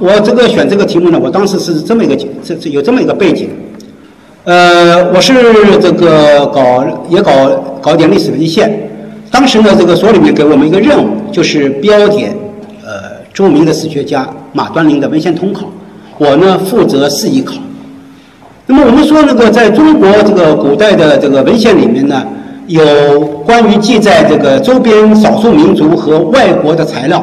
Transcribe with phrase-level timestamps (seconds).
[0.00, 3.50] 我这个选这个题目呢，我当时是这么一个这这有这么一个背景，
[4.44, 5.34] 呃，我是
[5.82, 7.32] 这个搞也搞
[7.82, 8.88] 搞点历史文献，
[9.28, 12.32] 当时呢，这个所里面给我们一个任务，就是标点
[12.84, 15.68] 呃著名的史学家马端林的文献通考，
[16.18, 17.54] 我呢负责释义考。
[18.66, 22.24] 那么我们说那个在中国这个古代的这个文献里面呢，
[22.68, 27.20] 有关于记载这个周边少数民族和外国的材料，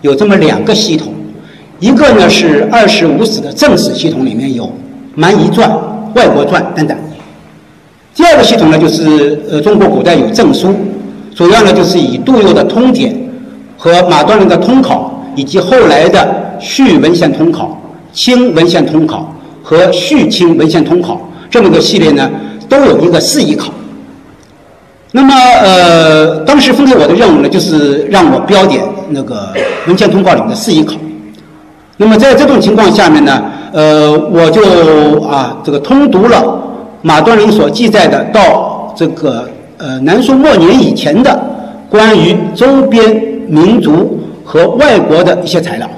[0.00, 1.12] 有这么两个系统。
[1.78, 4.64] 一个呢是《二十五史》的正史系统，里面有
[5.14, 5.68] 《蛮夷传》
[6.14, 6.96] 《外国传》等等。
[8.14, 10.74] 第二个系统呢，就是呃中国古代有正书，
[11.34, 13.12] 主要呢就是以杜佑的《通典》
[13.76, 16.18] 和马端林的《通考》，以及后来的
[16.64, 17.64] 《续文献通考》
[18.18, 19.30] 《清文献通考》
[19.66, 21.14] 和《续清文献通考》
[21.50, 22.30] 这么个系列呢，
[22.70, 23.70] 都有一个释义考。
[25.12, 29.52] 那么呃，当时分给我的任务呢，就是让我标点那个
[29.86, 30.94] 文献通告里面的释义考。
[31.98, 36.62] 那么在这种情况下面呢，呃，我就啊这个通读了
[37.00, 41.40] 马端林所记载的到这个呃南宋末年以前的
[41.88, 43.02] 关于周边
[43.48, 45.88] 民族和外国的一些材料。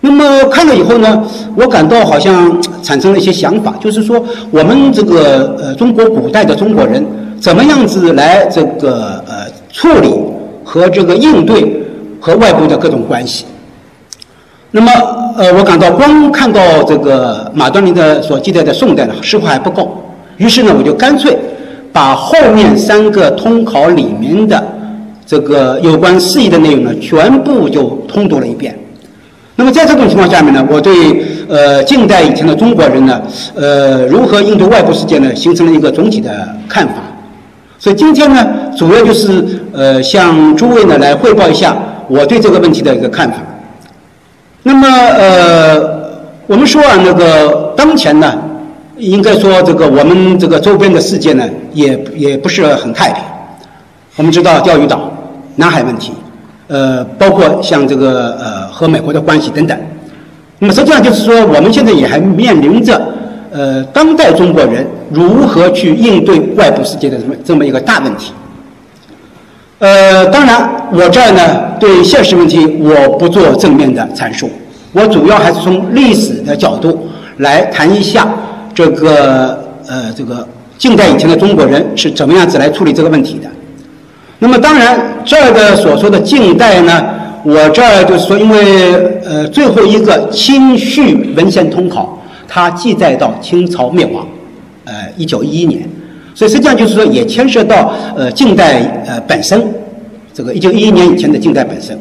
[0.00, 1.24] 那么看了以后呢，
[1.56, 7.04] 我感到好像产生了一些想法，就是说我们这个呃中国古代的中国人
[7.40, 10.14] 怎么样子来这个呃处理
[10.62, 11.82] 和这个应对
[12.20, 13.46] 和外部的各种关系。
[14.70, 14.90] 那么，
[15.38, 20.04] 呃，我感到光看到这个马端林的所记载的宋代呢，似乎还不够。
[20.36, 21.34] 于是呢，我就干脆
[21.90, 24.62] 把后面三个通考里面的
[25.24, 28.78] 这个有关释义的内容呢，全部就通读了一遍。
[29.56, 30.92] 那么在这种情况下面呢，我对
[31.48, 33.22] 呃近代以前的中国人呢，
[33.54, 36.96] 呃如何应对外部世界呢，形成了一个总体的看法。
[37.78, 38.46] 所以今天呢，
[38.76, 41.74] 主要就是呃向诸位呢来汇报一下
[42.06, 43.38] 我对这个问题的一个看法。
[44.62, 46.10] 那么，呃，
[46.46, 48.34] 我们说啊，那个当前呢，
[48.96, 53.22] 应该说这个我们这个周边的世界呢，也也不是很太平。
[54.16, 55.10] 我们知道钓鱼岛、
[55.56, 56.12] 南海问题，
[56.66, 59.78] 呃，包括像这个呃和美国的关系等等。
[60.58, 63.00] 那么实际上就是说，我们现在也还面临着
[63.52, 68.32] 呃当代中国人如何去应对外部世界的这么这么一个大问题。
[69.78, 74.50] 呃，当然，我这儿呢，对现实问题我不做正面的阐述，
[74.92, 78.28] 我主要还是从历史的角度来谈一下
[78.74, 80.44] 这个呃这个
[80.76, 83.48] 近代以前的中国人是怎么样子来处理这个问题的。
[84.40, 87.04] 那么，当然这儿的所说的近代呢，
[87.44, 94.26] 我这儿就是说，因为呃最后一个清序文献通考，它记载到清朝灭亡，
[94.86, 95.88] 呃一九一一年。
[96.38, 99.60] 所以实际上就是说，也牵涉到呃近代呃本身，
[100.32, 101.98] 这个一九一一年以前的近代本身。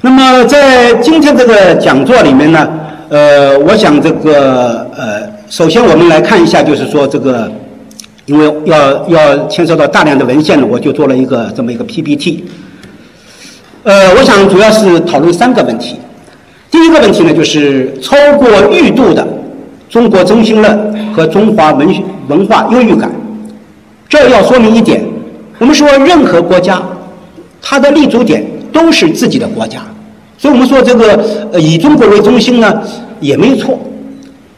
[0.00, 2.66] 那么在今天这个讲座里面呢，
[3.10, 5.20] 呃，我想这个呃，
[5.50, 7.52] 首先我们来看一下，就是说这个，
[8.24, 12.42] 因为要要牵涉到大量的文献呢，我就做了一个这么一个 PPT。
[13.82, 15.96] 呃，我想主要是讨论三个问题。
[16.70, 19.28] 第一个问题呢，就是超过预度的
[19.90, 21.86] 中国中心论和中华文
[22.28, 23.10] 文化优越感。
[24.08, 25.04] 这要说明一点，
[25.58, 26.80] 我们说任何国家，
[27.60, 29.80] 它的立足点都是自己的国家，
[30.38, 31.20] 所以我们说这个
[31.52, 32.82] 呃以中国为中心呢
[33.20, 33.78] 也没有错。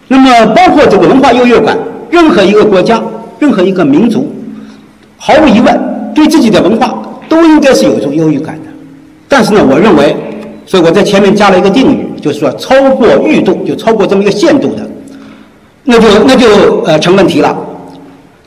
[0.07, 1.77] 那么包括这个文化优越感，
[2.11, 3.03] 任何一个国家、
[3.39, 4.31] 任何一个民族，
[5.17, 6.99] 毫无疑问对自己的文化
[7.29, 8.71] 都应该是有一种优越感的。
[9.29, 10.17] 但是呢，我认为，
[10.67, 14.89] 所以我在前面加了一个定语，就是说超过预度，就超过这么一个限度的，
[15.85, 17.57] 那就那就呃成问题了。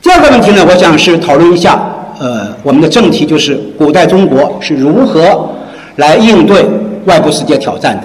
[0.02, 1.80] 第二个问题呢，我想是讨论一下，
[2.18, 5.48] 呃，我们的正题就是古代中国是如何
[5.94, 6.66] 来应对
[7.04, 8.02] 外部世界挑战的。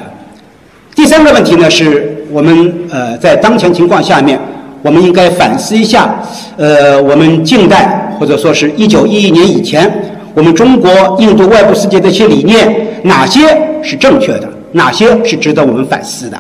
[0.96, 4.40] 第三个问题呢，是我们呃在当前情况下面，
[4.84, 6.22] 我们应该反思一下，
[6.56, 9.92] 呃，我们近代或者说是一九一一年以前，
[10.36, 13.42] 我们中国应对外部世界的一些理念，哪些
[13.82, 16.38] 是正确的，哪些是值得我们反思的。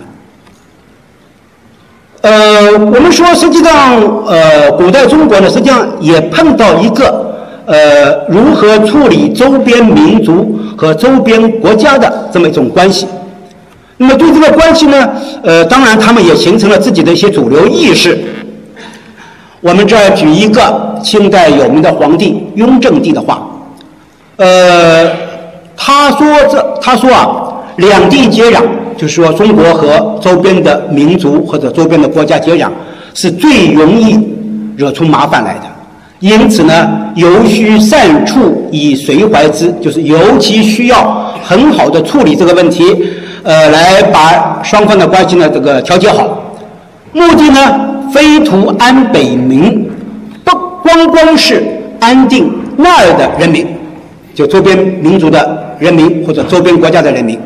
[2.27, 7.33] 呃，我们说实际上，呃，古代中国呢，实际上也碰到一个，
[7.65, 13.07] 呃，如何处理周边民族和周边国家的这么一种关系。
[13.95, 15.09] 那么对这个关系呢，
[15.41, 18.19] 呃，当然他们也形成了自己的一些主流意识。
[19.61, 23.41] 我们这儿举一个清代有名的皇帝雍正帝的话，
[24.35, 25.09] 呃，
[25.77, 27.25] 他说这他说啊，
[27.77, 28.63] 两地接壤，
[28.97, 32.69] 就是说中国和周边的民族或者周边的国家接壤，
[33.13, 34.17] 是最容易
[34.75, 35.61] 惹出麻烦来的。
[36.19, 42.83] 因此呢，尤需善处以随怀之，就是尤其需要很好的处理这个问题。
[43.43, 46.41] 呃，来把双方的关系呢，这个调节好，
[47.13, 47.59] 目的呢，
[48.11, 49.87] 非图安北民，
[50.43, 50.51] 不
[50.81, 51.63] 光光是
[51.99, 53.65] 安定那儿的人民，
[54.33, 57.39] 就周边民族的人民或者周边国家的人民，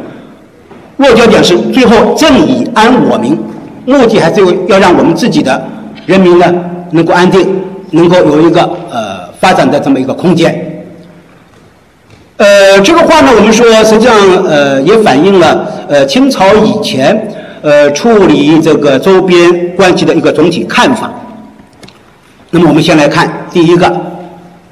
[0.98, 3.38] 落脚点是最后正以安我民，
[3.86, 5.62] 目的还是要让我们自己的
[6.06, 6.54] 人民呢
[6.92, 7.48] 能够安定，
[7.92, 8.62] 能够有一个
[8.92, 10.68] 呃发展的这么一个空间。
[12.38, 14.16] 呃，这个话呢，我们说实际上
[14.46, 17.28] 呃也反映了呃清朝以前
[17.62, 21.12] 呃处理这个周边关系的一个总体看法。
[22.50, 23.92] 那么我们先来看第一个，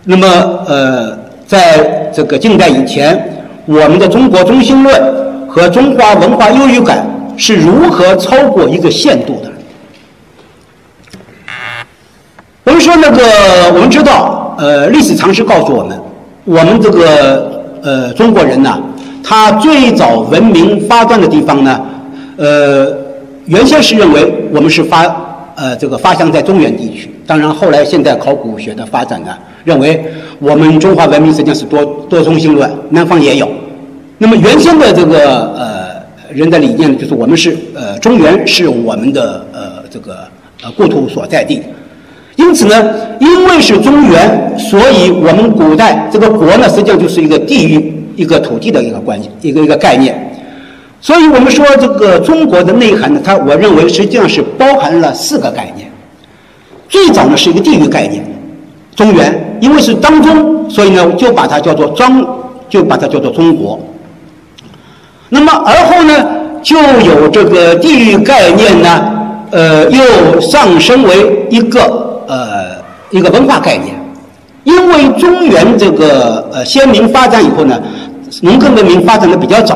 [0.03, 0.27] 那么
[0.67, 1.17] 呃
[1.47, 5.01] 在这个近代以前，我们的中国中心论
[5.49, 7.05] 和中华文化优越感
[7.35, 9.51] 是如何超过一个限度的？
[12.63, 13.23] 我们说那个
[13.73, 15.99] 我们知道，呃历史常识告诉我们，
[16.45, 17.57] 我们这个。
[17.81, 18.77] 呃，中国人呢，
[19.23, 21.79] 他最早文明发端的地方呢，
[22.35, 22.93] 呃，
[23.45, 25.05] 原先是认为我们是发
[25.55, 27.09] 呃这个发祥在中原地区。
[27.25, 29.29] 当然，后来现代考古学的发展呢，
[29.63, 30.03] 认为
[30.39, 33.49] 我们中华文明实际上是多多中心论，南方也有。
[34.21, 40.27] 那么原先的这个呃人的理念呢，就是我们是呃中原是我们的呃这个
[40.61, 41.61] 呃故土所在地。
[42.35, 50.13] 因此呢，因为是中原，所以我们古代这个国呢，实际上就是一个地域、一个土地的一个关系，一个一个概念。
[51.01, 55.89] 所以我们说这个中国的内涵呢，它我认为实际上是包含了四个概念。
[56.89, 58.21] 最早呢是一个地域概念，
[58.95, 62.25] 中原，因为是当中，所以呢就把它叫做张，
[62.67, 63.79] 就把它叫做中国。
[65.29, 66.13] 那么而后呢，
[66.61, 69.11] 就有这个地域概念呢，
[69.51, 72.07] 呃，又上升为一个。
[72.29, 72.77] 呃，
[73.09, 73.87] 一个文化概念，
[74.63, 77.81] 因为中原这个呃先民发展以后呢，
[78.43, 79.75] 农耕文明发展的比较早，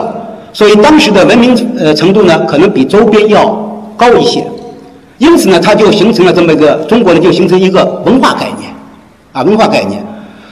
[0.54, 3.44] 所以当时的文明呃程度呢，可能比周边要
[3.98, 4.46] 高一些，
[5.18, 8.72] 因此呢，它就形成了这么一个中国呢，就形成一个文化概念，
[9.32, 10.00] 啊，文化概念，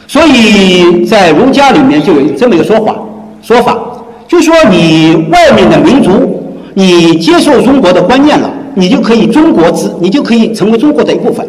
[0.08, 2.96] 所以在儒家里面就有这么一个说法，
[3.44, 3.78] 说法，
[4.32, 6.42] 就说你外面的民族，
[6.74, 11.46] 你接受中国的观念了，你就可以中国之，你就可以成为中国的一部分。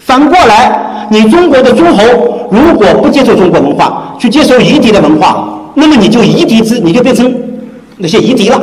[0.00, 2.02] 反过来，你中国的诸侯
[2.50, 7.32] 如果不接受中国文化，去接受夷狄的文化，那么你就夷狄之，你就变成
[7.98, 8.60] 那些夷狄了。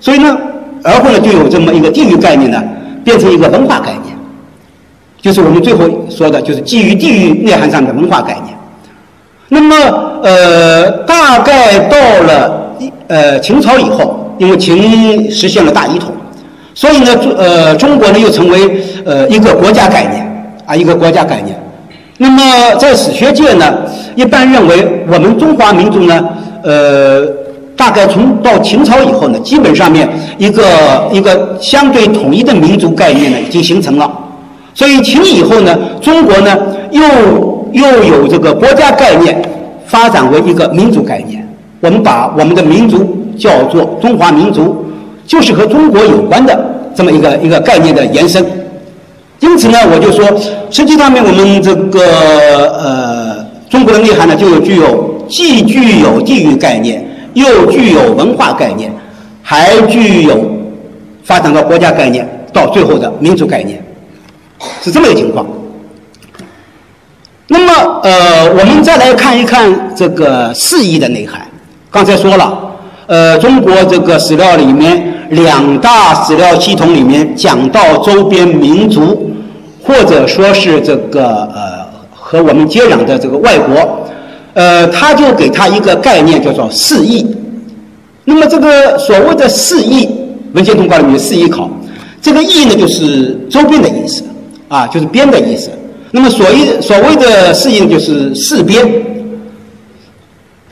[0.00, 0.38] 所以呢，
[0.82, 2.58] 而后呢，就有这么一个地域概念呢，
[3.04, 4.16] 变成一个文化概念，
[5.20, 8.56] 就是我们最后说的，就是基于地域内涵上的文化概念。
[9.50, 9.76] 那么，
[10.22, 12.63] 呃，大概到了
[13.08, 16.12] 呃秦朝以后，因为秦实现了大一统，
[16.74, 20.24] 所以呢，中呃中国呢又成为呃一个国家概念。
[20.66, 21.54] 啊，一个国家概念。
[22.16, 23.70] 那么在史学界呢，
[24.14, 26.26] 一般认为我们中华民族呢，
[26.62, 27.22] 呃，
[27.76, 30.64] 大概从到秦朝以后呢，基本上面一个
[31.12, 34.10] 一个相对统一的民族概念呢已经形成了。
[34.72, 36.56] 所以秦以后呢，中国呢
[36.90, 37.02] 又
[37.72, 39.42] 又有这个国家概念
[39.84, 41.43] 发展为一个民族概念。
[41.84, 44.86] 我们把我们的民族叫做中华民族，
[45.26, 46.58] 就是和中国有关的
[46.94, 48.42] 这么一个一个概念的延伸。
[49.40, 50.24] 因此呢，我就说，
[50.70, 52.00] 实际上面我们这个
[52.82, 58.90] 呃中国的内涵呢，就具有既具有地域概念，又具有文化概念，
[59.42, 60.50] 还具有
[61.22, 63.78] 发展到国家概念，到最后的民族概念，
[64.80, 65.46] 是这么一个情况。
[67.46, 71.46] 那么呃，我们再来看一看这个释义的内涵。
[71.94, 72.58] 刚才说了，
[73.06, 79.30] 呃，中国这个史料里面两大史料系统里面讲到周边民族。
[79.86, 84.06] 或者说是这个呃和我们接壤的这个外国，
[84.54, 87.26] 呃，他就给他一个概念叫做四义。
[88.24, 90.08] 那么这个所谓的四义，
[90.54, 91.68] 文献通稿里面四义考，
[92.22, 94.24] 这个义呢就是周边的意思，
[94.68, 95.68] 啊，就是边的意思。
[96.12, 98.90] 那么所谓所谓的四义就是四边。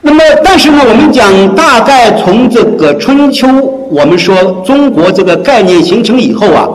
[0.05, 3.49] 那么但是呢，我们讲大概从这个春秋，
[3.89, 4.35] 我们说
[4.67, 6.69] 中国这个概念形成以后啊。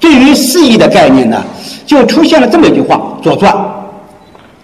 [0.00, 1.42] 对于四夷的概念呢，
[1.84, 3.52] 就出现了这么一句话，《左传》。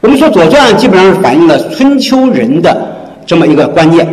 [0.00, 4.08] 我们说《左传》基本上是反映了春秋人的这么一个观念，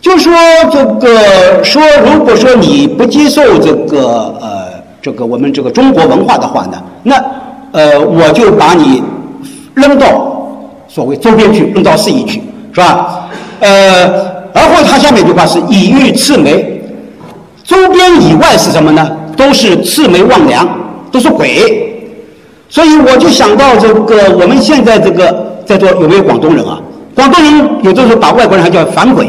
[0.00, 0.32] 就说
[0.72, 4.64] 这个说，如果说你不接受这个呃
[5.00, 7.14] 这个我们这个中国文化的话呢，那
[7.70, 9.00] 呃我就把你
[9.74, 10.48] 扔到
[10.88, 12.42] 所谓周边去，扔到四夷去，
[12.74, 13.28] 是吧？
[13.60, 14.04] 呃，
[14.52, 16.82] 而后他下面一句话是“以欲魑魅”，
[17.64, 19.08] 周边以外是什么呢？
[19.36, 20.66] 都是魑魅魍魉，
[21.10, 21.90] 都是鬼。
[22.68, 26.80] 所以我就想到这个，我们现在这个在座有没有广东人啊？
[27.14, 29.26] 广东人有的时候把外国人还叫反鬼，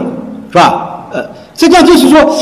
[0.51, 1.05] 是吧？
[1.13, 1.23] 呃，
[1.53, 2.35] 这叫就是说，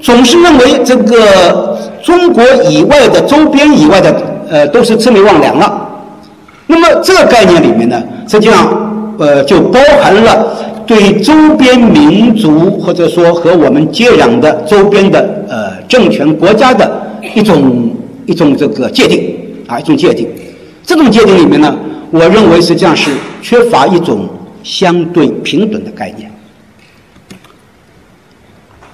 [0.00, 4.14] 总是认为这个中国以外的周边以外的
[4.50, 5.88] 呃都是魑魅魍魉了。
[6.66, 8.85] 那么这个概念里面呢，实际上
[9.18, 10.56] 呃就包含了
[10.86, 16.90] 对周边民族或者说和我们接壤的周边的呃政权国家的
[17.34, 17.90] 一种
[18.26, 19.34] 一种这个界定
[19.66, 20.28] 啊一种界定。
[20.84, 21.76] 这种界定里面呢，
[22.12, 23.10] 我认为实际上是
[23.42, 24.28] 缺乏一种
[24.62, 26.30] 相对平等的概念。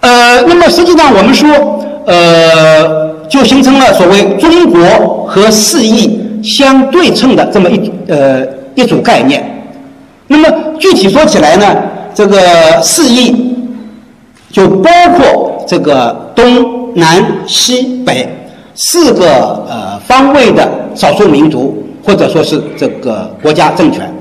[0.01, 9.62] 呃，那么实际上我们说，呃，就形成了所谓中国和四夷相对称的这么一呃一组概念。
[10.33, 10.49] 那么
[10.79, 11.65] 具体说起来呢，
[12.15, 12.39] 这个
[12.83, 13.55] 四夷
[14.51, 16.45] 就包括这个东
[16.95, 18.29] 南西北
[18.75, 21.79] 四个呃方位的少数民族。
[22.05, 24.13] 或者说是这个国家政权，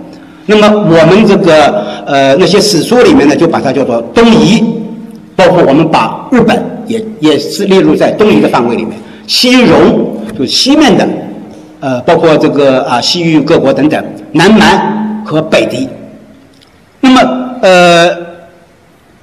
[0.46, 4.64] 那么我们这个呃那些史书里面呢，就把它叫做东夷，
[5.36, 11.08] 包括我们把日本也也是列入在东夷的范围里面，西戎就是西面的，
[11.80, 15.90] 呃，包括这个啊西域各国等等，南蛮和北狄，
[17.02, 17.22] 那么
[17.62, 18.10] 呃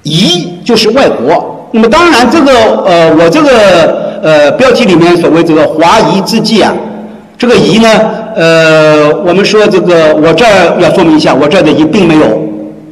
[0.03, 2.51] 夷就是外国，那么当然这个
[2.85, 6.73] 呃我这个呃标题里面所谓这个华夷之际啊。
[7.37, 7.87] 这个夷呢，
[8.35, 12.43] 呃，我们说这个，我这儿要说明一下，我这儿的夷并没有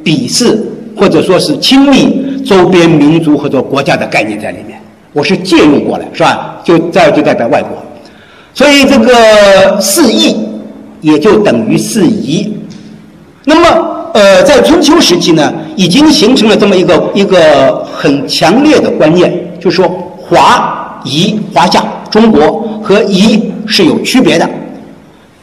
[0.02, 0.58] 鄙视
[0.96, 4.80] 或者说是亲密周边民族或者国家的概念在里面，
[5.12, 6.56] 我是借用过来，是吧？
[6.64, 7.76] 就这儿就代表外国，
[8.54, 10.34] 所以这个四夷
[11.02, 12.56] 也就等于四夷。
[13.44, 19.88] 那么，呃，在春秋时期呢，已经形成了这么一个一个很强烈的观念，就是说
[20.20, 23.52] 华夷华夏中国和夷。
[23.70, 24.48] 是有区别的，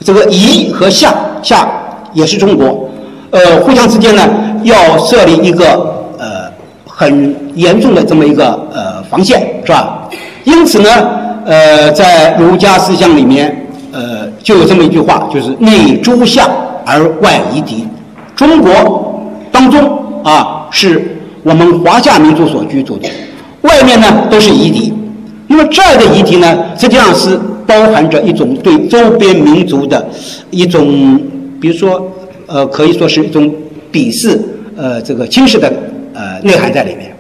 [0.04, 1.14] 这个夷和夏
[1.44, 1.70] 夏
[2.12, 2.90] 也是中国，
[3.30, 4.28] 呃，互相之间呢
[4.64, 6.50] 要设立一个呃
[6.88, 10.10] 很严重的这么一个呃防线，是吧？
[10.44, 10.90] 因此呢，
[11.46, 13.56] 呃，在儒家思想里面，
[13.92, 16.50] 呃，就有这么一句话，就是内诸夏
[16.84, 17.88] 而外夷狄。
[18.36, 21.02] 中国当中啊，是
[21.44, 23.10] 我们华夏民族所居住的，
[23.62, 24.94] 外面呢都是夷狄。
[25.48, 27.40] 那么这儿的夷狄呢，实际上是。
[27.68, 30.08] 包含着一种对周边民族的
[30.52, 31.20] 一种，
[31.60, 32.12] 比如说，
[32.46, 33.52] 呃，可以说是一种
[33.92, 34.40] 鄙视，
[34.78, 35.74] 呃，这个轻视的
[36.14, 37.12] 呃内涵在里面。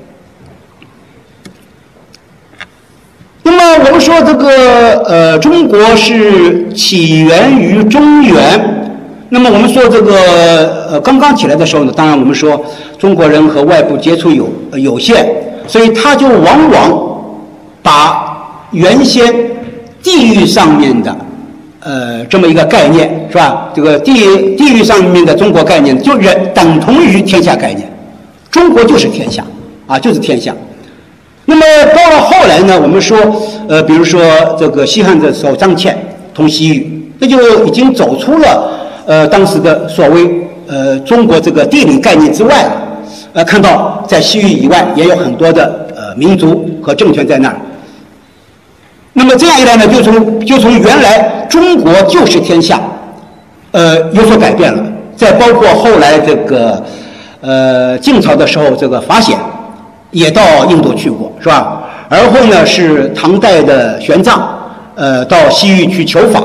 [3.41, 8.84] 那么我们说这个呃，中国是起源于中原，
[9.29, 12.63] 那么我们说这个呃刚刚起来的时候呢，当然我们说
[12.97, 15.25] 中国人和外部接触有有限，
[15.67, 17.21] 所以他就往往
[17.81, 19.33] 把原先。
[20.05, 21.17] 地域上面的，
[21.79, 23.71] 呃，这么一个概念是吧？
[23.75, 24.13] 这个地
[24.55, 27.91] 地域上面的中国概念，就人等同于天下概念，
[28.51, 29.43] 中国就是天下，
[29.87, 30.53] 啊，就是天下。
[31.45, 31.61] 那么
[31.95, 33.17] 到了后来呢，我们说，
[33.67, 34.21] 呃，比如说
[34.59, 35.91] 这个西汉的时候，张骞
[36.35, 38.74] 通西域，那就已经走出了
[39.05, 42.65] 呃当时的所谓呃中国这个地理概念之外，
[43.33, 47.55] 呃，看到在西域以外也有很多的呃民族和政权在那儿。
[49.13, 52.81] 那么这样一来呢，就从就从原来中国就是天下，
[53.71, 54.83] 呃，有所改变了。
[55.15, 56.83] 再包括后来这个，
[57.39, 59.37] 呃，晋朝的时候，这个法显
[60.11, 61.83] 也到印度去过，是吧？
[62.09, 64.39] 而后呢，是唐代的玄奘，
[64.95, 66.41] 呃，到西域去求法，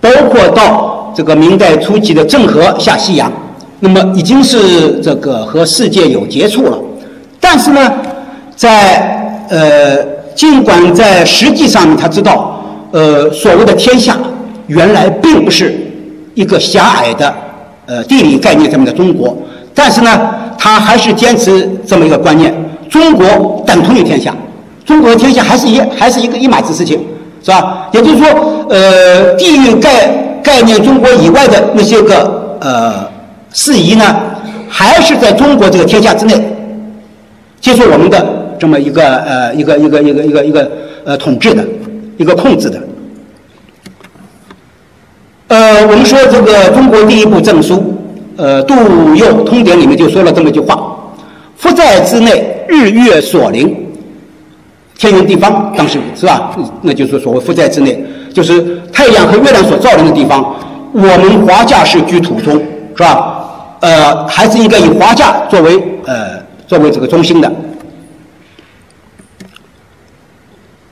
[0.00, 3.28] 包括到这个明代初期的郑和下西洋，
[3.80, 6.78] 那么已经是这个和世界有接触了。
[7.40, 7.92] 但是呢，
[8.54, 10.16] 在呃。
[10.36, 14.16] 尽管在实际上他知道，呃，所谓的天下
[14.68, 15.76] 原来并不是
[16.34, 17.34] 一个狭隘的
[17.86, 19.36] 呃地理概念上面的中国，
[19.74, 22.54] 但是呢，他还是坚持这么一个观念：
[22.88, 24.32] 中国等同于天下，
[24.84, 27.00] 中国的天下还是一还是一个一码子事情，
[27.42, 27.88] 是吧？
[27.92, 28.28] 也就是说，
[28.70, 33.06] 呃，地域概概念中国以外的那些个呃
[33.52, 34.16] 事宜呢，
[34.66, 36.42] 还是在中国这个天下之内
[37.60, 38.16] 接受我们的。
[38.58, 40.68] 这么一个呃一个一个一个一个一个
[41.04, 41.62] 呃统治的，
[42.16, 42.80] 一个控制的
[45.48, 47.94] 呃，我们说这个中国第一部证书，
[48.36, 50.98] 呃，《杜佑通典》里面就说了这么一句话
[51.56, 53.76] ：“福在之内，日月所临，
[54.98, 56.56] 天圆地方。”当时是吧？
[56.82, 60.54] 那就是所谓“福在之内”，就是太阳和月亮所照临的地方。
[60.92, 62.54] 我们华夏是居土中，
[62.96, 63.34] 是吧？
[63.80, 66.30] 呃，还是应该以华夏作为呃
[66.66, 67.52] 作为这个中心的。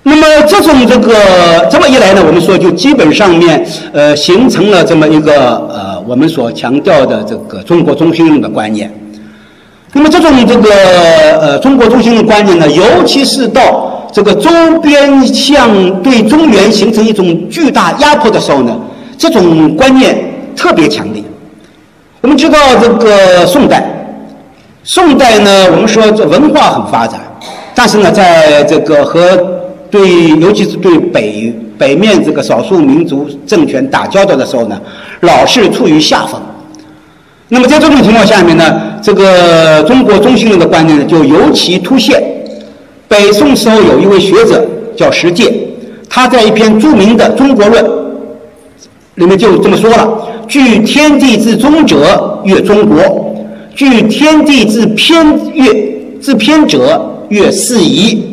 [0.02, 8.92] 那么这种这个这么一来呢，我们说就基本上面呃形成了这么一个呃我们所强调的这个中国中心论的观念。
[9.92, 10.70] 那么这种这个
[11.40, 14.48] 呃中国中心论观念呢，尤其是到这个周
[14.80, 18.74] 边向对中原形成一种巨大压迫的时候呢，
[19.18, 20.16] 这种观念
[20.56, 21.22] 特别强烈。
[22.22, 23.84] 我们知道这个宋代，
[24.84, 27.20] 宋代呢，我们说这文化很发展，
[27.74, 29.36] 但是呢，在这个和
[29.90, 34.80] 对，尤其是对北北面这个少数民族政权打交道的时候呢，
[35.20, 36.40] 老是处于下风。
[37.50, 42.32] 那么在这种情况下面呢，这个中国中心论的观念呢就尤其凸显。
[43.08, 45.52] 北宋时候有一位学者叫石介，
[46.08, 47.84] 他在一篇著名的《中国论》
[49.16, 52.96] 里面就这么说了：“据天地之中者，曰中国；
[53.74, 55.72] 据天地之偏越
[56.20, 58.32] 之偏者，曰四夷。”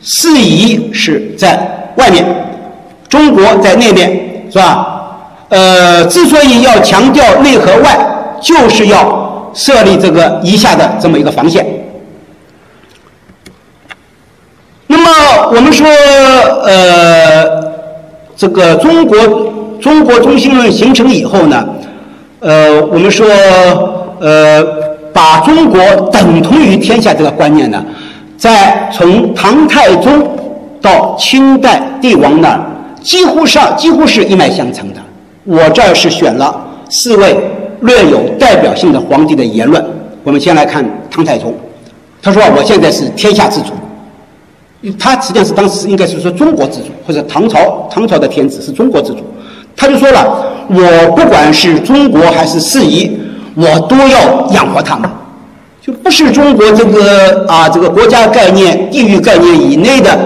[0.00, 2.24] 四夷是在外面，
[3.08, 4.94] 中国在内面，是吧？
[5.48, 7.98] 呃，之所以要强调内和外，
[8.40, 11.66] 就是要设立这个以下的这么一个防线。
[14.86, 15.86] 那么我们说，
[16.64, 17.44] 呃，
[18.36, 19.18] 这个中国
[19.80, 21.66] 中国中心论形成以后呢，
[22.40, 23.26] 呃，我们说，
[24.20, 24.64] 呃，
[25.12, 25.80] 把中国
[26.12, 27.84] 等同于天下这个观念呢。
[28.36, 30.22] 在从唐太宗
[30.80, 32.60] 到清代帝王那儿，
[33.02, 35.00] 几乎上几乎是一脉相承的。
[35.44, 36.54] 我这儿是选了
[36.88, 37.36] 四位
[37.80, 39.84] 略有代表性的皇帝的言论。
[40.22, 41.52] 我们先来看唐太宗，
[42.22, 43.72] 他说：“我现在是天下之主。”
[44.98, 49.18] 他实际上是当时应该是说中国之主，或者唐朝唐朝的天子是中国之主。
[49.76, 53.16] 他就说了：“我不管是中国还是四夷，
[53.54, 55.10] 我都要养活他们。”
[55.80, 60.18] 就不是中国这个啊，这个国家概念、地域概念以内的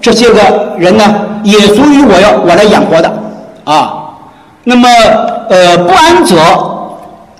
[0.00, 1.04] 这些个人呢，
[1.42, 3.12] 也属于我要我来养活的
[3.64, 3.96] 啊。
[4.64, 4.88] 那么
[5.48, 6.36] 呃，不安者，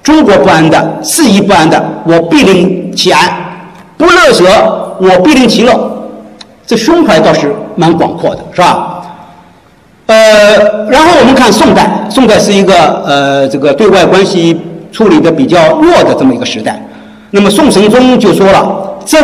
[0.03, 3.29] 中国不安的，四夷不安的，我必令其安；
[3.97, 6.00] 不乐者，我必令其乐。
[6.67, 9.03] 这胸怀倒是蛮广阔的，是吧？
[10.07, 14.61] 呃，然后我们看宋代，宋代是一个呃，这个对外关系
[14.93, 16.81] 处理的比较弱的这么一个时代。
[17.31, 19.23] 那么宋神宗就说了：“朕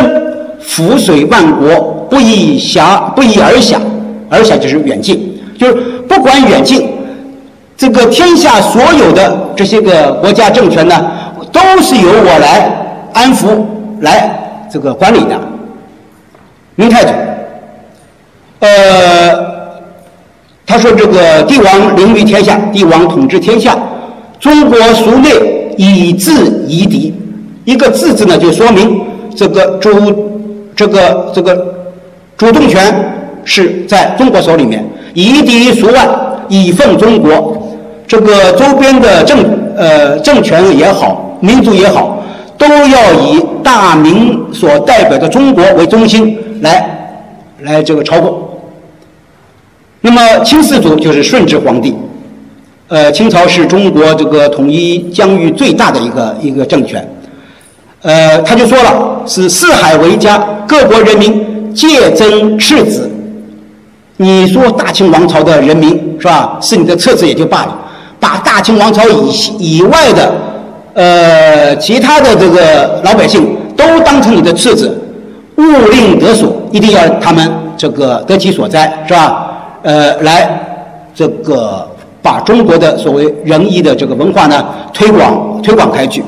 [0.61, 3.77] 覆水万国，不以狭，不以而狭，
[4.29, 5.73] 而狭就是远近，就是
[6.07, 6.89] 不管远近，
[7.75, 11.11] 这个天下所有的这些个国家政权呢，
[11.51, 12.71] 都是由我来
[13.13, 13.65] 安抚、
[13.99, 15.37] 来这个管理的。”
[16.79, 17.11] 明太祖，
[18.59, 19.35] 呃，
[20.65, 23.77] 他说：“这个帝王凌于天下，帝王统治天下，
[24.39, 25.29] 中国属内
[25.77, 26.31] 以治
[26.67, 27.13] 夷狄。”
[27.65, 29.01] 一个“自”字呢，就说明
[29.35, 29.89] 这个主
[30.75, 31.75] 这个这个
[32.37, 32.93] 主动权
[33.43, 36.07] 是在中国手里面，夷狄数万，
[36.47, 37.53] 以奉中国。
[38.07, 39.37] 这个周边的政
[39.75, 42.23] 呃政权也好，民族也好，
[42.57, 46.89] 都要以大明所代表的中国为中心来
[47.63, 48.46] 来这个操控。
[50.01, 51.95] 那么清世祖就是顺治皇帝，
[52.87, 57.05] 呃，清朝是中国这个统一疆域最大的一个一个政权。
[58.03, 63.09] 呃，他就说了，是四海为家，各国人民皆争赤子。
[64.17, 66.57] 你说大清王朝的人民是吧？
[66.61, 67.77] 是你的册子也就罢了，
[68.19, 70.31] 把大清王朝以以外的，
[70.93, 74.99] 呃，其他的这个老百姓都当成你的次子，
[75.57, 79.46] 勿令得所，一定要他们这个得其所哉，是吧？
[79.87, 80.59] 呃，来
[81.15, 81.89] 这个
[82.21, 86.21] 把中国的所谓仁义的这个文化呢推广推广开去。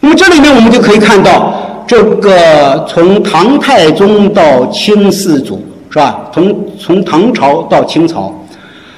[0.00, 1.54] 那么这里面我们就可以看到，
[1.86, 6.28] 这个从唐太宗到清世祖，是吧？
[6.32, 8.34] 从从唐朝到清朝，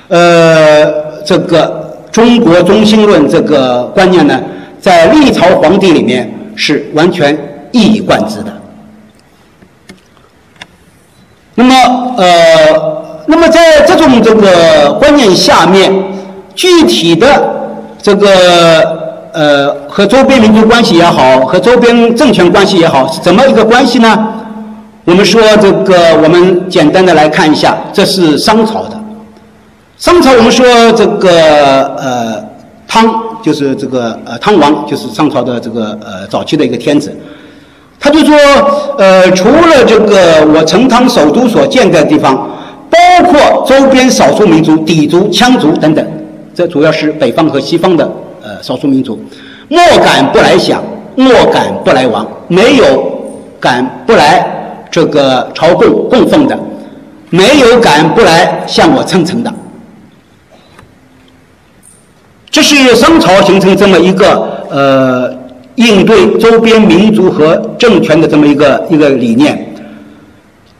[0.08, 0.86] 呃，
[1.22, 4.40] 这个中国中心论这个观念呢，
[4.80, 7.38] 在历朝皇帝里面是完全
[7.72, 8.50] 一以贯之的。
[11.54, 15.92] 那么，呃，那么在这种这个观念下面，
[16.54, 17.26] 具体的
[18.02, 19.02] 这个。
[19.34, 24.16] 呃，和周边民族关系也好，和周边政权关系也好，是怎么一个关系呢？
[25.04, 28.90] 我们说这个，我们简单的来看一下，这是商朝的，
[29.98, 31.28] 商朝我们说这个
[31.98, 32.44] 呃
[32.86, 37.12] 汤就是这个呃汤王就是商朝的这个呃早期的一个天子，
[37.98, 38.36] 他就说
[38.98, 42.48] 呃除了这个我成汤首都所建的地方，
[42.94, 46.06] 包括周边少数民族氐族、羌族等等，
[46.54, 48.08] 这主要是北方和西方的
[48.40, 49.18] 呃少数民族，
[49.68, 50.80] 莫敢不来享，
[51.16, 52.86] 莫敢不来王，没有
[53.58, 54.46] 敢不来
[54.92, 56.56] 这个朝贡供奉的，
[57.30, 59.52] 没有敢不来向我称臣的。
[62.48, 65.34] 这是商朝形成这么一个呃
[65.74, 69.73] 应对周边民族和政权的这么一个一个理念。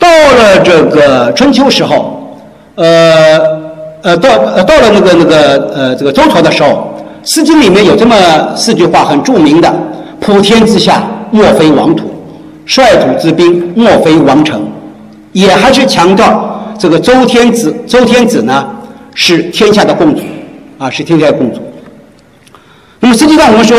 [0.04, 2.36] 到了这个春秋时候，
[2.74, 3.40] 呃
[4.02, 6.94] 呃到呃到了那个那个呃这个周朝的时候，
[7.30, 8.14] 《诗经》里面有这么
[8.54, 9.74] 四句话很著名的
[10.20, 12.04] ：“普天之下，莫非王土；
[12.66, 14.62] 率土之滨，莫非王城。”
[15.32, 18.68] 也还是强调这个周天子，周天子呢
[19.14, 20.20] 是天下的共主。
[20.76, 21.62] 啊，是天下的共主。
[23.00, 23.78] 那么实际上，我们说，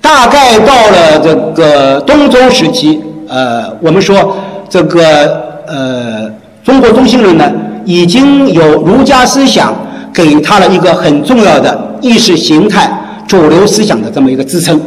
[0.00, 4.36] 大概到了这个东周时期，呃，我们说
[4.74, 6.28] 这个呃，
[6.64, 7.48] 中国中心论呢，
[7.84, 9.72] 已经有儒家思想
[10.12, 12.92] 给他了一个很重要的意识形态
[13.24, 14.80] 主流思想的这么一个支撑。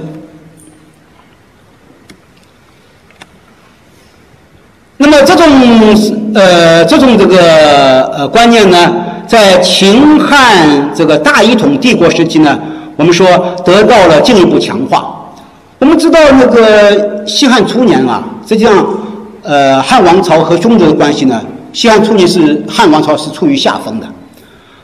[4.98, 5.46] 那么这种
[6.36, 8.94] 呃，这种这个呃观念呢？
[9.26, 12.60] 在秦汉这个大一统帝国时期呢，
[12.98, 13.26] 我们说
[13.64, 15.32] 得到了进一步强化。
[15.80, 18.86] 我们知道那个西汉初年啊，实际上，
[19.48, 24.06] 呃，汉王朝和匈奴的关系呢，西汉初年是汉王朝是处于下风的，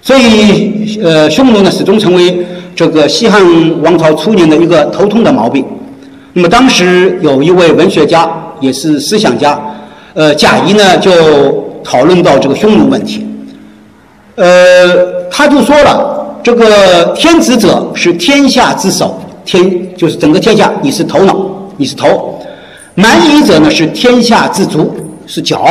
[0.02, 3.43] 所以呃，匈奴呢始终成为这个西汉
[3.82, 5.65] 王朝初年的一个头痛的毛病。
[6.32, 9.60] 那么当时有一位文学家，也是思想家，
[10.13, 11.12] 呃，贾谊呢就
[11.84, 13.28] 讨论到这个匈奴问题。
[14.36, 21.36] 呃，他就说了，这个天子者是天下之首，天就是整个天下，你是头脑，
[21.76, 22.39] 你是头；
[22.96, 24.94] 蛮夷者呢是天下之足，
[25.26, 25.66] 是脚。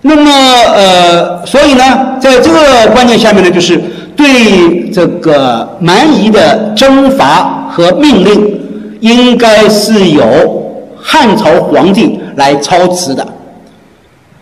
[0.00, 0.30] 那么，
[0.74, 3.80] 呃，所以呢，在这个观念下面呢，就是
[4.16, 8.60] 对这个蛮夷的征伐和命令，
[9.00, 10.22] 应该是由
[11.00, 13.26] 汉朝皇帝来操持的。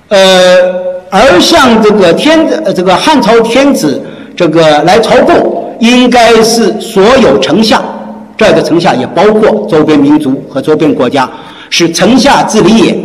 [0.08, 0.90] 呃。
[1.12, 2.38] 而向这个天
[2.72, 4.00] 这个汉朝天子
[4.36, 7.82] 这个来朝贡，应该是所有丞相，
[8.36, 11.28] 这儿的丞相也包括周边民族和周边国家，
[11.70, 12.98] 是城下之礼也。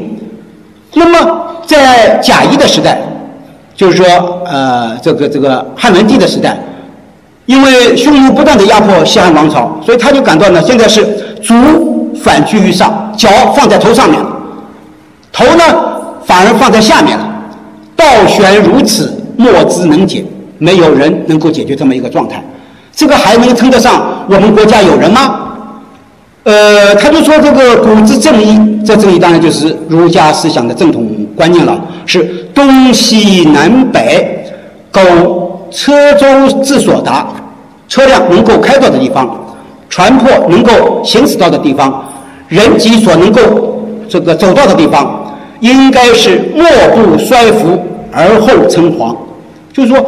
[0.95, 2.99] 那么在贾谊的时代，
[3.75, 4.05] 就是说
[4.45, 6.57] 呃这个这个汉文帝的时代，
[7.45, 11.05] 因为匈奴不断的压迫西汉王朝，所以他就感到呢现在是
[11.43, 14.29] 足反居于上，脚放在头上面了，
[15.31, 15.63] 头呢
[16.25, 17.31] 反而放在下面了。
[17.95, 20.23] 道玄如此，莫之能解，
[20.57, 22.43] 没有人能够解决这么一个状态，
[22.93, 25.41] 这个还能称得上我们国家有人吗？
[26.45, 34.45] 呃，他就说这个古之正义，这正义当然就是儒家思想的正统观念了，是东西南北，
[34.91, 37.27] 够车舟之所达，
[37.87, 39.27] 车辆能够开到的地方，
[39.89, 42.05] 船舶能够行驶到的地方，
[42.47, 45.21] 人己所能够这个走到的地方。
[45.61, 47.81] 应该是莫不衰服
[48.11, 49.15] 而后称皇，
[49.73, 50.05] 就是说，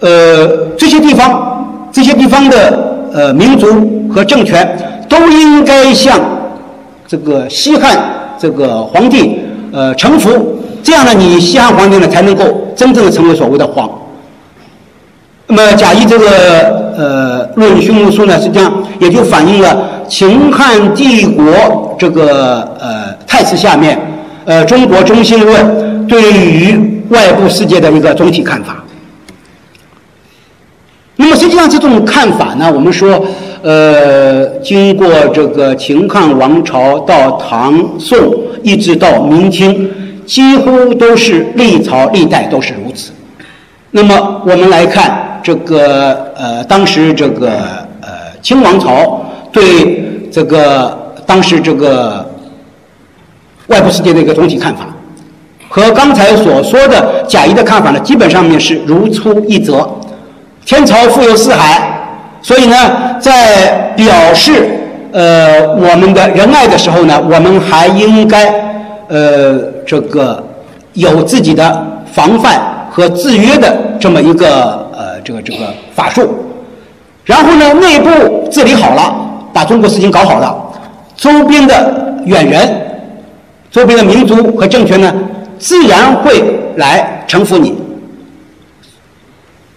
[0.00, 3.66] 呃，这些地方，这些地方的呃民族
[4.12, 4.78] 和政权
[5.12, 6.18] 都应该向
[7.06, 9.38] 这个西汉这个皇帝
[9.70, 12.44] 呃臣服，这样呢，你西汉皇帝呢才能够
[12.74, 13.90] 真正的成为所谓的皇。
[15.46, 16.26] 那么贾谊这个
[16.96, 24.00] 呃《论匈奴书》呢，实际上也就反映了秦汉帝国这个呃态势下面。
[24.44, 28.82] 呃，中国中心论对于外部世界的一个总体看法。
[31.14, 33.24] 那么实际上这种看法呢，我们说，
[33.62, 38.18] 呃，经过这个秦汉王朝到唐宋，
[38.62, 39.90] 一直到明清，
[40.26, 43.12] 几乎都是历朝历代都是如此。
[43.90, 47.50] 那么我们来看这个呃，当时这个
[48.00, 48.08] 呃
[48.42, 52.28] 清王朝对这个当时这个。
[53.68, 54.84] 外部世界的一个总体看法，
[55.68, 59.88] 和刚才所说的贾谊的看法呢，基本上面是如出一辙。
[60.66, 61.91] 天朝富有四海，
[62.42, 62.76] 所以呢，
[63.20, 64.78] 在表示
[65.12, 68.52] 呃我们的仁爱的时候呢，我们还应该
[69.08, 70.44] 呃这个
[70.94, 75.60] 有自己的防范和制约的这么一个呃这个这个
[75.94, 76.28] 法术。
[77.24, 79.14] 然后呢，内部治理好了，
[79.52, 80.54] 把中国事情搞好了，
[81.16, 82.68] 周边的远人。
[83.70, 85.14] 周边的民族和政权呢，
[85.58, 86.42] 自然会
[86.76, 87.81] 来臣服你。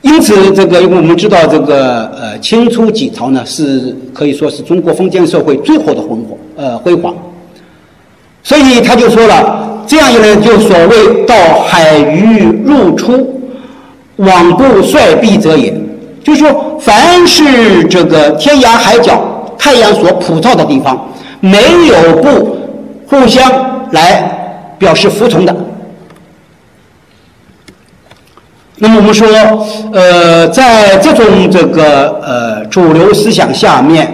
[0.05, 7.11] 因此，这个因为我们知道，这个呃清初几朝呢，是可以说是中国封建社会最后的辉煌，呃辉煌。
[8.43, 11.35] 所以他就说了，这样一来，就所谓“到
[11.67, 13.41] 海鱼入出，
[14.19, 15.73] 罔不率避者也”，
[16.23, 19.19] 就是说，凡是这个天涯海角、
[19.57, 22.55] 太阳所普照的地方，没有不
[23.07, 23.51] 互相
[23.89, 25.55] 来表示服从的。
[28.77, 29.25] 那么我们说，
[29.93, 34.05] 呃，在这种这个呃主流思想下面，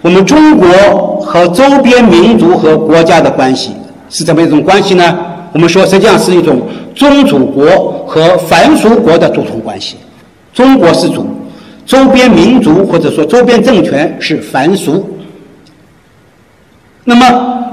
[0.00, 0.68] 我们中国
[1.20, 3.70] 和周边民族和国家的关系
[4.10, 5.16] 是怎么一种关系呢？
[5.52, 6.62] 我们说，实际上是一种
[6.96, 9.96] 宗主国和凡俗国的主从关系。
[10.52, 11.24] 中国是主，
[11.86, 15.08] 周边民族或者说周边政权是凡俗。
[17.04, 17.24] 那么，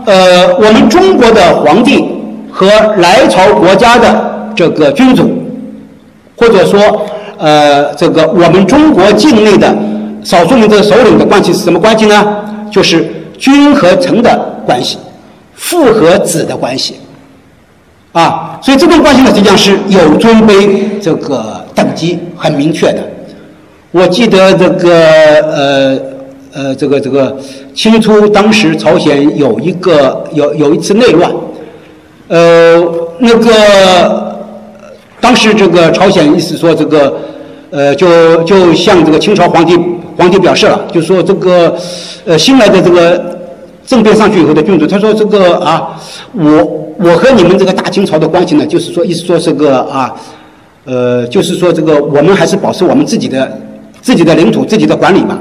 [0.05, 2.05] 呃，我们中国的皇帝
[2.51, 5.38] 和来朝国家的这个君主。
[6.39, 6.79] 或者说，
[7.37, 9.77] 呃，这个我们中国境内的
[10.23, 12.45] 少数民族首领的关系是什么关系呢？
[12.71, 13.05] 就是
[13.37, 14.97] 君和臣的关系，
[15.53, 16.95] 父和子的关系，
[18.13, 23.03] 啊，所以这种关系呢，实际上是有尊卑这个等级很明确的。
[23.91, 24.89] 我记得这个
[25.41, 25.99] 呃
[26.53, 27.35] 呃，这个这个
[27.75, 31.29] 清初当时朝鲜有一个有有一次内乱，
[32.29, 32.81] 呃，
[33.19, 34.28] 那个。
[35.21, 37.13] 当时这个朝鲜意思说这个，
[37.71, 39.77] 呃，就就向这个清朝皇帝
[40.17, 41.75] 皇帝表示了，就说这个，
[42.25, 43.37] 呃，新来的这个
[43.85, 45.99] 政变上去以后的君主，他说这个啊，
[46.33, 50.13] 我我和你们这个大清朝的关系呢，就是说意思说这个啊，
[50.85, 53.59] 呃，就是说这个我们还是保持我们自己的
[54.01, 55.37] 自己的领土、自己的管理吧。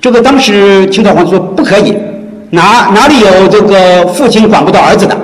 [0.00, 1.94] 这个当时清朝皇帝说不可以，
[2.50, 5.16] 哪哪里有这个父亲管不到儿子的，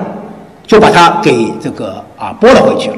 [0.67, 2.97] 就把他给这个啊拨了回去了。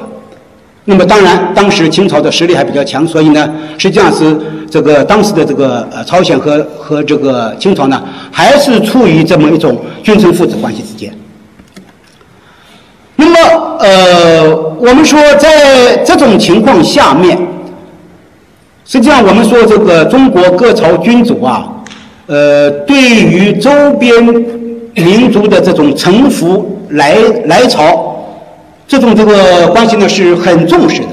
[0.87, 4.39] 那么当然，当时清朝的实力还比较强，所以呢，实际上是
[4.71, 11.11] 这个当时的这个呃朝鲜和和这个清朝呢，还是处于这么一种君臣父子关系之间。
[13.17, 17.39] 那么呃，我们说在这种情况下面，
[18.85, 21.67] 实际上我们说这个中国各朝君主啊，
[22.27, 24.23] 呃，对于周边
[24.93, 27.17] 民族的这种臣服来
[27.47, 28.11] 来朝。
[28.87, 31.09] 这种这个关系呢是很重视的，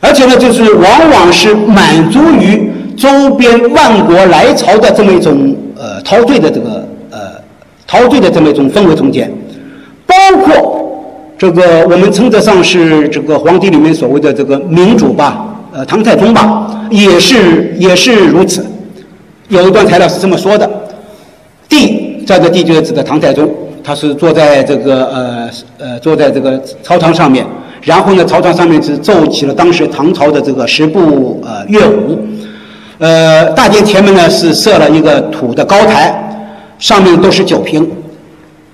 [0.00, 7.18] 而且呢，就是往往是满足于周边万国来朝的这么一种呃陶醉的这个呃
[7.86, 9.30] 陶醉的这么一种氛围中间，
[10.06, 10.14] 包
[10.44, 10.80] 括
[11.36, 18.64] 这个我们称得上是这个皇帝里面所谓的这个明主吧，呃唐太宗吧，也是也是如此。
[19.48, 20.70] 有一段材料是这么说的：
[21.68, 23.52] 帝在这帝就是指的唐太宗。
[23.86, 27.46] 他是坐在这个呃呃坐在这个朝堂上面，
[27.82, 32.18] 然后呢，朝堂上面是奏起了当时唐朝的这个十部呃乐舞，
[32.98, 36.12] 呃，大殿前面呢是设了一个土的高台，
[36.80, 37.88] 上面都是酒瓶，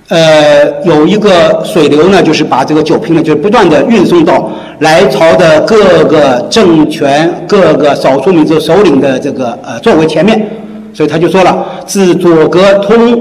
[0.09, 10.49] 呃，有一个水流呢，就是把这个酒瓶呢，就是不断的运送到来朝的各个政权、各个少数民族首领的这个呃座位前面，
[10.95, 13.21] 所以他就说了，自左阁通，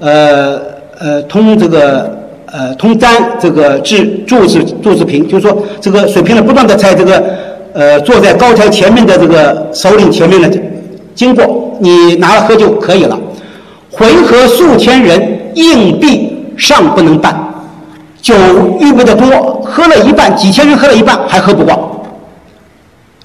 [0.00, 0.67] 呃。
[0.98, 7.22] 呃，通这个呃，通簪这个制注子注子瓶，就是说这个水瓶呢，不断的在这个
[7.72, 10.48] 呃坐在高台前面的这个首领前面呢
[11.14, 13.18] 经过，你拿了喝就可以了。
[13.90, 17.36] 回合数千人，硬币尚不能办，
[18.20, 18.34] 酒
[18.80, 21.78] 预备的多，喝了一半，几千人喝了一半还喝不光。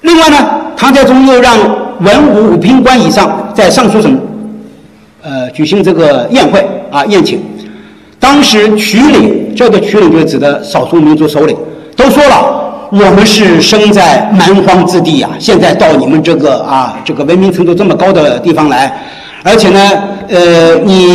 [0.02, 0.36] 另外呢，
[0.76, 1.56] 唐太宗又让
[2.00, 4.20] 文武五品官以上在尚书省
[5.22, 7.40] 呃举行这个宴会啊宴请。
[8.24, 11.54] 当时曲岭，这个曲岭就指的少数民族首领，
[11.94, 18.90] 都说了，我们是生在蛮荒之地呀，现在到你们这个啊，这个文明程度这么高的地方来，
[19.42, 19.78] 而且呢，
[20.30, 21.12] 呃，你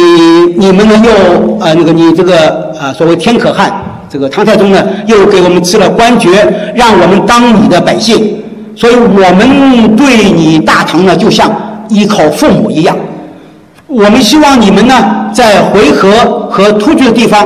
[0.56, 3.74] 你们呢又呃那个你这个啊所谓天可汗，
[4.08, 6.30] 这个唐太宗呢又给我们赐了官爵，
[6.76, 8.40] 让我们当你的百姓，
[8.76, 11.52] 所以我们对你大唐呢就像
[11.90, 12.96] 依靠父母一样。
[13.90, 14.94] 我们希望你们呢，
[15.34, 16.12] 在回纥
[16.48, 17.44] 和突厥的地方，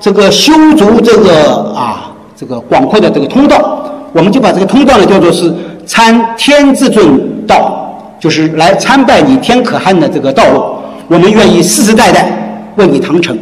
[0.00, 10.64] 这个修筑这个啊，这个广阔的这个通道，我们就把这个通道呢叫做是参天至尊道，就是来参拜你天可汗的这个道路。
[11.08, 13.38] 我们愿意世世代代为你唐城。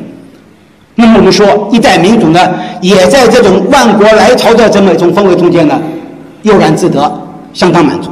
[0.97, 2.41] 那么我们说，一代民主呢，
[2.81, 5.81] 也在这种万国来朝的这么一种氛围中间呢，
[6.43, 7.09] 悠然自得，
[7.53, 8.11] 相当满足。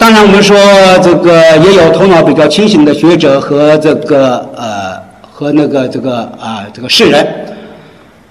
[0.00, 0.56] 当然，我们说
[1.02, 4.96] 这个也有头脑比较清醒的学者和这个呃
[5.30, 7.26] 和那个这个啊这个士人，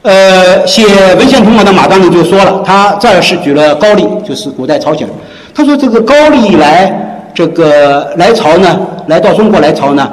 [0.02, 0.84] 呃，写
[1.20, 5.08] 文献通稿的马端呢就说了，他这儿是举了高丽，就是古代朝鲜。
[5.54, 10.12] 他说这个高丽来这个来朝呢，来到中国来朝呢，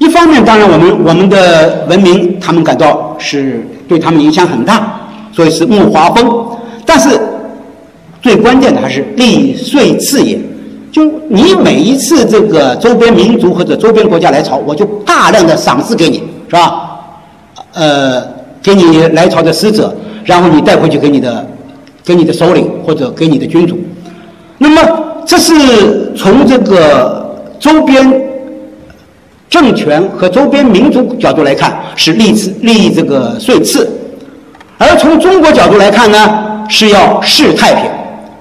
[0.00, 4.98] 一方面当然我们我们的文明他们感到是对他们影响很大，
[5.32, 6.44] 所以是慕华风。
[6.84, 7.08] 但是
[8.20, 10.36] 最关键的还是利税次也，
[10.90, 17.00] 就你每一次这个周边民族或者周边国家来朝，我就大量的赏赐给你，是吧？
[17.74, 18.38] 呃。
[18.60, 21.46] 给你来朝的使者，然后你带回去给你的，
[22.04, 23.78] 给你的首领或者给你的君主。
[24.58, 24.82] 那么
[25.24, 28.20] 这是从这个周边
[29.48, 33.86] 政权和周边民族角度来看，是利次利这个税次；
[34.76, 37.84] 而从中国角度来看呢，是要示太平。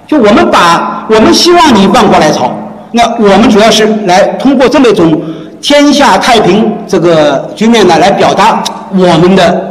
[0.08, 2.52] 就我们把我们希望你万国来朝，
[2.92, 5.22] 那我们主要是来通过这么一种
[5.62, 9.66] 天下太平这个局面呢，来表达我们的。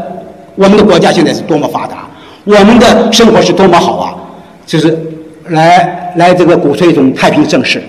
[0.59, 1.97] 我们的国家现在是多么发达，
[2.45, 4.15] 我们的生活是多么好啊！
[4.65, 4.99] 就是
[5.49, 7.83] 来来这个鼓吹一种太平盛世。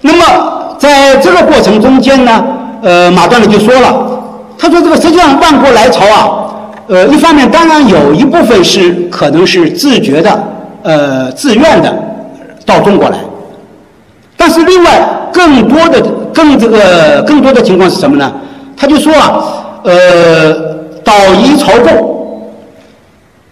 [0.00, 2.44] 那么在这个过程中间呢，
[2.82, 4.20] 呃，马端呢就说了，
[4.58, 6.50] 他说这个实际上万国来朝啊，
[6.88, 10.36] 呃，一方面当然有一部分是可能是自觉的，
[10.86, 11.92] 呃，自愿的
[12.64, 13.18] 到中国来，
[14.36, 14.90] 但是另外
[15.32, 16.00] 更多的
[16.32, 18.32] 更这个更多的情况是什么呢？
[18.76, 19.62] 他就说啊。
[19.86, 20.52] 呃，
[21.04, 22.50] 导移朝贡，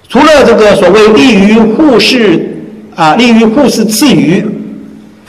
[0.09, 2.45] 除了这个所谓利于互市
[2.97, 4.45] 啊，利于互市赐予，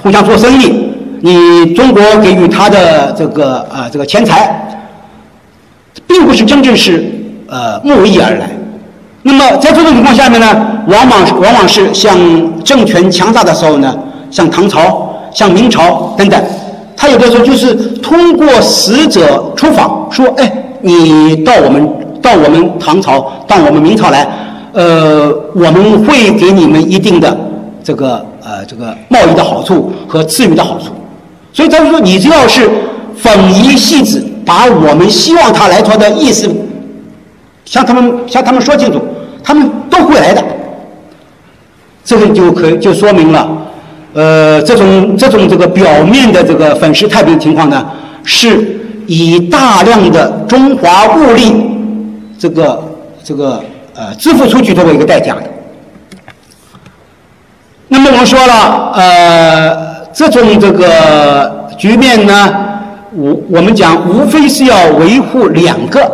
[0.01, 0.89] 互相做生意，
[1.21, 4.67] 你中国给予他的这个啊这个钱财，
[6.07, 7.05] 并不是真正是
[7.47, 8.49] 呃慕义而来。
[9.27, 10.47] 那么在这种情况下面呢，
[10.87, 12.15] 往往往往是像
[12.63, 13.93] 政权强大的时候呢，
[14.29, 16.39] 像唐朝、像明朝等等，
[16.95, 20.61] 他有的时候就是通过使者出访，说哎。
[20.81, 21.89] 你到我们
[22.21, 24.27] 到我们唐朝，到我们明朝来，
[24.71, 27.35] 呃，我们会给你们一定的
[27.83, 30.91] 这个呃这个贸易的好处和赐予的好处。
[31.51, 32.69] 所以他说，你只要是
[33.17, 36.47] 粉衣细致，把我们希望他来朝的意思
[37.63, 39.01] 向他们向他们说清楚，
[39.45, 40.43] 他们都会来的。
[42.03, 43.47] 这个就可以就说明了，
[44.13, 47.85] 呃，这种这种这个表面的这个粉饰太平情况呢
[48.23, 48.81] 是。
[49.07, 51.53] 以大量的中华物力，
[52.39, 52.83] 这个
[53.23, 55.37] 这个呃支付出去作为一个代价。
[57.87, 62.55] 那么我们说了，呃，这种这个局面呢，
[63.13, 66.11] 我我们讲无非是要维护两个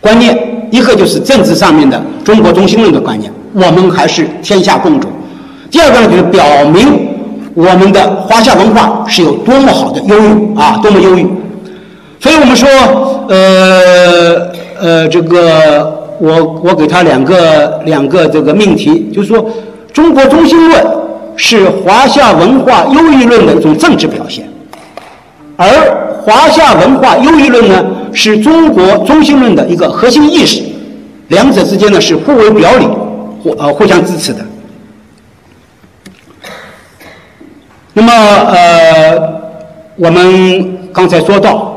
[0.00, 5.08] 观念，一个就是政治上面的中国中心论的观念，我们还是天下共主；
[5.70, 7.08] 第二个呢，就是表明
[7.54, 11.26] 我们的华夏文化是有多么好的优越啊，多么优越。
[12.20, 12.68] 所以我们说，
[13.28, 14.46] 呃
[14.78, 19.44] 呃，这个我我给他两个两个这个命题，就是说，
[19.92, 20.86] 中国中心论
[21.36, 24.46] 是华夏文化优越论的一种政治表现，
[25.56, 25.66] 而
[26.22, 30.62] 华夏文化优越论呢，是中国中心论的一个核心意识，
[31.28, 32.86] 两者之间呢是互为表里，
[33.42, 34.44] 互呃互相支持的。
[37.92, 39.40] 那么呃，
[39.96, 41.68] 我们刚才说到。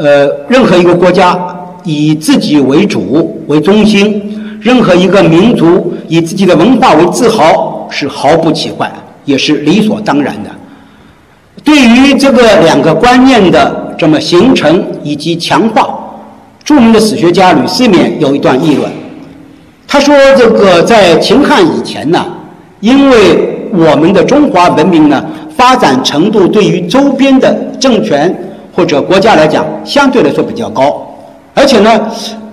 [0.00, 1.36] 呃，任何一个国家
[1.82, 4.22] 以自己为主为中心，
[4.60, 8.88] 任何一个民族以自己的文化为自豪，是毫不奇怪，
[9.24, 10.50] 也是理所当然的。
[11.64, 15.88] 对于这个两个观念的这么形成以及强化，
[16.64, 18.90] 著名的史学家吕思勉有一段议论，
[19.86, 22.24] 他说：“这个在秦汉以前呢，
[22.80, 25.24] 因为我们的中华文明呢
[25.56, 28.34] 发展程度对于周边的政权。”
[28.78, 31.04] 或者国家来讲，相对来说比较高，
[31.52, 32.00] 而且呢，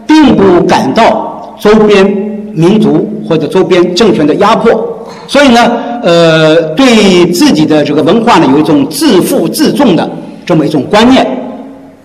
[0.07, 2.03] 并不感到周边
[2.51, 10.09] 民族或者周边政权的压迫，所以呢，呃，对自己的这个文化呢，有一种自负自重的
[10.47, 11.23] 这么一种观念，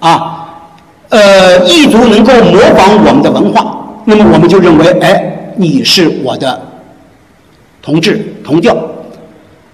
[0.01, 0.49] 啊，
[1.11, 3.77] 呃，异族能够模仿我们的文化，
[4.07, 6.61] 那么我们就认为，哎，你是我的
[7.83, 8.77] 同志同调。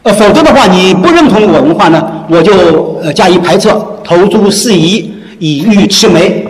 [0.03, 3.69] 呃，否则的话，你不认同我文化呢，我就呃加以排斥，
[4.05, 6.45] 投诸四夷，以欲魑魅。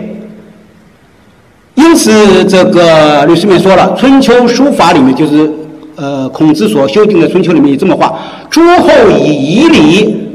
[1.75, 5.49] 因此，这个吕思勉说了，《春秋书法》里面就是
[5.95, 8.19] 呃孔子所修订的《春秋》里面有这么话
[8.49, 10.27] ：“诸侯以夷礼，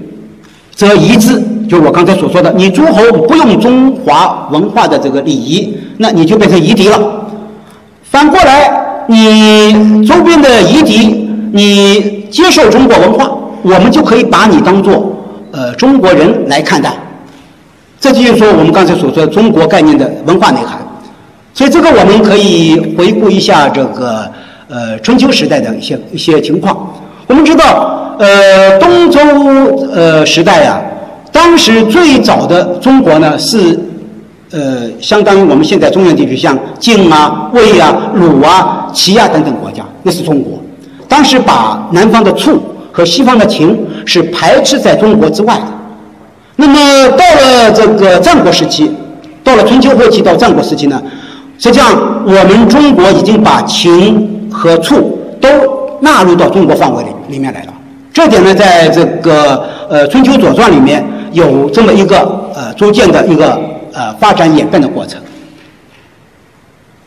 [0.74, 7.00] 则夷之。”就我刚才所说的，你诸侯不用中华文化的这个礼仪，那你就变成夷狄了。
[8.02, 12.20] 反过来，你周边的夷狄，你。
[12.32, 15.14] 接受中国文化，我们就可以把你当做
[15.50, 16.90] 呃中国人来看待。
[18.00, 20.78] 这就是说我们刚才所说的中国概念的文化内涵。
[21.52, 24.26] 所以这个我们可以回顾一下这个
[24.66, 26.90] 呃春秋时代的一些一些情况。
[27.26, 29.20] 我们知道，呃，东周
[29.92, 30.80] 呃时代呀，
[31.32, 33.78] 当时最早的中国呢是
[34.50, 40.62] 呃相当于我们现在中原地区，像晋啊、魏啊、鲁啊、齐啊等等国家，那是中国。
[41.08, 42.62] 当时把南方的楚
[42.92, 45.66] 和西方的秦是排斥在中国之外的。
[46.56, 48.90] 那么到了这个战国时期，
[49.42, 51.02] 到了春秋后期到战国时期呢，
[51.58, 55.48] 实际上我们中国已经把秦和楚都
[56.00, 57.72] 纳入到中国范围里里面来了。
[58.12, 61.02] 这点呢，在这个呃春秋左传里面
[61.32, 62.18] 有这么一个
[62.54, 63.60] 呃逐渐的一个
[63.92, 65.20] 呃发展演变的过程。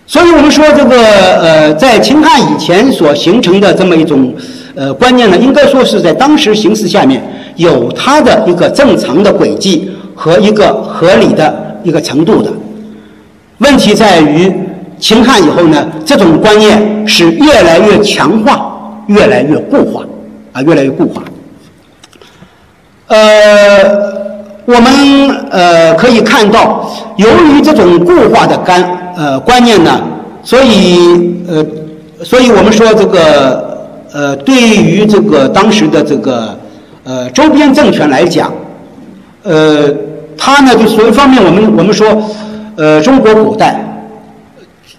[0.07, 0.97] 所以我们说，这个
[1.41, 4.31] 呃，在秦汉以前所形成的这么一种
[4.75, 7.23] 呃观念呢，应该说是在当时形势下面
[7.55, 12.53] 有它的一个正常的轨迹和一个合理的一个程度的。
[13.57, 14.53] 问题在于
[14.99, 20.05] 秦汉以后呢，这种观念是越来越强化，越来越固化，
[20.53, 21.23] 啊，越来越固化。
[23.07, 24.14] 呃。
[24.65, 30.01] 我们呃可以看到，由于这种固化的干呃观念呢，
[30.41, 31.63] 所以呃，
[32.23, 36.57] 所以我们说这个呃，对于这个当时的这个
[37.03, 38.51] 呃周边政权来讲，
[39.43, 39.87] 呃，
[40.35, 42.07] 它呢就所一方面，我们我们说，
[42.75, 43.79] 呃，中国古代，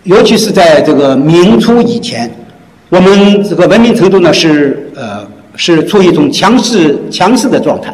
[0.04, 2.30] 尤其是在这个明初以前，
[2.88, 7.92] 我们这个文明程度呢是呃是处于一种强势强势的状态。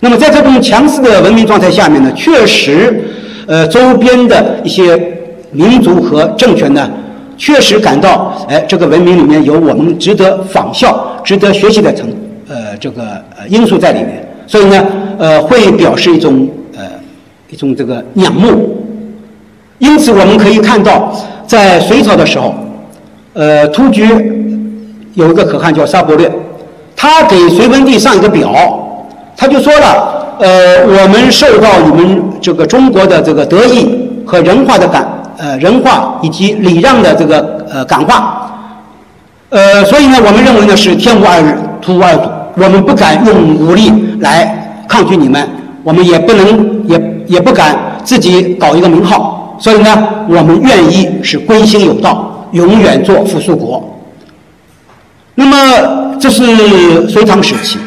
[0.00, 3.02] 那么在这种强势的文明状态下面呢，确实，
[3.46, 4.94] 呃，周边的一些
[5.52, 6.88] 民族和政权呢，
[7.38, 12.06] 确实感到，哎，这个文明里面有我们值得仿效、值得学习的成，
[12.46, 13.02] 呃，这个
[13.38, 14.86] 呃因素在里面，所以呢，
[15.18, 16.82] 呃，会表示一种呃
[17.48, 18.84] 一种这个仰慕。
[19.78, 21.10] 因此，我们可以看到，
[21.46, 22.54] 在隋朝的时候，
[23.32, 24.06] 呃，突厥
[25.14, 26.30] 有一个可汗叫沙伯略，
[26.94, 28.82] 他给隋文帝上一个表。
[29.36, 35.06] 他就说了，呃，我们受到你们这个中国的这个德义和人化的感，
[35.36, 38.50] 呃，人化以及礼让的这个呃感化，
[39.50, 42.22] 呃，所以呢，我们认为呢是天无二日，徒无二主，
[42.54, 45.46] 我们不敢用武力来抗拒你们，
[45.84, 53.84] 我们也不能也也不敢自己搞一个名号，所以呢，我们愿意是归心有道，永远做附属国。
[55.34, 57.78] 那么这是隋唐时期。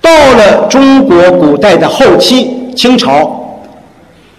[0.00, 3.36] 到了中国古代的后期，清朝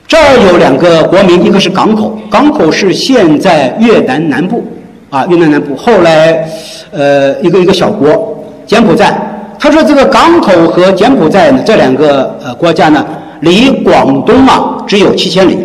[0.07, 4.64] 这儿有两个国名，一个是港口，港口是现在越南南部，
[5.09, 5.76] 啊，越南南部。
[5.76, 6.49] 后来，
[6.91, 9.16] 呃，一个一个小国，柬埔寨。
[9.57, 13.05] 他说这个港口和柬埔寨呢，这两个呃国家呢，
[13.41, 15.57] 离广东啊只有七千里。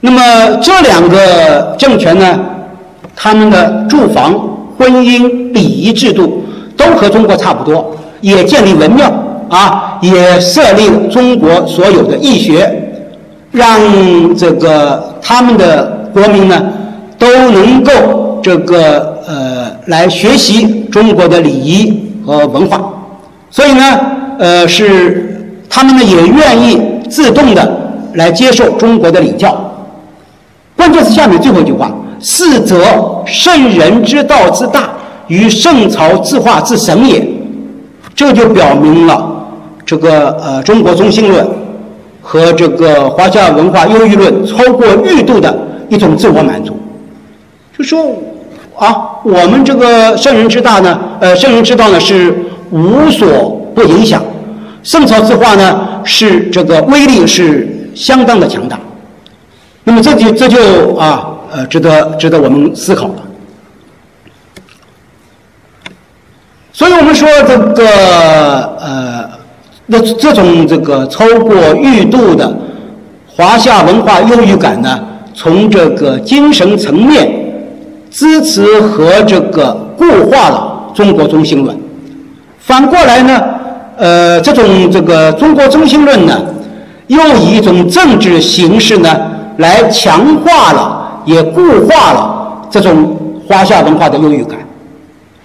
[0.00, 2.40] 那么这两个政权呢，
[3.14, 4.32] 他们的住房、
[4.78, 6.42] 婚姻、礼仪制度
[6.76, 7.94] 都和中国差不多。
[8.20, 9.12] 也建立文庙
[9.48, 12.68] 啊，也设立了中国所有的义学，
[13.52, 13.78] 让
[14.36, 16.62] 这个他们的国民呢
[17.18, 22.80] 都能够这个呃来学习中国的礼仪和文化，
[23.50, 24.00] 所以呢
[24.38, 27.78] 呃是他们呢也愿意自动的
[28.14, 29.56] 来接受中国的礼教。
[30.76, 31.90] 关键是下面最后一句话：
[32.20, 32.84] 是则
[33.26, 34.90] 圣人之道之大，
[35.28, 37.35] 与圣朝之化之神也。
[38.16, 39.46] 这就表明了，
[39.84, 41.46] 这个呃中国中心论
[42.22, 45.54] 和这个华夏文化优越论超过欲度的
[45.90, 46.74] 一种自我满足，
[47.76, 48.00] 就说
[48.74, 52.34] 啊，我们这个圣人之大呢，呃圣人之道呢是
[52.70, 54.22] 无所不影响，
[54.82, 58.80] 圣朝之化呢是这个威力是相当的强大，
[59.84, 63.25] 那么这就这就啊呃值得值得我们思考了。
[66.76, 67.88] 所以我们说这个
[68.78, 69.24] 呃，
[69.86, 72.54] 那这种这个超过预度的
[73.26, 75.00] 华夏文化优越感呢，
[75.34, 77.32] 从这个精神层面
[78.10, 81.74] 支持和这个固化了中国中心论。
[82.58, 83.42] 反过来呢，
[83.96, 86.38] 呃，这种这个中国中心论呢，
[87.06, 89.08] 又以一种政治形式呢，
[89.56, 93.16] 来强化了也固化了这种
[93.48, 94.58] 华夏文化的优越感。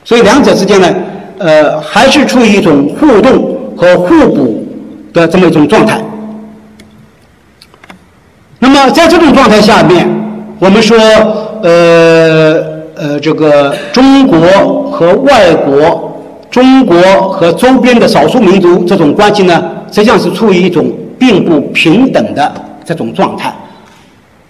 [0.03, 0.93] 所以两者之间呢。
[1.41, 4.63] 呃，还是处于一种互动和互补
[5.11, 5.99] 的这么一种状态。
[8.59, 10.07] 那么在这种状态下面，
[10.59, 10.95] 我们说，
[11.63, 12.63] 呃
[12.95, 14.37] 呃，这个中国
[14.91, 16.21] 和外国、
[16.51, 16.95] 中国
[17.31, 22.53] 和周边的少数民族这种关系呢，实际上是处于一种并不平等的
[22.85, 23.51] 这种状态。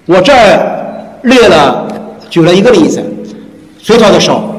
[0.06, 1.88] 我这儿列了
[2.30, 3.02] 举了一个例子，
[3.80, 4.51] 隋朝的时候，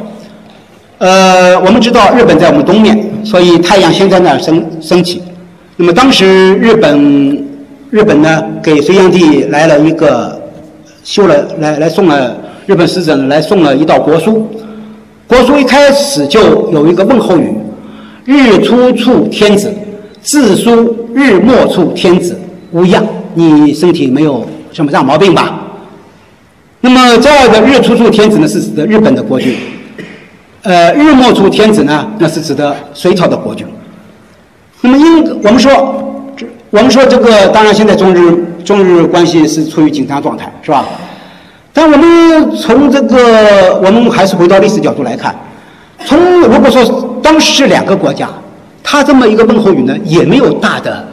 [1.02, 5.20] 呃，我们知道日本在我们东面，所以太阳先在那儿升升起。
[5.74, 7.44] 那么当时日本
[7.90, 10.40] 日本呢给隋炀帝来了一个
[11.02, 12.36] 修了来来送了
[12.66, 14.48] 日本使者来送了一道国书，
[15.26, 17.52] 国书一开始就有一个问候语
[18.24, 19.74] ：“日出处天子，
[20.20, 22.38] 自书日没处天子
[22.70, 25.58] 无恙。”你身体没有什么大毛病吧？
[26.80, 29.52] 那么这儿的日出处天子呢是指的日本的国君，
[30.62, 33.66] 呃，日没处天子呢那是指的隋朝的国君。
[34.80, 36.32] 那么，因我们说，
[36.70, 40.84] 我们说这个，当然现在中日中日关系是处于紧张状态，是吧？
[41.72, 45.34] 但我们从这个，我们还是回到历史角度来看，
[46.04, 48.28] 从如果说当时是两个国家，
[48.84, 51.04] 他这么一个问候语呢，也没有大的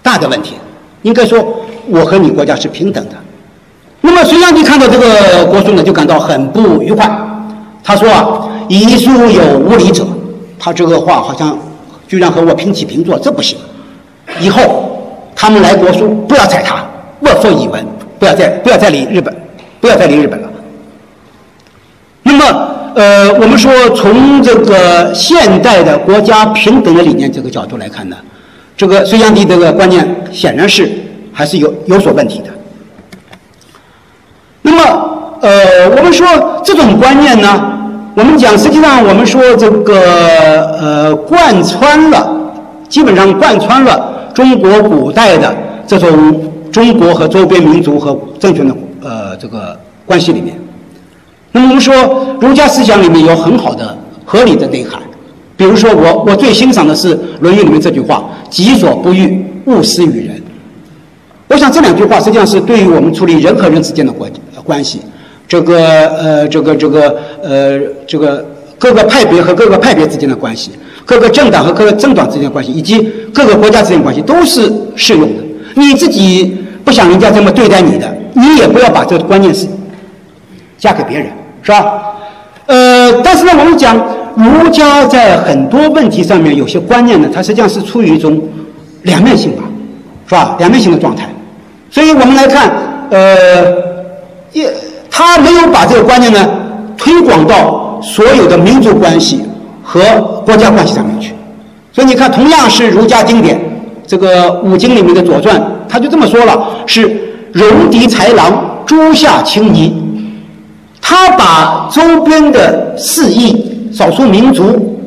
[0.00, 0.54] 大的问题，
[1.02, 1.44] 应该说
[1.88, 3.16] 我和你国家是平等的。
[4.00, 7.10] 那么隋炀帝看到这个国书呢，就感到很不愉快，
[7.86, 10.04] 他说啊，遗书有无礼者，
[10.58, 11.56] 他这个话好像。
[12.08, 13.58] 居然和我平起平坐，这不行！
[14.38, 17.84] 以后他们来国书，不要睬他，莫复以闻，
[18.16, 19.34] 不要再不要再理日本，
[19.80, 20.48] 不要再理日本了。
[22.22, 22.44] 那么，
[22.94, 28.16] 呃，我们说从这个现代的国家平等的理念这个角度来看呢，
[28.76, 30.88] 这个隋炀帝这个观念显然是
[31.32, 32.50] 还是有有所问题的。
[34.62, 36.24] 那么，呃，我们说
[36.64, 37.72] 这种观念呢？
[38.16, 40.00] 我们讲，实际上我们说这个
[40.80, 42.34] 呃，贯穿了，
[42.88, 45.54] 基本上贯穿了中国古代的
[45.86, 50.58] 这种中国和周边民族和政权的呃这个关系里面。
[51.52, 51.94] 那么我们说
[52.40, 53.94] 儒家思想里面有很好的
[54.24, 54.98] 合理的内涵，
[55.54, 60.42] 比如说我我最欣赏的是《论语》里面这句话：“己所不欲，勿施于人。”
[61.48, 64.32] 我想这两句话实际上是对于我们处理人和人之间的关
[64.64, 65.02] 关系。
[65.48, 68.44] 这个呃，这个这个呃，这个
[68.78, 70.72] 各个派别和各个派别之间的关系，
[71.04, 75.42] 各个政党和各个政党之间的关系，以及各个国家之间的关系，都是适用的。
[75.74, 79.66] 你自己不想人家这么对待你的，你也不要把这个观念是
[80.78, 81.28] 嫁给别人，
[81.62, 82.16] 是吧？
[82.66, 83.96] 呃，但是呢，我们讲
[84.34, 88.42] 儒家在很多问题上面有些观念呢，它实际上是处于一种
[89.02, 89.62] 两面性吧，
[90.26, 90.56] 是吧？
[90.58, 91.28] 两面性的状态。
[91.88, 92.72] 所以我们来看，
[93.10, 93.64] 呃，
[94.52, 94.68] 也。
[95.10, 96.48] 他没有把这个观念呢
[96.96, 99.40] 推广到所有的民族关系
[99.82, 100.00] 和
[100.44, 101.32] 国家关系上面去，
[101.92, 103.58] 所以你看，同样是儒家经典，
[104.06, 107.08] 这个五经里面的《左传》，他就这么说了：是
[107.52, 109.94] 戎狄豺狼，诸夏青夷。
[111.00, 114.98] 他把周边的四夷、少数民族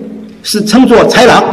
[0.42, 1.44] 是称作豺狼。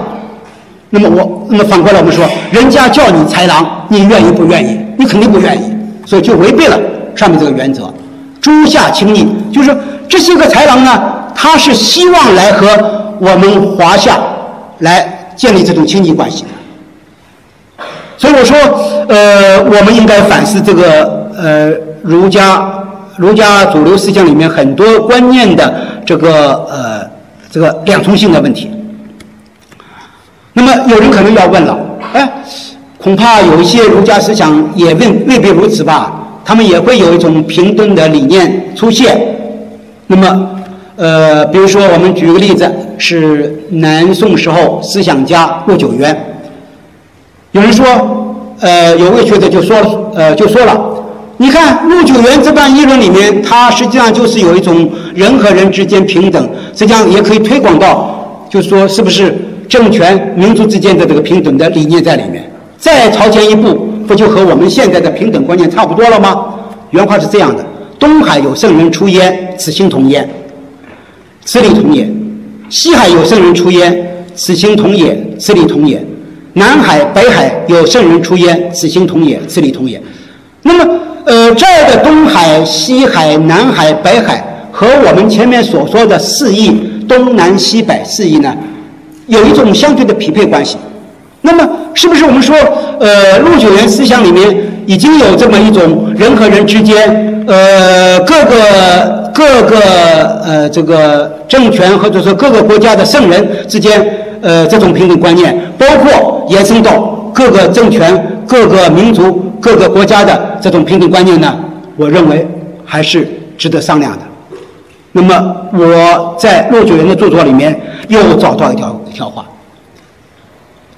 [0.89, 4.79] 那么我，那么反过来我们说，人家叫你豺狼，你愿意不愿意？
[4.97, 5.63] 你肯定不愿意，
[6.07, 6.79] 所以就违背了
[7.17, 7.93] 上面这个原则。
[8.47, 9.77] 诸夏亲义，就是
[10.09, 11.03] 这些个豺狼呢，
[11.35, 12.69] 他是希望来和
[13.19, 14.17] 我们华夏
[14.79, 16.45] 来建立这种亲密关系。
[18.17, 18.57] 所以我说，
[19.09, 21.73] 呃，我们应该反思这个呃
[22.03, 22.73] 儒家
[23.17, 25.75] 儒家主流思想里面很多观念的
[26.07, 27.05] 这个呃
[27.51, 28.71] 这个两重性的问题。
[30.53, 31.77] 那么有人可能要问了，
[32.13, 32.33] 哎，
[32.97, 36.13] 恐怕有一些儒家思想也未未必如此吧？
[36.47, 39.21] 他们也会有一种平等的理念出现。
[40.07, 40.51] 那么，
[40.95, 46.17] 呃，比如说，我们举个例子，是南宋时候思想家陆九渊。
[47.51, 47.85] 有人说，
[48.61, 49.77] 呃，有位学者就说，
[50.15, 50.81] 呃，就说了，
[51.39, 59.37] 你看陆九渊这番议论里面，他实际上就是有一种人和人之间平等，实际上也可以推广到，就说，是不是
[59.69, 62.49] 政权、民族之间的这个平等的理念在里面？
[62.79, 63.86] 再朝前一步。
[64.07, 66.55] 不就和我们现在的平等观念差不多了吗？
[66.91, 67.65] 原话是这样的：
[67.99, 70.29] 东海有圣人出焉，此心同焉，
[71.45, 72.05] 此理同也；
[72.71, 75.99] 西海有圣人出焉，此心同也，此理同也；
[76.55, 80.01] 南海、北海有圣人出焉，此心同也，此理同也。
[80.63, 86.71] 那么，呃，这儿的东海、西海、南海、北海和我们前面所说的四夷——
[87.09, 88.57] 东南西北四夷呢，
[89.27, 90.77] 有一种相对的匹配关系。
[91.47, 92.57] 那么，是不是我们说，
[92.99, 94.53] 呃，陆九渊思想里面
[94.85, 99.79] 已经有这么一种人和人之间，呃，各个各个
[100.45, 104.05] 呃这个政权或者说各个国家的圣人之间，
[104.43, 111.57] 呃，这种平等观念，包括延伸到各个政权、各个民族、各个国家的这种平等观念呢？
[111.97, 112.45] 我认为
[112.85, 113.27] 还是
[113.57, 114.19] 值得商量的。
[115.13, 119.47] 那么，我在陆九渊的著作里面又找到一条一条话。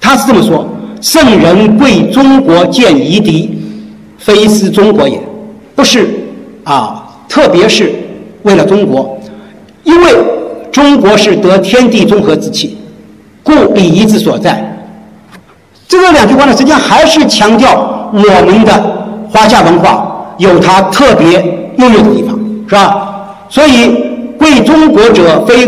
[0.09, 0.67] 他是这么说：
[1.01, 3.55] 圣人贵中国见夷狄，
[4.17, 5.21] 非思中国也，
[5.75, 6.09] 不是
[6.63, 7.93] 啊，特别是
[8.41, 9.15] 为了中国，
[9.83, 10.07] 因为
[10.71, 12.75] 中国是得天地中和之气，
[13.43, 14.75] 故礼仪之所在。
[15.87, 21.33] 这个两句话呢，实际上还是强调我们的华夏文化有它特别
[21.77, 22.35] 优越的地方，
[22.67, 23.35] 是吧？
[23.47, 23.95] 所以
[24.39, 25.67] 贵中国者，非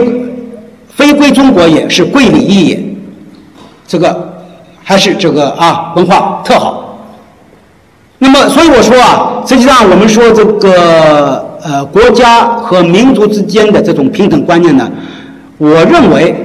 [0.90, 2.84] 非归中国也，是贵礼义也。
[3.88, 4.31] 这个
[4.92, 6.98] 还是这个啊，文化特好。
[8.20, 14.92] 那么，所以我说啊，实际上我们说这个呃，国家和民族之间的这种平等观念呢，
[15.58, 16.36] 我认为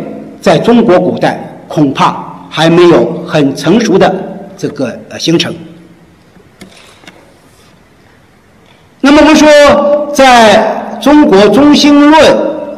[0.41, 2.25] 在中国古代恐怕。
[2.49, 4.15] 还没有很成熟的
[4.57, 5.53] 这个呃形成。
[9.01, 9.49] 那么我们说，
[10.15, 12.35] 在中国中心论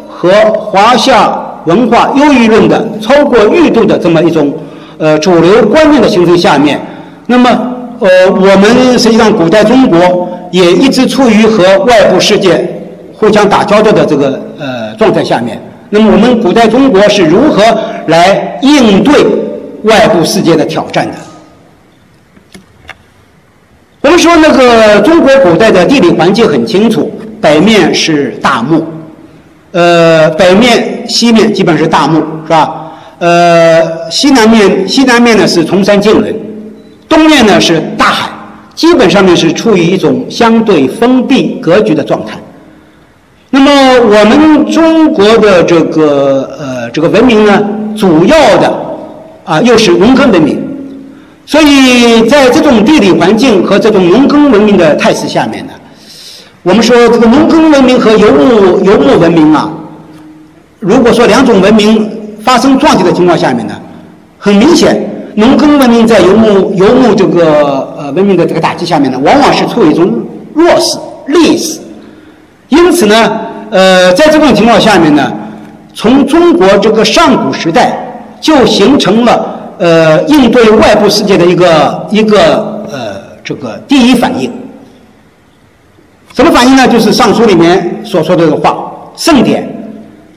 [0.09, 4.53] 和华夏文化优越论的超过域度的这么一种
[4.99, 6.81] 呃主流观念的形成下面，
[7.27, 7.49] 那么
[8.01, 12.83] 呃我们实际上古代中国也一直处于和外部世界
[13.15, 15.61] 互相打交道的这个呃状态下面。
[15.91, 17.63] 那么我们古代中国是如何
[18.09, 19.15] 来应对？
[19.85, 21.13] 外部世界的挑战的。
[24.01, 27.09] 我们说那个中国古代的地理环境很清楚，
[27.41, 28.83] 北面是大漠，
[29.71, 32.78] 呃，北面、西面基本是大漠，是吧？
[33.19, 36.35] 呃，西南面西南面呢是崇山峻岭，
[37.09, 38.31] 东面呢是大海，
[38.75, 42.39] 基本上面是处于一种相对封闭格局的状态。
[43.51, 47.63] 那么我们中国的这个呃这个文明呢，
[47.97, 48.89] 主要的。
[49.49, 50.63] 啊，又是农耕文明，
[51.47, 55.73] 所以在这种地理环境和这种农耕文明的态势下面呢，
[56.63, 59.73] 我们说这个农耕文明和游牧游牧文明啊，
[60.81, 62.11] 如果说两种文明
[62.43, 63.75] 发生撞击的情况下面呢，
[64.39, 64.99] 很明显，
[65.35, 70.11] 农耕文明在游牧游牧这个呃文明的这个打击下面呢，往往是处于一种
[70.55, 71.81] 弱势劣势，
[72.69, 75.33] 因此呢，呃，在这种情况下面呢，
[75.95, 78.05] 从中国这个上古时代。
[78.41, 84.49] 就形成了呃应对外部世界的一个一个呃这个第一反应。
[86.33, 86.87] 什么反应呢？
[86.87, 89.69] 就是《尚书》里面所说的话，盛典。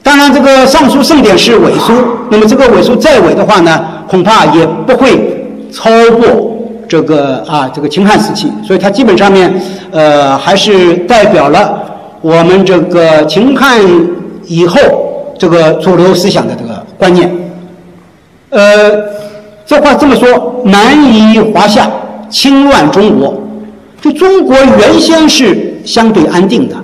[0.02, 1.92] 当然，这个《尚书》盛典是伪书，
[2.30, 6.56] 那么这个伪书再伪的话呢，恐怕也不会超过
[6.88, 8.50] 这个啊这个秦汉时期。
[8.66, 9.54] 所以它基本上面
[9.92, 11.80] 呃还是代表了
[12.20, 13.80] 我们这个秦汉
[14.46, 14.80] 以后
[15.38, 17.32] 这个主流思想的这个观念。
[18.50, 18.60] 呃，
[19.64, 21.88] 这话这么说，南夷华夏
[22.28, 23.40] 侵乱中国，
[24.00, 26.74] 就中国原先是相对安定的，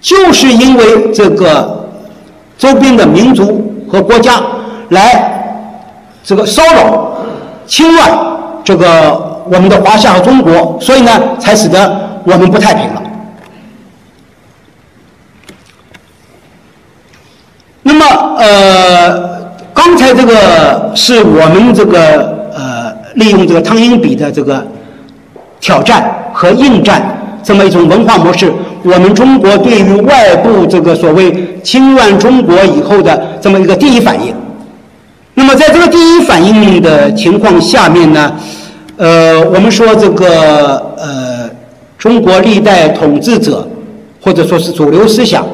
[0.00, 1.77] 就是因为这个
[2.58, 4.38] 周边的民族和国家
[4.90, 5.64] 来
[6.22, 7.16] 这个骚扰、
[7.66, 8.10] 侵乱
[8.62, 13.02] 这个我们的华夏和中国，所以呢，才使得我们不太平了。
[17.82, 18.04] 那么，
[18.38, 19.38] 呃。
[19.74, 24.66] 刚才这个是我们这个呃利用这个汤因比的这个
[25.60, 28.52] 挑战和应战这么一种文化模式，
[28.84, 34.34] 我们中国对于外部这个所谓侵乱中国以后的这么一个第一反应。
[35.34, 38.32] 那么在这个第一反应的情况下面呢，
[38.96, 41.48] 呃，我们说这个呃
[41.96, 43.66] 中国历代统治者
[44.20, 45.46] 或者说是主流思想，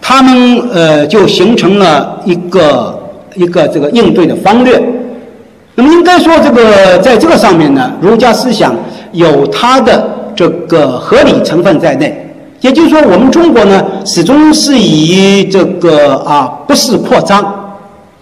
[0.00, 2.98] 他们呃就形成了一个。
[3.34, 4.78] 一个这个应对的方略，
[5.74, 8.76] 那么应该说这个在这个上面呢，儒家思想
[9.12, 10.06] 有它的
[10.36, 12.31] 这个合理成分在内。
[12.62, 17.44] 也就是说，我们中国呢，始终是以这个啊，不是扩张，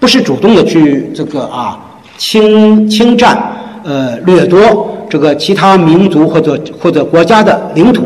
[0.01, 1.79] 不是主动的去这个啊
[2.19, 3.39] 侵侵占
[3.85, 4.61] 呃掠夺
[5.09, 8.03] 这个其他民族或者或者国家的领土，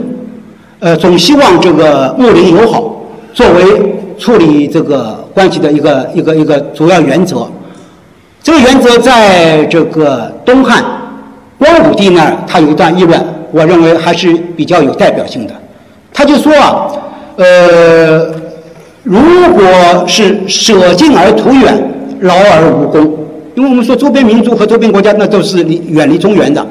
[0.80, 2.95] 呃，总希望这个睦邻友好
[3.32, 5.22] 作为处理这个。
[5.35, 7.45] 关系的一个一个一个主要原则，
[8.41, 10.80] 这个原则在这个东汉
[11.59, 13.20] 光武帝那儿，他有一段议论，
[13.51, 15.53] 我认为还是比较有代表性的。
[16.14, 16.86] 他就说啊，
[17.36, 18.26] 呃，
[19.02, 19.20] 如
[19.52, 19.62] 果
[20.06, 23.18] 是舍近而图远，劳而无功，
[23.54, 26.64] 因为我们说周边民族和周边国家那都是离远离中原的，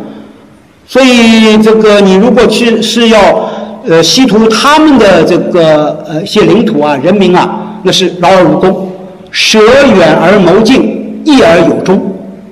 [0.88, 3.50] 所以这个你如果去是要
[3.86, 7.60] 呃稀图他们的这个呃一些领土啊、人民啊。
[7.86, 8.90] 那是劳而无功，
[9.30, 12.02] 舍远而谋近，益而有终。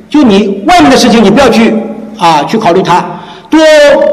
[0.09, 1.73] 就你外面的事情，你不要去
[2.17, 2.99] 啊，去考虑它，
[3.49, 3.57] 多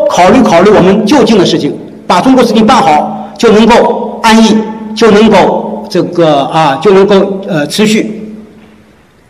[0.08, 1.76] 考虑考虑我们就近的事情，
[2.08, 4.56] 把中国事情办好，就能够安逸，
[4.96, 7.14] 就能够这个啊，就能够
[7.46, 8.14] 呃持续。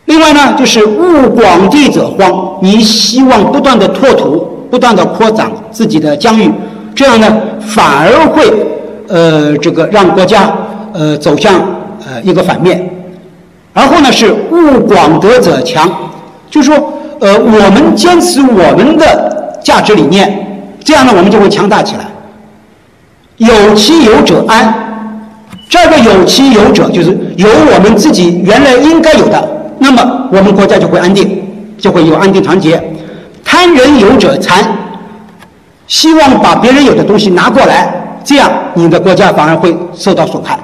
[0.06, 6.50] 另外呢，就是物广地者荒，你希望不断的拓土，不断的扩展自己的疆域，
[6.94, 7.26] 这样呢，
[7.60, 8.50] 反而会
[9.08, 10.50] 呃这个让国家
[10.94, 11.54] 呃走向
[12.06, 12.88] 呃一个反面。
[13.74, 15.88] 然后呢是物广德者强，
[16.50, 22.06] 就是说呃我们坚持我们的价值理念，这样呢我们就会强大起来。
[23.38, 24.74] 有其有者安，
[25.68, 31.40] 这个有其有者就是有我们自己原来应该有的，那么我们国家就会安定，
[31.78, 32.82] 就会有安定团结。
[33.44, 34.64] 贪人有者残，
[35.86, 40.58] 希望把别人有的东西拿过来，这样你的国家反而会受到损害。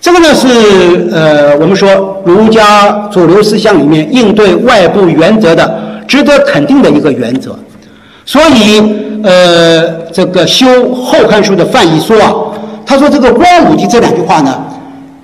[0.00, 7.56] 这个呢是呃我们说儒家主流思想里面应对外部原则的值得肯定的一个原则。
[8.24, 8.80] 所以，
[9.22, 12.32] 呃，这个修《后汉书》的范蠡说啊，
[12.84, 14.64] 他说这个光武帝这两句话呢，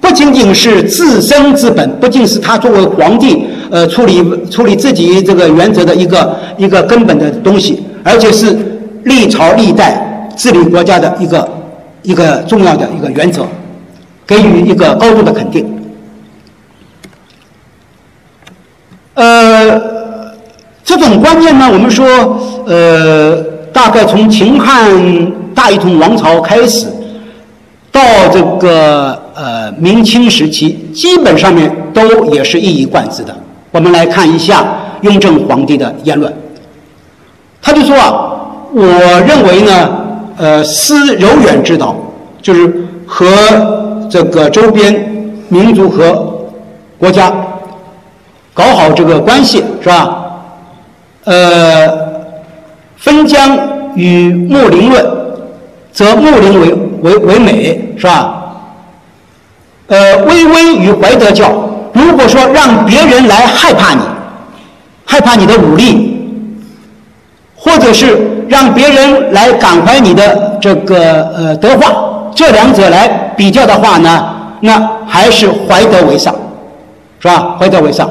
[0.00, 8.56] 不仅仅是自身之本，不仅是他作为皇帝，呃，处理处理自己这个原则的一个一个根本的东西，而且是
[9.04, 11.48] 历朝历代治理国家的一个
[12.02, 13.46] 一个重要的一个原则，
[14.26, 15.66] 给予一个高度的肯定。
[19.14, 19.98] 呃。
[20.84, 22.06] 这种观念呢，我们说，
[22.66, 23.44] 呃，
[23.78, 24.90] 大概从秦汉
[25.54, 26.88] 大一统王朝开始，
[27.92, 28.00] 到
[28.32, 33.32] 这个呃明清时期，基本上面都也是一以贯之的。
[33.70, 34.66] 我们来看一下
[35.02, 36.34] 雍正皇帝的言论，
[37.62, 38.40] 他就说啊，
[38.74, 38.82] 我
[39.24, 39.88] 认为呢，
[40.38, 41.94] 呃，思柔远之道，
[42.42, 43.28] 就是和
[44.10, 44.92] 这个周边
[45.48, 46.50] 民族和
[46.98, 47.32] 国家
[48.52, 50.24] 搞好这个关系，是吧？
[51.22, 52.07] 呃，
[52.98, 53.58] 分疆
[53.94, 55.06] 与睦邻论，
[55.92, 58.34] 则睦邻为为为美，是吧？
[59.86, 61.50] 呃，巍巍与怀德教，
[61.92, 64.00] 如果说让别人来害怕你，
[65.06, 66.20] 害怕你的武力，
[67.56, 76.34] 或者是让别人来感怀你的这个呃德化，这两者来比较的话呢，那还是怀德为上，
[77.20, 77.56] 是吧？
[77.58, 78.10] 怀德为上。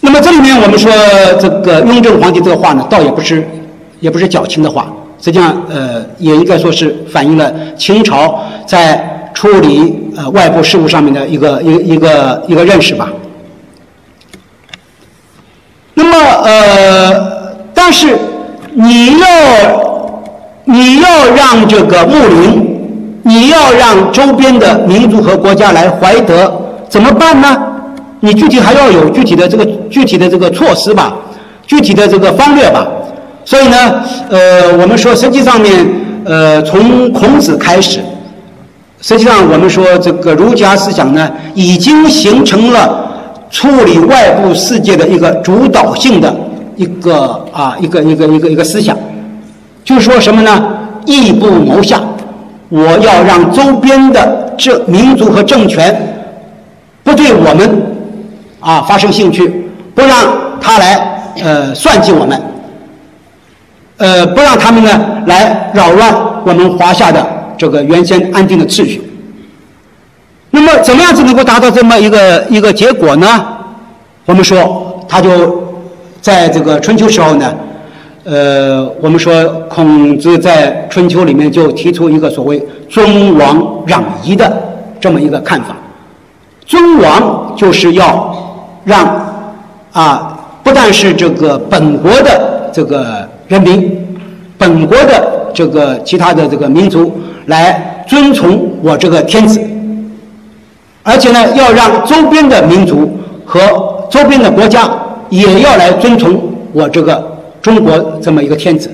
[0.00, 0.90] 那么这里面我们说
[1.40, 3.46] 这个雍正皇帝这个话呢，倒也不是，
[4.00, 4.86] 也不是矫情的话，
[5.20, 13.08] 实际上呃也应该说是反映了清朝在处理呃外部事务上面的一个一一个一个认识吧。
[15.94, 18.16] 那么呃，但是
[18.74, 19.26] 你要
[20.64, 26.52] 你要让这个睦邻，你要让周边的民族和国家来怀德，
[26.88, 27.64] 怎么办呢？
[28.20, 31.14] 你具体还要有具体的这个具体的这个措施吧，
[31.66, 32.86] 具体的这个方略吧。
[33.44, 33.76] 所以呢，
[34.28, 35.86] 呃，我们说实际上面，
[36.24, 38.00] 呃，从孔子开始，
[39.00, 43.08] 实际上我们说这个儒家思想呢，已经形成了
[43.50, 46.34] 处理外部世界的一个主导性的
[46.76, 48.96] 一个啊一个一个一个一个思想，
[49.84, 50.78] 就是说什么呢？
[51.06, 52.00] 义不谋下，
[52.68, 56.28] 我要让周边的这民族和政权
[57.02, 57.97] 不对我们。
[58.68, 59.50] 啊，发生兴趣，
[59.94, 60.12] 不让
[60.60, 62.38] 他来呃算计我们，
[63.96, 64.90] 呃，不让他们呢
[65.24, 66.14] 来扰乱
[66.44, 69.02] 我们华夏的这个原先安定的秩序。
[70.50, 73.26] 那么，怎么样子能够达到这么一个一个结果呢？
[74.26, 75.64] 我们说，他就
[76.20, 77.54] 在这个春秋时候呢，
[78.24, 79.32] 呃，我们说
[79.70, 83.56] 孔子在春秋里面就提出一个所谓尊王
[83.86, 84.52] 攘夷的
[85.00, 85.74] 这么一个看法，
[86.66, 88.44] 尊王就是要。
[88.88, 89.04] 让
[89.92, 94.18] 啊，不但是这个本国的这个人民，
[94.56, 97.12] 本国的这个其他的这个民族
[97.46, 99.60] 来遵从我这个天子，
[101.02, 103.60] 而且呢，要让周边的民族和
[104.10, 104.88] 周边的国家
[105.28, 106.40] 也要来遵从
[106.72, 108.90] 我这个中国这么一个天子。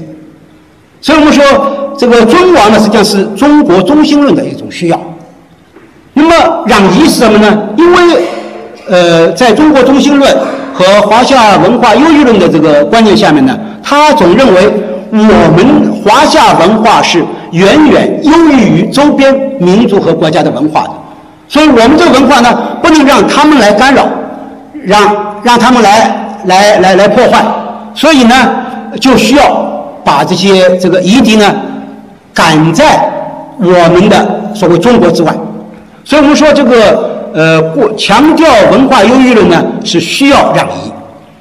[1.00, 1.44] 所以我们说，
[1.96, 5.00] 这个尊王呢，实际上是中国中心论的一种需要。
[6.14, 7.68] 那么攘夷是什么呢？
[7.76, 8.24] 因为
[8.86, 10.30] 呃，在中国中心论
[10.74, 14.70] 和华夏文化优越论的这个观念下面呢，他总认为
[15.10, 15.16] 我
[15.56, 20.90] 们华夏文化是远远优于周边民族和国家的文化的，
[21.48, 24.06] 所以我们这文化呢，不能让他们来干扰，
[24.82, 25.00] 让
[25.42, 27.42] 让他们来来来来破坏，
[27.94, 28.34] 所以呢，
[29.00, 29.46] 就需要
[30.04, 31.54] 把这些这个夷狄呢
[32.34, 33.10] 赶在
[33.58, 35.32] 我们的所谓中国之外，
[36.04, 37.13] 所以我们说这个。
[37.34, 40.92] 呃，过强调文化优越论呢，是需要攘夷，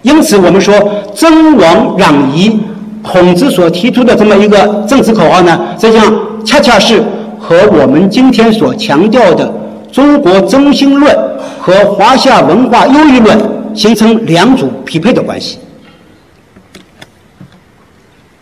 [0.02, 0.74] 因此我们说
[1.14, 2.60] 尊王攘夷，
[3.04, 6.12] 孔子所提出的这么一个政治口号呢，实际上
[6.44, 7.04] 恰恰是
[7.40, 9.54] 和我们今天所强调的
[9.92, 11.16] 中国中心论
[11.62, 13.38] 和华夏文化优越论
[13.76, 15.60] 形成两组匹配的关系。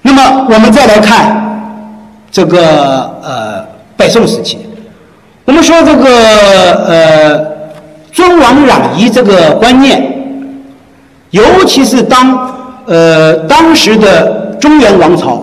[0.02, 1.70] 那么我们再来看
[2.32, 3.66] 这个呃
[3.98, 4.58] 北宋时期，
[5.46, 6.06] 我们说这个
[6.88, 7.46] 呃
[8.12, 10.14] 尊王攘夷这个观念，
[11.32, 12.54] 尤其是当
[12.86, 15.42] 呃当时的中原王朝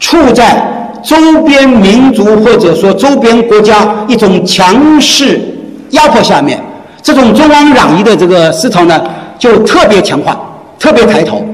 [0.00, 5.40] 处在周边民族或者说周边国家一种强势
[5.90, 6.60] 压迫下面，
[7.00, 9.00] 这种尊王攘夷的这个思潮呢
[9.38, 10.38] 就特别强化，
[10.78, 11.44] 特别抬头。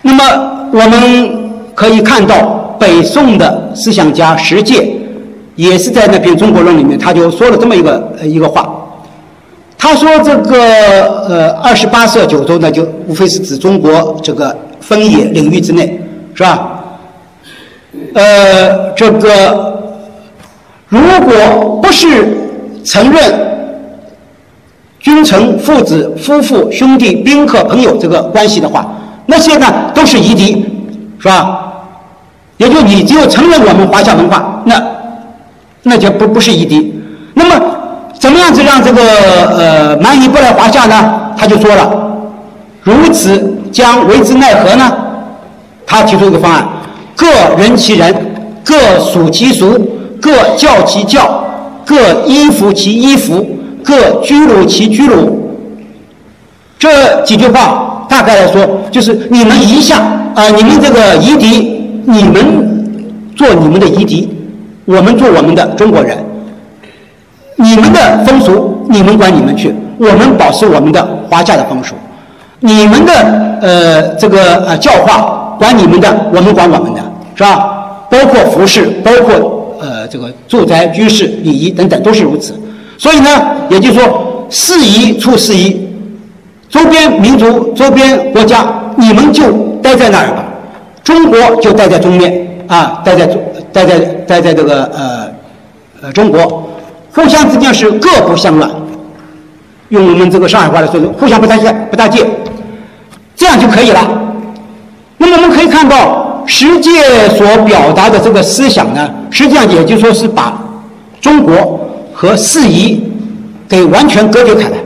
[0.00, 0.24] 那么
[0.72, 4.96] 我们可以看到，北宋的思想家石介
[5.54, 8.68] 也是在那篇《中国论》里面，他就说了这么一个呃一个话。
[9.76, 10.58] 他说：“这个
[11.28, 16.00] 呃，二十八色九州呢，就无非是指中国这个分野领域之内，
[16.34, 16.84] 是吧？
[18.14, 19.82] 呃，这个
[20.88, 22.06] 如果不是
[22.84, 23.20] 承认
[25.00, 28.86] 君臣、父子、夫妇、兄弟、宾客、朋友这个关系的话，
[29.26, 30.64] 那些呢都是夷狄，
[31.18, 31.72] 是吧？
[32.56, 34.80] 也就你只有承认我们华夏文化，那
[35.84, 36.94] 那就不不是夷狄。
[37.34, 37.64] 那么
[38.18, 39.02] 怎么样子让这个
[39.58, 41.20] 呃蛮夷不来华夏呢？
[41.36, 41.90] 他就说了，
[42.82, 44.92] 如此将为之奈何呢？
[45.86, 46.68] 他提出一个方案：
[47.16, 47.26] 各
[47.58, 48.14] 人其人，
[48.64, 49.76] 各属其属，
[50.20, 51.44] 各教其教，
[51.84, 53.44] 各依服其依服，
[53.82, 55.58] 各居鲁其居鲁。
[56.78, 59.98] 这几句话大概来说，就是你们一下
[60.34, 64.28] 啊，你们这个夷狄，你们做你们的夷狄，
[64.84, 66.16] 我们做我们的中国人。
[67.56, 71.94] 你们的风俗，你们管你们去；我们保持我们的华夏的风俗。
[72.60, 73.12] 你们的
[73.60, 77.00] 呃这个呃教化，管你们的，我们管我们的，
[77.34, 78.06] 是吧？
[78.10, 82.54] 包括服饰，包括呃这个住宅居室礼仪等等，都是如此。
[82.98, 83.28] 所以呢，
[83.68, 85.88] 也就是说，适宜处适宜。
[86.68, 88.64] 周边民族、周边国家，
[88.96, 89.52] 你们就
[89.82, 90.42] 待在那儿吧；
[91.04, 93.26] 中国就待在中面啊，待在，
[93.72, 95.28] 待在待在这个呃
[96.02, 96.68] 呃中国，
[97.14, 98.70] 互相之间是各不相乱。
[99.88, 102.26] 用我们这个上海话来说，互相不搭界，不搭界，
[103.36, 104.00] 这样就可以了。
[105.18, 110.58] 那么我们可以看到，实界所表达的这个思想呢，实际上也就说是把
[111.20, 113.02] 中国和四夷
[113.68, 114.76] 给完全隔绝开来。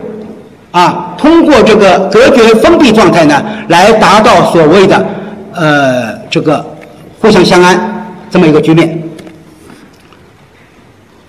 [0.72, 5.06] 啊，通过这个隔绝封闭状态呢，来达到所谓的
[5.54, 6.62] 呃这个
[7.20, 9.02] 互相相安这么一个局面。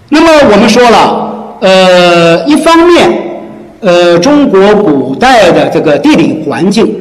[0.09, 3.09] 那么我们说了，呃，一方面，
[3.81, 6.95] 呃，中国古代的这个地理环境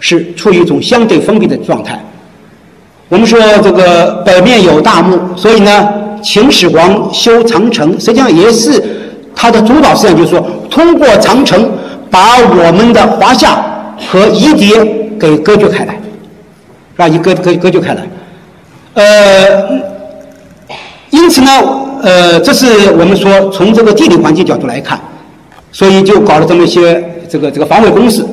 [0.00, 2.04] 是处于一种相对封闭的状态。
[3.08, 5.88] 我们说这个北面有大漠，所以呢，
[6.22, 8.82] 秦始皇修长城，实际上也是
[9.34, 10.44] 他的主导思想，就是说。
[10.68, 11.70] 通过长城
[12.10, 13.64] 把我们的华夏
[13.96, 14.74] 和夷狄
[15.18, 15.98] 给隔绝开来，
[16.96, 17.06] 是吧？
[17.06, 18.02] 一隔隔隔绝开来，
[18.94, 19.68] 呃，
[21.10, 21.50] 因此呢，
[22.02, 24.98] 呃，这是我们说从这个地理环境角度来看，
[25.70, 28.24] 所以就搞了这么一些这个这个防卫工事。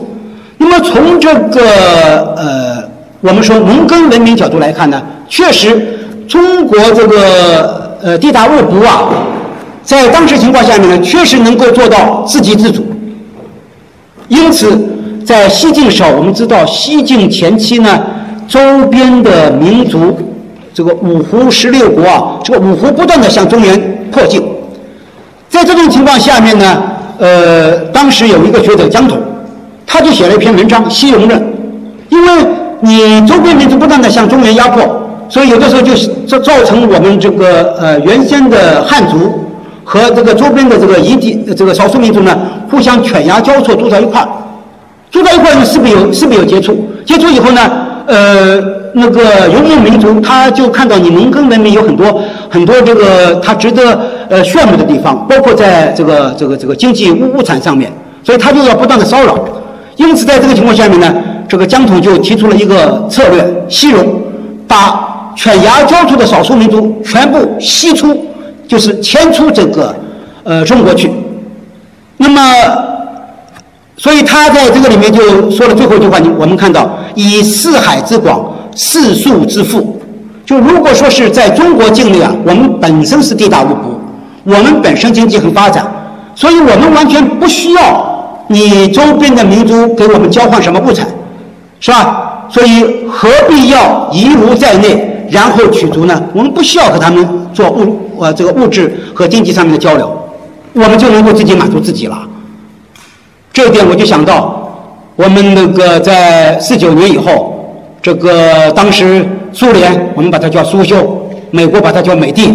[0.57, 2.89] 那么从这个呃，
[3.19, 9.09] 我们说农耕文明角度来看呢，确实中国这个呃地大物博啊。
[9.83, 12.85] 在当时情况下面呢，确实能够做到自给自足。
[14.29, 14.79] 因此，
[15.25, 18.01] 在西晋时候，我们知道西晋前期呢，
[18.47, 18.59] 周
[18.91, 20.17] 边的民族，
[20.73, 23.79] 这个五胡十六国啊，这个五胡不断的向中原
[24.11, 24.41] 迫近。
[25.49, 26.83] 在这种情况下面呢，
[27.17, 29.17] 呃，当时有一个学者江统，
[29.85, 31.39] 他就写了一篇文章《西戎论》，
[32.09, 32.29] 因为
[32.81, 34.83] 你周边民族不断的向中原压迫，
[35.29, 35.95] 所以有的时候就
[36.27, 39.39] 造造成我们这个呃原先的汉族。
[39.85, 42.33] 和这个周边的这个夷狄这个少数民族呢，
[42.71, 44.27] 互相犬牙交错，住在一块儿，
[45.11, 46.73] 住在一块儿呢，势必有势必有接触，
[47.05, 47.69] 接触以后呢，
[48.07, 48.61] 呃，
[48.93, 53.99] 那个游牧民族他就看到你农耕文明有很多很多这个他值得
[54.29, 57.91] 呃炫目的地方，包括在这个这个这个经济物物产上面，
[58.23, 59.37] 所以他就要不断的骚扰，
[59.95, 61.13] 因此在这个情况下面呢，
[61.47, 64.05] 这个江统就提出了一个策略，西戎，
[64.67, 68.27] 把犬牙交错的少数民族全部西出。
[68.65, 69.93] 就是迁出这个
[70.43, 71.11] 呃中国去，
[72.17, 72.41] 那么，
[73.97, 80.01] 所以他在这个里面就说了最后一句话，你我们看到以四海之广，四树之富，
[80.45, 83.99] 就如果说是在中国境内啊，我们本身是地大物博，
[84.43, 85.85] 我们本身经济很发展，
[86.35, 91.07] 所以我们完全不需要你周边的民族给我们交换什么物产，
[91.79, 92.47] 是吧？
[92.49, 96.21] 所以何必要夷吾在内，然后取足呢？
[96.33, 97.99] 我们不需要和他们做物。
[98.19, 100.11] 呃，这个物质和经济上面的交流，
[100.73, 102.17] 我们就能够自己满足自己了。
[103.53, 104.67] 这一点我就想到，
[105.15, 107.53] 我们那个在四九年以后，
[108.01, 109.23] 这个当时
[109.53, 112.47] 苏联我们把它叫苏修，美国把它叫美帝，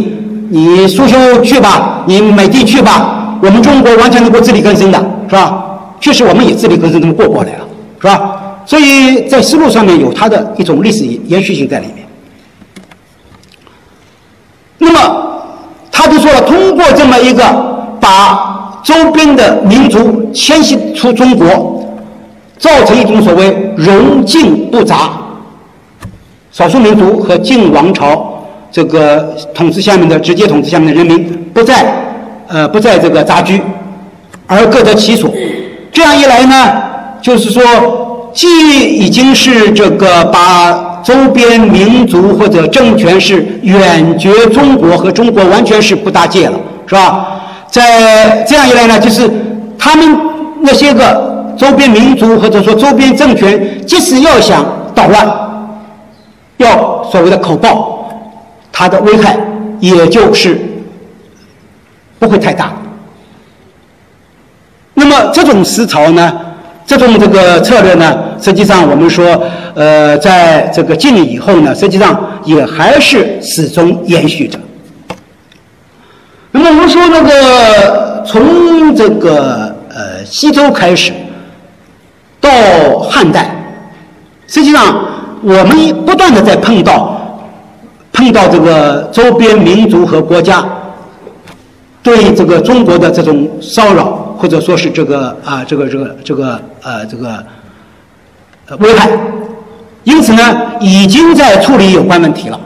[0.50, 5.64] 你苏修去吧，你美帝去吧，我们中国完全能够自力更生的，是吧？
[6.00, 7.66] 确实我们也自力更生这么过过来了，
[8.00, 8.34] 是吧？
[8.66, 12.04] 所以在思路上面有它的一种历史延续性在里面。
[14.78, 15.42] 那么
[15.92, 17.42] 他就说了，通过这么一个
[18.00, 18.57] 把
[18.88, 21.84] 周边的民族迁徙出中国，
[22.56, 25.10] 造成一种所谓荣晋不杂，
[26.50, 31.22] 少数民族和晋王朝这个统治下面的直接统治下面的人民
[31.52, 31.86] 不再
[32.46, 33.60] 呃不在这个杂居，
[34.46, 35.30] 而各得其所。
[35.92, 36.82] 这样一来呢，
[37.20, 37.62] 就是说。
[38.34, 38.46] 既
[38.94, 47.37] 已经是这个把周边民族或者政权是远绝中国和中国完全是不搭界了，是吧？
[47.70, 49.30] 在这样一来呢，就是
[49.78, 50.18] 他们
[50.62, 54.64] 那些个周边民族或者说周边政权，即使要想
[54.94, 55.26] 捣乱，
[56.56, 58.08] 要所谓的口爆，
[58.72, 59.36] 它的危害
[59.80, 60.58] 也就是
[62.18, 62.72] 不会太大。
[64.94, 66.40] 那么这种思潮呢？
[66.84, 69.38] 这种这个策略呢，实际上我们说，
[69.74, 74.58] 呃，在这个晋以后呢，实际上也还是始终延续着。
[76.68, 81.12] 我们说那个从这个呃西周开始
[82.40, 82.50] 到
[82.98, 83.50] 汉代，
[84.46, 85.02] 实际上
[85.42, 87.40] 我们不断的在碰到
[88.12, 90.62] 碰到这个周边民族和国家
[92.02, 94.24] 对这个中国的这种骚扰。
[94.38, 97.44] 或者说是这个啊，这个这个这个呃这个
[98.68, 99.10] 呃危害，
[100.04, 100.40] 因此呢，
[100.78, 102.60] 已经在处理有关问题了。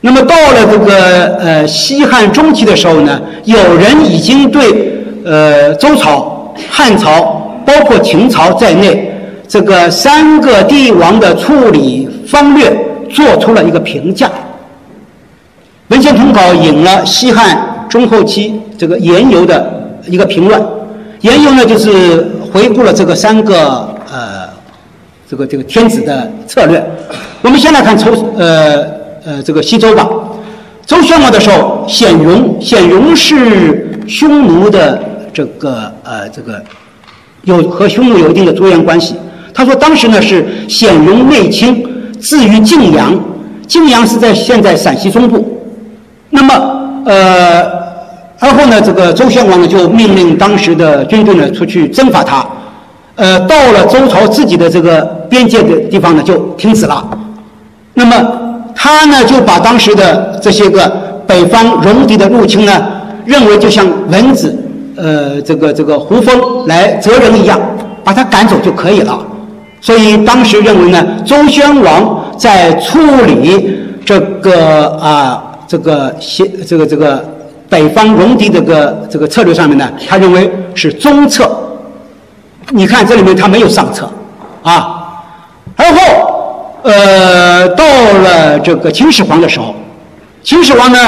[0.00, 9.12] 那么到了这个呃西汉中期的时候呢，有人已经对呃周朝、汉朝，包括秦朝在内，
[9.46, 12.72] 这个三个帝王的处理方略
[13.10, 14.30] 做出了一个评价。
[15.88, 19.76] 文献通稿引了西汉中后期这个严尤的。
[20.06, 20.64] 一个评论，
[21.20, 24.48] 沿用呢就是回顾了这个三个呃，
[25.28, 26.82] 这个这个天子的策略。
[27.42, 28.86] 我们先来看周呃
[29.28, 30.08] 呃这个西周吧。
[30.86, 34.98] 周宣王的时候，显荣显荣是匈奴的
[35.34, 36.62] 这个呃这个
[37.42, 39.14] 有和匈奴有一定的族源关系。
[39.52, 41.86] 他说当时呢是显荣内亲，
[42.18, 43.12] 至于晋阳，
[43.66, 45.60] 晋阳是在现在陕西中部。
[46.30, 46.54] 那么
[47.04, 47.78] 呃。
[48.40, 52.46] 而后呢，这个周宣王呢就命令当时的军队呢出去征伐他，
[53.16, 57.04] 呃，到了周朝自己的这个边界的地方呢就停止了。
[57.94, 58.14] 那么
[58.80, 60.88] 他呢就把当时的这些个
[61.26, 62.72] 北方戎狄的入侵呢，
[63.26, 64.56] 认为就像蚊子，
[64.96, 67.60] 呃，这个这个胡蜂来蛰人一样，
[68.04, 69.18] 把他赶走就可以了。
[69.80, 77.22] 所以当时认为呢，周宣王在处理这个啊这个些这个这个。
[77.70, 81.46] 北方戎狄这个这个策略上面呢，他认为是中策。
[82.70, 84.08] 你看这里面他没有上策，
[84.62, 84.97] 啊，
[86.92, 87.84] 呃到
[88.24, 89.74] 了这个秦始皇的时候，
[90.42, 90.98] 秦始皇呢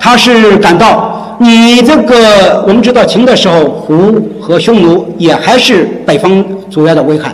[0.00, 7.32] 他是感到你这个我们知道秦的时候胡和匈奴也还是北方主要的危害，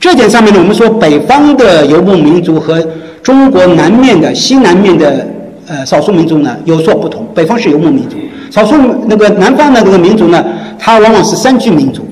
[0.00, 2.82] 这点上面呢我们说北方的游牧民族和
[3.22, 5.26] 中国南面的西南面的。
[5.66, 8.16] 呃，少数民族呢有所不同，北方是游牧民族，
[8.50, 8.76] 少数
[9.06, 10.44] 那个南方的这个民族呢，
[10.78, 12.06] 它往往是山居民族，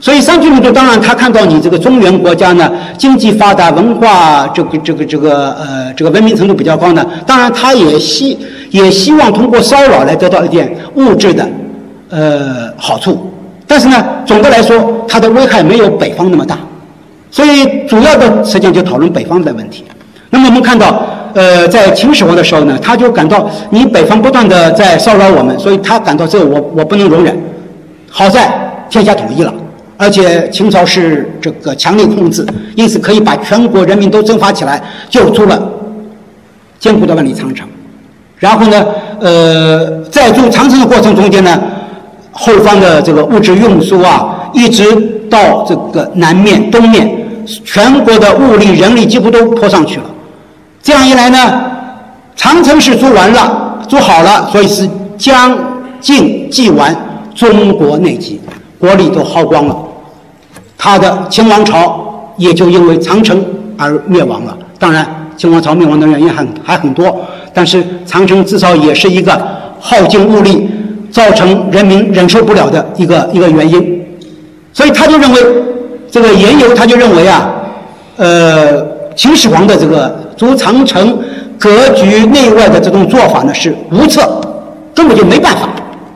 [0.00, 8.38] 所以山居民族当然他看到你这个中原国家呢经济发达，文化这个这个这个呃这个文明程度比较高呢，当然他也希
[8.70, 11.48] 也希望通过骚扰来得到一点物质的
[12.10, 13.32] 呃好处，
[13.66, 16.58] 但是呢，总的来说它的危害没有北方那么大，
[17.30, 19.84] 所以主要的实际上就讨论北方的问题。
[20.30, 21.02] 那么我们看到。
[21.34, 27.38] 呃，在秦始皇的时候呢，他就感到你北方不断的在骚扰我们，所以他感到这我我不能容忍。
[28.10, 28.50] 好在
[28.88, 29.52] 天下统一了，
[29.98, 32.46] 而且秦朝是这个强力控制，
[32.76, 34.80] 因此可以把全国人民都征发起来，
[35.10, 35.60] 救出了
[36.78, 37.68] 坚固的万里长城。
[38.38, 38.86] 然后呢，
[39.20, 41.60] 呃，在筑长城的过程中间呢，
[42.30, 44.84] 后方的这个物质运输啊，一直
[45.28, 47.10] 到这个南面、东面，
[47.64, 50.04] 全国的物力、人力几乎都泼上去了。
[50.80, 51.60] 这样一来呢，
[52.36, 54.88] 长城是筑完了，筑好了，所以是
[55.18, 55.58] 将
[56.00, 56.94] 晋冀完，
[57.34, 58.40] 中国内积，
[58.78, 59.76] 国力都耗光了，
[60.78, 63.44] 他的秦王朝也就因为长城
[63.76, 64.56] 而灭亡了。
[64.78, 65.04] 当然，
[65.36, 67.20] 秦王朝灭亡的原因很还很多，
[67.52, 69.36] 但是长城至少也是一个
[69.80, 70.70] 耗尽物力，
[71.10, 74.06] 造成人民忍受不了的一个一个原因。
[74.72, 75.40] 所以他就认为
[76.08, 77.50] 这个严尤他就认为啊，
[78.16, 81.18] 呃，秦始皇的这个筑长城
[81.58, 84.40] 格局内外的这种做法呢是无策，
[84.94, 85.68] 根本就没办法，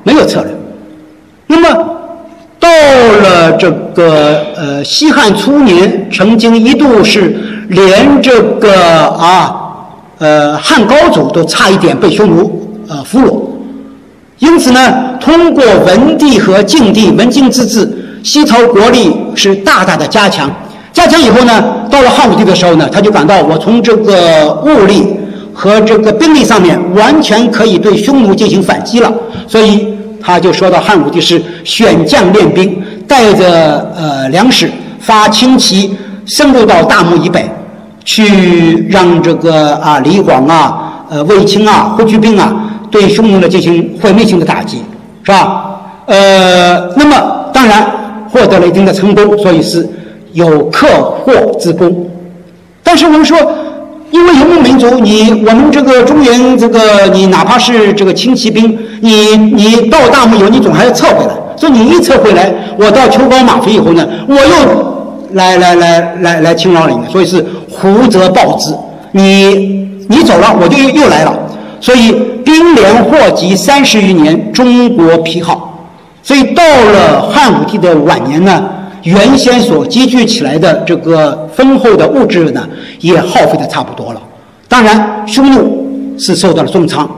[0.05, 0.55] 没有策略。
[1.49, 1.85] 那么
[3.21, 7.37] 了这个呃西汉初年，曾经一度是
[7.69, 9.55] 连这个啊
[10.19, 13.43] 呃汉高祖都差一点被匈奴呃俘虏。
[14.39, 17.89] 因此呢，通过文帝和晋帝文经之治，
[18.25, 20.51] 西朝国力是大大的加强。
[20.93, 25.17] 加强以后呢，到了汉武帝的时候呢，他就感到我从这个物力
[25.55, 29.13] 和这个兵力上面完全可以对匈奴进行反击了。
[29.47, 29.87] 所以
[30.23, 34.71] 他就说到汉武帝是选将练兵，带着呃粮食
[35.01, 37.51] 发轻骑，深入到大漠以北，
[38.05, 42.55] 去让这个啊李广啊、呃卫青啊、霍去病啊。
[42.91, 44.83] 对匈奴呢进行毁灭性的打击，
[45.23, 45.81] 是吧？
[46.05, 47.87] 呃，那么当然
[48.29, 49.89] 获得了一定的成功，所以是
[50.33, 50.87] 有克
[51.25, 52.07] 获之功。
[52.83, 53.39] 但是我们说，
[54.13, 61.33] 因为游牧民族，你我们这个中原这个，你哪怕是这个轻骑兵，你你到大漠以后，你总还要撤回来。
[61.57, 68.75] 所以你一撤回来，我到秋高马肥以后呢，我又来来来来来侵扰你，所以是胡则暴之。
[69.13, 71.35] 你你走了，我就又又来了。
[71.81, 72.13] 所以
[72.45, 75.89] 兵连祸及三十余年，中国疲耗。
[76.23, 78.63] 所以到了汉武帝的晚年呢，
[79.03, 82.69] 原先所积聚起来的这个丰厚的物质呢，
[83.01, 84.23] 也耗费的差不多了。
[84.69, 87.09] 当然，匈奴是受到了重创，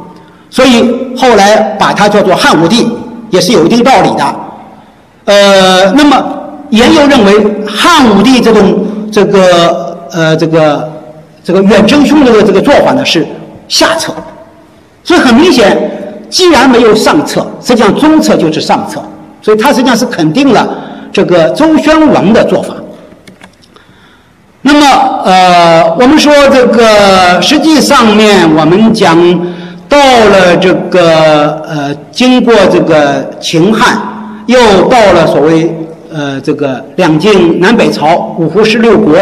[0.50, 2.86] 所以后来把它叫做汉武帝，
[3.30, 4.34] 也是有一定道理的。
[5.26, 6.24] 呃，那么
[6.70, 7.32] 严尤认为
[7.66, 10.92] 汉武帝这种这个呃这个
[11.42, 13.26] 这个远征匈奴的这个做法呢是
[13.68, 14.12] 下策。
[15.02, 15.78] 所以很明显，
[16.30, 19.02] 既然没有上策，实际上中策就是上策。
[19.42, 20.66] 所以他实际上是肯定了
[21.14, 22.74] 这个周宣王的做法。
[24.60, 24.86] 那么，
[25.24, 29.16] 呃，我们说这个实际上面，我们讲
[29.88, 33.96] 到了这个呃，经过这个秦汉，
[34.46, 34.58] 又
[34.88, 35.74] 到了所谓
[36.12, 39.14] 呃这个两晋南北朝五胡十六国，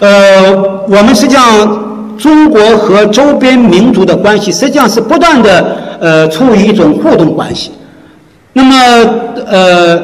[0.00, 0.52] 呃，
[0.88, 1.88] 我们实际上。
[2.18, 7.70] 中国和周边民族的关系实际上是不断的呃处于一种互动关系。
[8.54, 8.74] 那么
[9.46, 9.96] 呃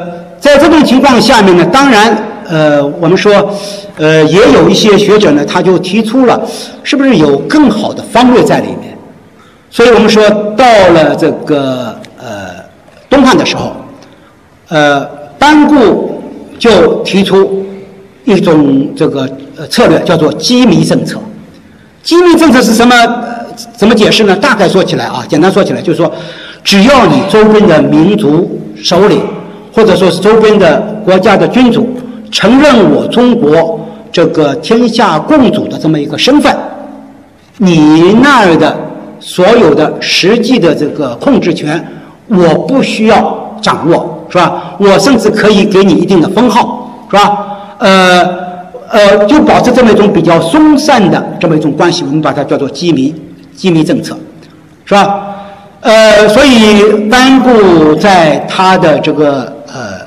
[0.45, 2.15] 在这种情况下面呢，当然
[2.47, 3.51] 呃我们说
[3.97, 6.39] 呃也有一些学者呢他就提出了
[6.83, 8.95] 是不是有更好的方略在里面。
[9.71, 10.21] 所以我们说
[10.55, 12.51] 到了这个呃
[13.09, 13.75] 东汉的时候，
[14.67, 15.03] 呃
[15.39, 16.21] 班固
[16.59, 17.65] 就提出
[18.23, 19.27] 一种这个
[19.57, 21.19] 呃策略叫做机密政策。
[22.03, 22.93] 机密政策是什么？
[23.75, 24.35] 怎么解释呢？
[24.35, 26.13] 大概说起来啊，简单说起来就是说，
[26.63, 29.19] 只要你周边的民族首领，
[29.75, 31.85] 或者说是周边的国家的君主，
[32.31, 33.77] 承认我中国
[34.09, 36.55] 这个天下共主的这么一个身份，
[37.57, 38.73] 你那儿的
[39.19, 41.85] 所有的实际的这个控制权，
[42.27, 44.75] 我不需要掌握，是吧？
[44.79, 47.47] 我甚至可以给你一定的封号，是吧？
[47.79, 48.45] 呃。
[48.87, 53.13] 呃，就保持这么一种比较松散的这么一种关系，我们把它叫做机密
[53.53, 54.15] 机密政策，
[54.85, 55.35] 是吧？
[55.81, 59.99] 呃，所以班固在他的这个呃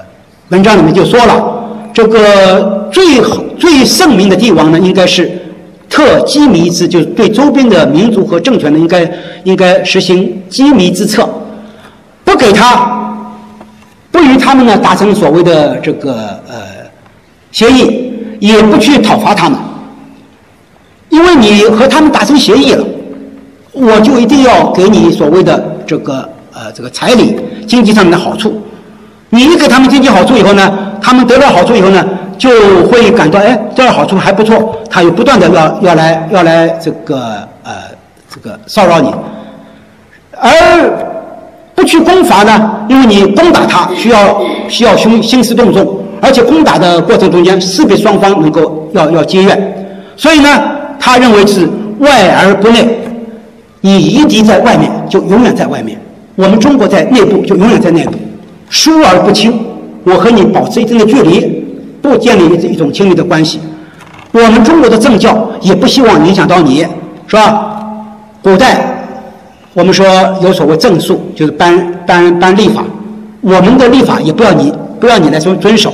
[0.49, 3.21] 文章里面就说了，这个最
[3.59, 5.31] 最圣明的帝王呢，应该是
[5.91, 9.13] 特机密之，就是对周边的民族和政权呢，应该
[9.45, 11.29] 应该实行机密之策，
[12.25, 13.15] 不给他，
[14.11, 16.15] 不与他们呢达成所谓的这个
[16.49, 16.55] 呃
[17.53, 18.07] 协议。
[18.41, 19.59] 也不去讨伐他们，
[21.09, 22.87] 因为你和他们达成协议了，
[23.73, 27.35] 我就一定要给你所谓的这个呃这个彩礼、
[27.67, 28.63] 经济上面的好处。
[29.31, 30.73] 你一给他们经济好处以后呢，
[31.03, 32.05] 他们得到好处以后呢，
[32.37, 32.49] 就
[32.89, 37.73] 会感到哎，这好处还不错，他又不断的要要来要来这个呃
[38.29, 39.13] 这个骚扰你，
[40.41, 40.51] 而
[41.75, 45.99] 不去攻伐呢，因为你攻打他需要需要胸兴师动众。
[46.21, 49.57] 而且攻打的过程中间，势必双方能够要要结怨，
[50.17, 50.49] 所以呢，
[50.99, 51.65] 他认为是
[52.01, 52.85] 外而不内，
[53.83, 55.97] 你夷敌在外面就永远在外面，
[56.35, 58.19] 我们中国在内部就永远在内部，
[58.69, 59.53] 疏而不亲，
[60.05, 61.65] 我和你保持一定的距离，
[62.03, 63.61] 不建立一种亲密的关系。
[64.33, 66.87] 我们中国的政教也不希望影响到你，
[67.27, 67.83] 是吧？
[68.43, 68.79] 古代
[69.75, 70.07] 我们说
[70.43, 72.85] 有所谓政术，就是颁颁颁立法，
[73.41, 75.93] 我们的立法也不要你不要你来遵遵守。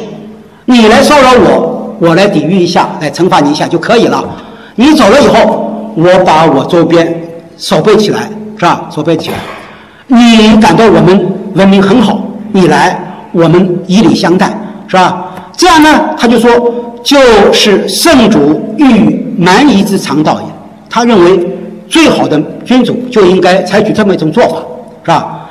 [0.64, 4.24] 你来骚扰我，我来抵御一下，来惩罚你一下就可以了。
[4.76, 7.22] 你走了以后，我把我周边
[7.56, 8.88] 守备起来，是吧？
[8.90, 9.36] 守备起来，
[10.06, 12.18] 你感到我们文明很好，
[12.56, 12.96] 你来，
[13.32, 14.46] 我们以礼相待，
[14.86, 15.26] 是吧？
[15.56, 16.72] 这样呢，他就说，
[17.02, 17.18] 就
[17.52, 20.46] 是圣主欲蛮夷之常道也。
[20.88, 21.44] 他认为
[21.88, 24.58] 最好的君主就应该采取这么一种做法，
[25.02, 25.48] 是吧？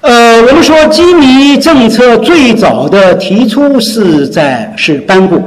[0.00, 5.40] 呃，我们说基民政策最早的提出是在是班固，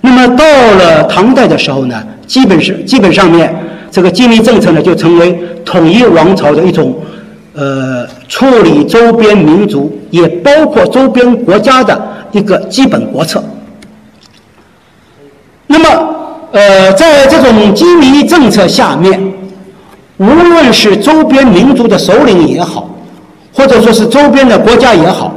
[0.00, 0.44] 那么到
[0.78, 3.52] 了唐代的时候呢，基本是基本上面
[3.90, 6.94] 这个基民政策呢就成为统一王朝的一种
[7.54, 12.00] 呃处理周边民族，也包括周边国家的
[12.32, 13.42] 一个基本国策。
[15.66, 15.88] 那么
[16.52, 19.20] 呃，在这种基民政策下面，
[20.18, 22.88] 无论是周边民族的首领也好。
[23.54, 25.30] 或者说是周边的国家也好，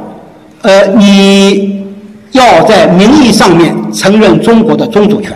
[0.62, 1.84] 呃，你
[2.32, 5.32] 要在名义上面承认中国的宗主权。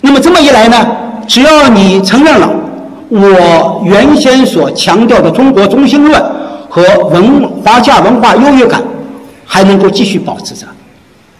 [0.00, 0.84] 那么这么一来呢，
[1.28, 2.50] 只要你承认了
[3.12, 6.22] 我原先所强调的中国中心论
[6.70, 8.82] 和文华夏文化优越感，
[9.44, 10.66] 还能够继续保持着，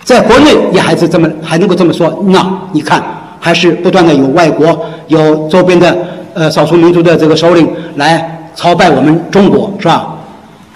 [0.04, 2.22] 在国内也还是这么还能够这么说。
[2.26, 3.02] 那你看，
[3.40, 5.96] 还是不断的有外国有周边的
[6.34, 7.66] 呃少数民族的这个首领
[7.96, 10.14] 来朝拜我们中国，是吧？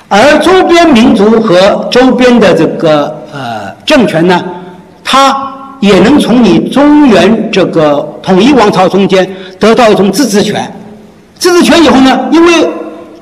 [0.09, 4.43] 而周边民族和周边的这个呃政权呢，
[5.05, 5.37] 它
[5.81, 9.29] 也能从你中原这个统一王朝中间
[9.61, 10.73] 得到一种自治权。
[11.39, 12.69] 自治权以后呢，因为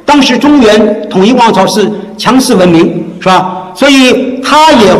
[0.04, 3.70] 当时中原统一王朝是强势文明，是吧？
[3.74, 4.94] 所以他也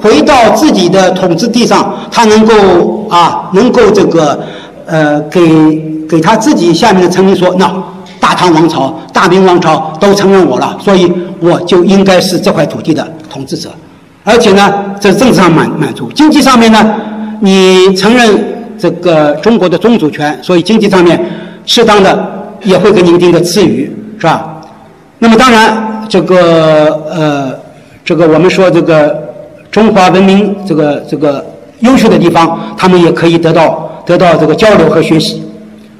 [0.00, 4.40] 回到自己的统治地上，他能够啊，能够这个
[4.86, 7.70] 呃给给他自己下面的臣民说，那
[8.18, 11.12] 大唐王朝、大明王朝都承认我了，所以。
[11.42, 13.70] 我就应该是这块土地的统治者，
[14.24, 14.70] 而且呢，
[15.00, 16.94] 在政治上满满足，经济上面呢，
[17.40, 18.28] 你承认
[18.78, 21.18] 这个中国的宗主权，所以经济上面
[21.64, 24.60] 适当的也会给你一定的赐予，是吧？
[25.18, 27.58] 那么当然，这个呃，
[28.04, 29.16] 这个我们说这个
[29.70, 31.44] 中华文明这个这个
[31.80, 35.42] 优秀的地方，他们也可以得到得到这个交流和学习，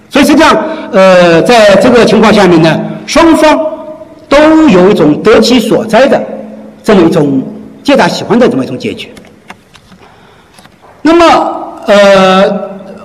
[0.08, 0.56] 所以实际上，
[0.92, 3.66] 呃，在这个情况下面呢，双方。
[4.30, 6.22] 都有一种得其所哉的
[6.84, 7.42] 这么一种
[7.82, 9.12] 皆大喜欢的这么一种结局。
[11.02, 11.24] 那么，
[11.86, 12.44] 呃，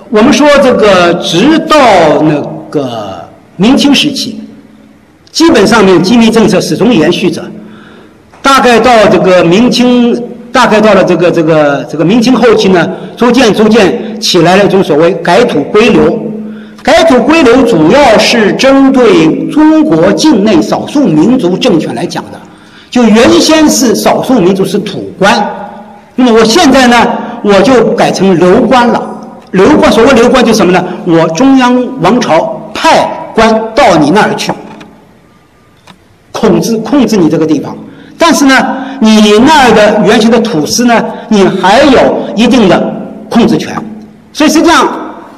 [0.08, 1.76] 我们说这个直到
[2.22, 3.15] 那个
[3.56, 4.40] 明清时期，
[5.32, 7.42] 基本上面基民政策始终延续着。
[8.42, 10.14] 大概到这个明清，
[10.52, 16.18] 大概到了这个这个这个明清后期呢，逐渐逐渐起来了一种所谓改土归流。
[16.82, 22.38] 改土归流主要是针对中国境内少数民族政权来讲的，
[22.88, 25.44] 就原先是少数民族是土官，
[26.14, 26.96] 那么我现在呢，
[27.42, 29.02] 我就改成流官了。
[29.50, 30.84] 流官所谓流官就是什么呢？
[31.06, 34.50] 我中央王朝派官到你那儿去，
[36.32, 37.76] 控制控制你这个地方。
[38.18, 38.54] 但是呢，
[38.98, 42.00] 你那儿的原先的土司呢，你还有
[42.34, 42.92] 一定的
[43.30, 43.72] 控制权。
[44.32, 44.88] 所以实际上。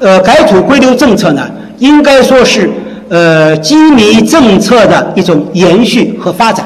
[0.01, 1.45] 呃，改土归流政策呢，
[1.79, 2.71] 应该说是
[3.09, 6.65] 呃基民政策的一种延续和发展。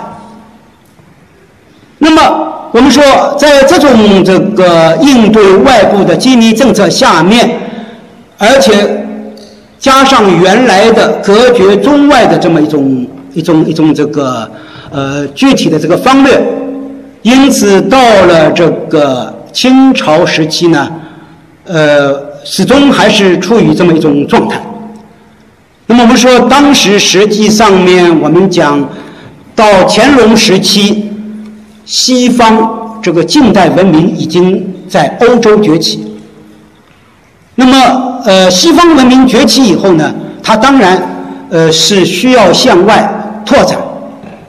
[1.97, 3.03] 那么，我们说，
[3.39, 7.59] 在这种这个应对外部的基民政策下面，
[8.37, 9.02] 而且
[9.83, 14.51] 加上原来的隔绝中外的这么一种一种一种这个
[14.91, 16.41] 呃具体的这个方略，
[17.23, 20.89] 因此到了这个清朝时期呢，
[21.67, 22.33] 呃。
[22.45, 24.61] 始终还是处于这么一种状态。
[25.87, 28.81] 那么我们说，当时实际上面我们讲
[29.55, 31.09] 到乾隆时期，
[31.85, 36.11] 西方这个近代文明已经在欧洲崛起。
[37.55, 40.12] 那么，呃，西方文明崛起以后呢，
[40.43, 41.01] 它当然
[41.51, 43.79] 呃是需要向外拓展。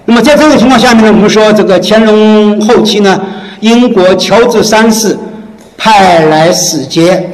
[0.05, 3.19] 那么在这种情况下面呢，我们说这个乾隆后期呢，
[3.59, 5.17] 英国乔治三世
[5.77, 7.29] 派来使节。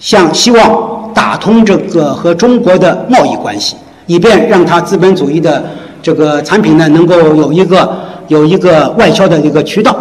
[0.00, 3.74] 向希望打通这个和中国的贸易关系，
[4.06, 5.64] 以便让他资本主义的
[6.00, 9.96] 这个产品呢能够有一个有一个外销的一个渠道。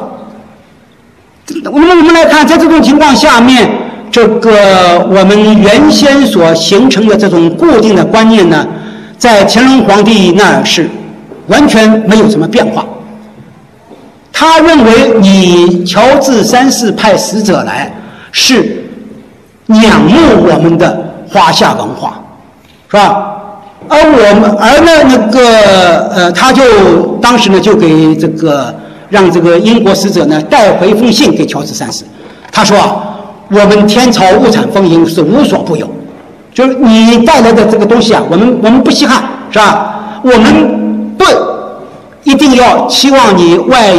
[1.64, 3.68] 那么我们来看，在这种情况下面，
[4.12, 8.68] 这个我们原先所形成的这种固定的观念呢，
[9.18, 10.90] 在乾隆皇帝那儿是
[11.48, 12.86] 完全没有什么变化。
[14.32, 17.94] 他认为你乔治三世派使者来
[18.32, 18.84] 是。
[19.84, 20.18] 仰慕
[20.50, 20.98] 我们的
[21.30, 22.24] 华夏文化，
[22.90, 23.36] 是吧？
[23.90, 26.64] 而我们，而呢，那个，呃，他就
[27.22, 28.74] 当时呢，就给这个
[29.10, 32.06] 让这个英国使者呢带回一封信给乔治三世。
[32.50, 33.17] 他说啊，
[33.50, 35.90] 我们天朝物产丰盈，是无所不有，
[36.54, 40.20] 就是你带来的这个东西啊，我们我们不稀罕，是吧？
[40.22, 41.24] 我们不
[42.24, 43.94] 一定要期望你外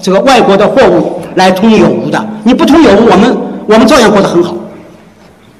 [0.00, 2.26] 这个外国的货物来通有无的。
[2.44, 3.36] 你不通有无，我们
[3.66, 4.54] 我们照样过得很好。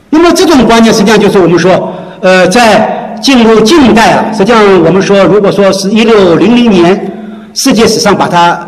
[0.08, 7.12] 那么这种观念实际上就是我们说，呃，在进入近代啊，实际上我们说，如果说是一六零零年，
[7.52, 8.58] 世界史上把它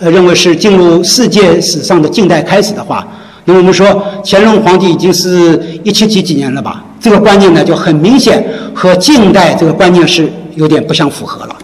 [0.00, 3.06] 呃认为是进入世界史上的近代开始的话，
[3.44, 6.84] 那么我们说乾隆皇帝已经是一七几几年了吧？
[7.00, 8.42] 这个观念呢就很明显
[8.74, 11.56] 和近代这个观念是有点不相符合了。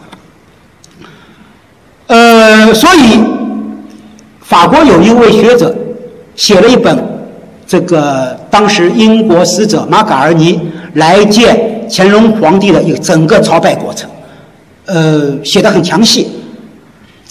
[2.08, 3.18] 呃，所以
[4.40, 5.74] 法国有一位学者
[6.36, 7.08] 写了一本。
[7.66, 10.60] 这个当时英国使者马嘎尔尼
[10.94, 14.10] 来见乾隆皇帝的一个整个朝拜过程，
[14.86, 16.26] 呃，写的很详细。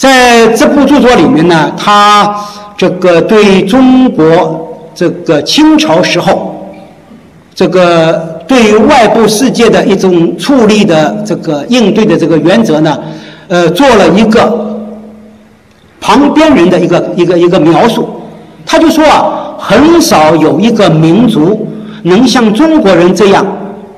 [0.00, 2.34] 在这部著作里面呢，他
[2.74, 6.72] 这个对中国这个清朝时候
[7.54, 12.98] 这个对外部世界的一种处理的这个应对的这个原则呢，
[13.48, 14.80] 呃，做了一个
[16.00, 18.08] 旁边人的一个一个一个描述。
[18.64, 19.36] 他就说啊。
[19.62, 21.68] 很少有一个民族
[22.04, 23.46] 能像中国人这样，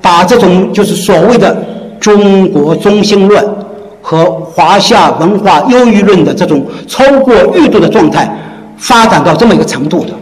[0.00, 1.56] 把这种就是所谓的
[2.00, 3.46] 中国中心论
[4.02, 8.30] 和华夏文化优越论的这种超过欲度的状态
[8.76, 10.12] 发展到这么一个程度的。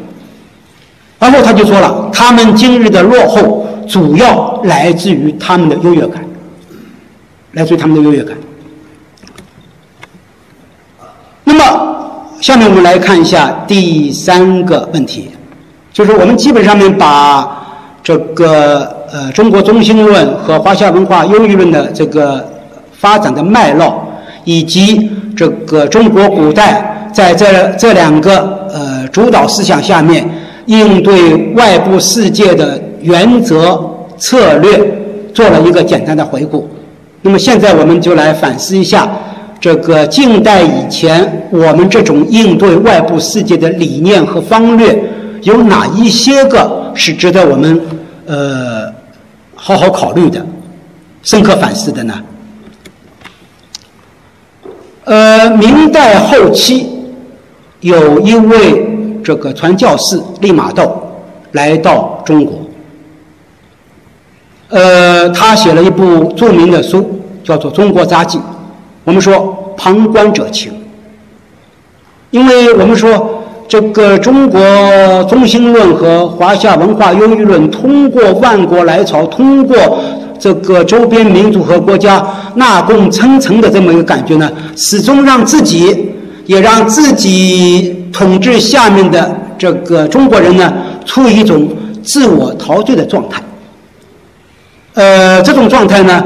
[1.19, 6.24] 然后他就说了，他们今日的落后主要来自于他们的优越感，
[7.52, 8.36] 来自于他们的优越感。
[11.43, 11.89] 那么。
[12.40, 15.28] 下面我们来看一下第三个问题，
[15.93, 17.62] 就是我们基本上面把
[18.02, 22.43] 这个呃中国中心论和华夏文化优越论的这个
[23.01, 24.05] 发展的脉络，
[24.44, 27.47] 以及这个中国古代在这
[27.78, 30.28] 这两个呃主导思想下面
[30.66, 33.81] 应对外部世界的原则
[34.18, 34.78] 策略，
[35.32, 36.68] 做了一个简单的回顾。
[37.22, 39.10] 那么现在我们就来反思一下。
[39.60, 44.98] 这个近代以前，我们这种应对外部世界的理念和方略，
[45.43, 47.78] 有哪一些个是值得我们
[48.24, 48.90] 呃
[49.55, 50.43] 好好考虑的、
[51.22, 52.14] 深刻反思的呢？
[55.11, 56.89] 呃，明代后期
[57.81, 58.87] 有一位
[59.24, 60.89] 这个传教士利玛窦
[61.51, 62.55] 来到中国，
[64.69, 68.39] 呃，他写了一部著名的书，叫做《中国札记》。
[69.03, 70.73] 我们说旁观者清，
[72.31, 74.61] 因为我们说这个中国
[75.24, 79.77] 中心论和华夏文化优越论，通过万国来朝，通过
[80.40, 86.10] 这个周边民族和国家纳贡称臣的这么一个感觉呢，始终让自己
[86.46, 90.72] 也让自己统治下面的这个中国人呢，
[91.04, 91.68] 处于一种
[92.02, 93.42] 自我陶醉的状态。
[94.94, 96.24] 呃，这种状态呢。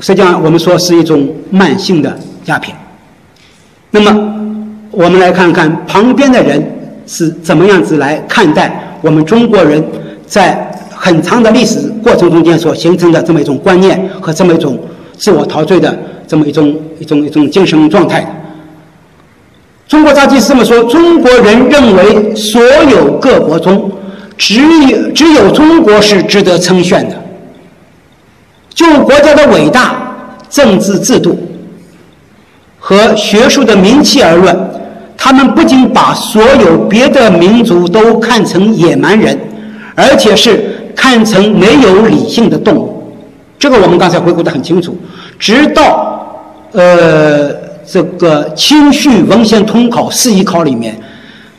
[0.00, 2.72] 实际上，我们说是一种慢性的鸦片。
[3.90, 4.12] 那么，
[4.92, 6.64] 我们来看看旁边的人
[7.04, 9.84] 是怎么样子来看待我们中国人
[10.24, 14.78] 在很长的历史过程中间所形成的这么一种观念和这么一种
[15.18, 15.94] 自我陶醉的
[16.26, 18.26] 这么一种一种一种精神状态。
[19.86, 23.90] 中国杂记是这么说：中国人认为，所有各国中，
[24.38, 27.14] 只有只有中国是值得称炫的。
[28.72, 30.16] 就国家的伟大、
[30.48, 31.38] 政治制度
[32.78, 34.56] 和学术的名气而论，
[35.16, 39.38] 他们不仅把所有别的民族都看成野蛮人，
[39.94, 40.67] 而且是
[40.98, 43.14] 看成没有理性的动物。
[43.58, 44.98] 这个我们刚才回顾的很清楚。
[45.38, 45.86] 直到
[46.72, 47.48] 呃
[47.86, 50.98] 这个清绪文献通考释义考里面，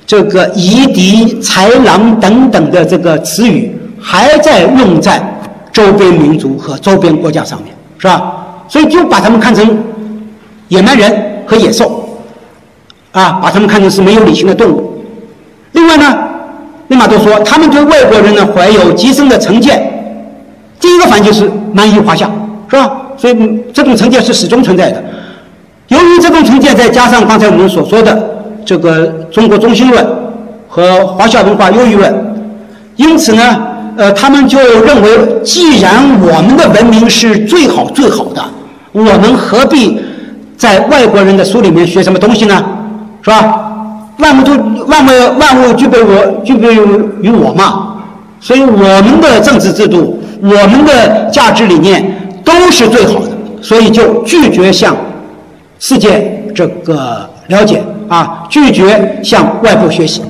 [0.06, 5.36] 这个夷狄、豺狼等等的这个词语还在用在。
[5.72, 8.66] 周边民族和周边国家上面是吧？
[8.68, 9.78] 所以就把他们看成
[10.68, 12.10] 野蛮人和野兽，
[13.12, 15.02] 啊，把他们看成是没有理性的动物。
[15.74, 16.18] 另外呢，
[16.90, 19.82] 立马都说，他们对外国人呢怀有极深的成见。
[20.80, 22.30] 第一个反应就是蛮夷华夏，
[22.70, 22.92] 是吧？
[23.18, 23.36] 所以
[23.74, 25.04] 这种成见是始终存在的。
[25.88, 30.06] 由于这种成见，再加上刚才我们所说的这个中国中心论
[30.68, 32.36] 和华夏文化优越论，
[32.98, 33.66] 因此呢。
[33.98, 35.10] 呃，他们就认为，
[35.44, 35.92] 既然
[36.22, 38.42] 我们的文明是最好最好的，
[38.94, 40.00] 我们何必
[40.56, 42.64] 在外国人的书里面学什么东西呢？
[43.22, 43.69] 是吧？
[44.20, 44.52] 万物都
[44.86, 46.76] 万物万物具备我具备
[47.22, 47.96] 于我嘛，
[48.40, 53.30] 所以我们的政治制度、我们的价值理念都是最好的，
[53.62, 54.96] 所以就拒绝向
[55.80, 60.22] 世界这个了解啊，拒绝向外部学习。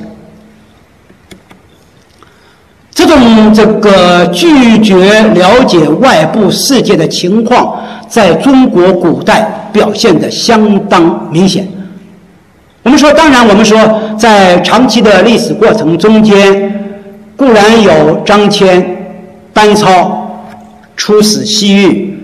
[2.92, 7.76] 这种这个拒绝了解外部世界的情况，
[8.08, 11.66] 在中国古代表现的相当明显。
[12.82, 13.78] 我们说，当然，我们说，
[14.18, 16.98] 在长期的历史过程中间，
[17.36, 18.84] 固然有张骞、
[19.54, 20.42] 班超
[20.96, 22.18] 出使西域，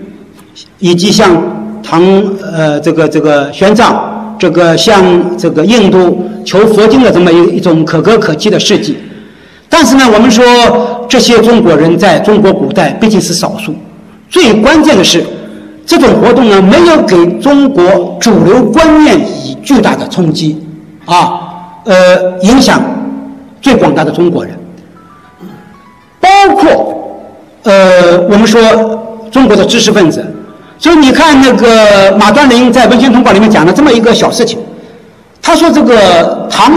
[0.78, 1.30] 以及像
[1.82, 2.02] 唐
[2.42, 3.94] 呃这个这个玄奘
[4.38, 8.96] 这个向这个印度求佛经的这么一一种可歌可泣的事迹。
[9.68, 10.44] 但是呢，我们说
[11.06, 13.74] 这些中国人在中国古代毕竟是少数，
[14.30, 15.22] 最关键的是。
[15.88, 19.16] 这种活动呢，没有给中国主流观念
[19.66, 20.64] 巨大的冲击，
[21.06, 21.40] 啊，
[21.84, 22.80] 呃，影响
[23.60, 24.56] 最广大的中国人，
[26.20, 27.18] 包括
[27.64, 28.62] 呃，我们说
[29.32, 30.24] 中国的知识分子。
[30.78, 34.56] 所以你看，那个马端林在《文献通稿》里面讲了这么一个小事情，
[35.42, 36.72] 他说这个唐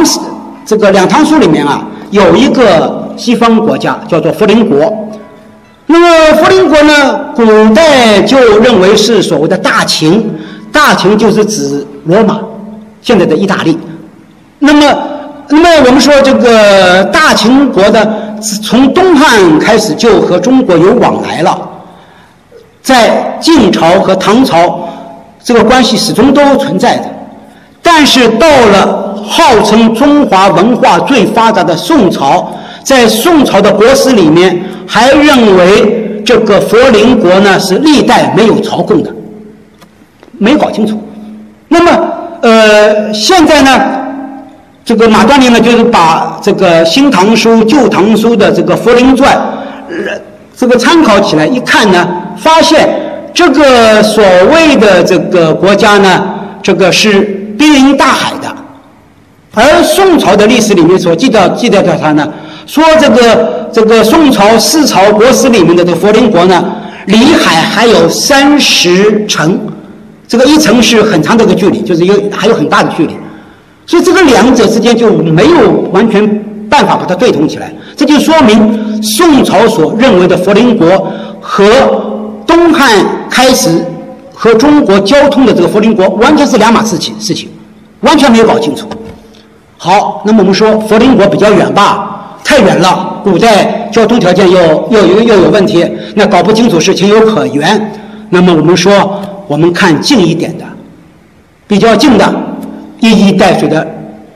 [0.65, 4.91] 这个两唐书里面啊，有一个西方国家叫做福林国。
[5.85, 7.19] 那么福林国呢？
[7.35, 7.43] 古
[7.73, 10.27] 代就认为是所谓的大秦，
[10.71, 12.39] 大秦就是指罗马，
[13.01, 13.77] 现在的意大利。
[14.59, 14.97] 那么，
[15.49, 18.07] 那么我们说这个大秦国的，
[18.63, 21.59] 从东汉开始就和中国有往来了，
[22.81, 24.79] 在晋朝和唐朝，
[25.43, 27.05] 这个关系始终都存在的。
[27.81, 32.51] 但是到了号称中华文化最发达的宋朝。
[32.81, 39.13] 在宋朝的国史里面，还认为这个佛陵国呢是历代没有朝贡的，
[40.39, 40.99] 没搞清楚。
[41.67, 41.91] 那么，
[42.41, 43.79] 呃，现在呢，
[44.85, 49.35] 这个马端林呢，就是把这个《新唐书》《旧唐书》的这个《佛林传》，
[50.55, 52.07] 这个参考起来一看呢，
[52.37, 52.87] 发现
[53.33, 56.23] 这个所谓的这个国家呢，
[56.61, 57.21] 这个是
[57.57, 58.47] 濒临大海的，
[59.53, 62.27] 而宋朝的历史里面所记载记载的它呢。
[62.65, 66.63] 说这个这个宋朝四朝国史里面的这个佛林国呢，
[67.07, 69.59] 离海还有三十城，
[70.29, 73.17] 这个一层是很长的一个距离，就是有还有很大的距离，
[73.87, 76.23] 所以这个两者之间就没有完全
[76.69, 81.11] 办法把它对通起来，这就说明宋朝所认为的佛林国
[81.41, 81.65] 和
[82.45, 82.87] 东汉
[83.27, 83.83] 开始
[84.35, 87.49] 和中国交通的这个佛林国完全是两码事情事情，
[88.01, 88.87] 完全没有搞清楚。
[89.79, 92.05] 好，那么我们说佛林国比较远吧。
[92.43, 95.85] 太远了，古代交通条件又又又又有问题，
[96.15, 97.91] 那搞不清楚是情有可原。
[98.29, 100.63] 那么我们说，我们看近一点的，
[101.67, 102.31] 比较近的，
[102.99, 103.85] 一衣带水的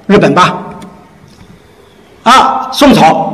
[0.07, 0.57] 日本吧。
[2.23, 3.31] 啊，宋朝，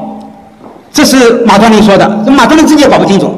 [0.91, 3.33] 这是马端林说的，马端林自己也搞不清楚。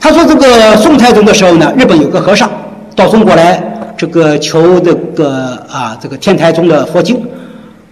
[0.00, 2.48] 他说这个宋太宗的时候呢，日本有个和尚
[2.96, 3.62] 到中国来，
[3.94, 7.22] 这个求这个啊这个天台宗的佛经，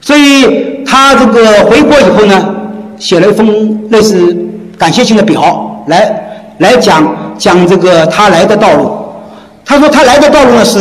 [0.01, 2.57] 所以他这个回国以后呢。
[2.99, 4.37] 写了一封类似
[4.77, 7.03] 感谢信的表，来来讲
[7.39, 8.93] 讲这个他来的道路。
[9.71, 10.79] 他说他来的道路呢是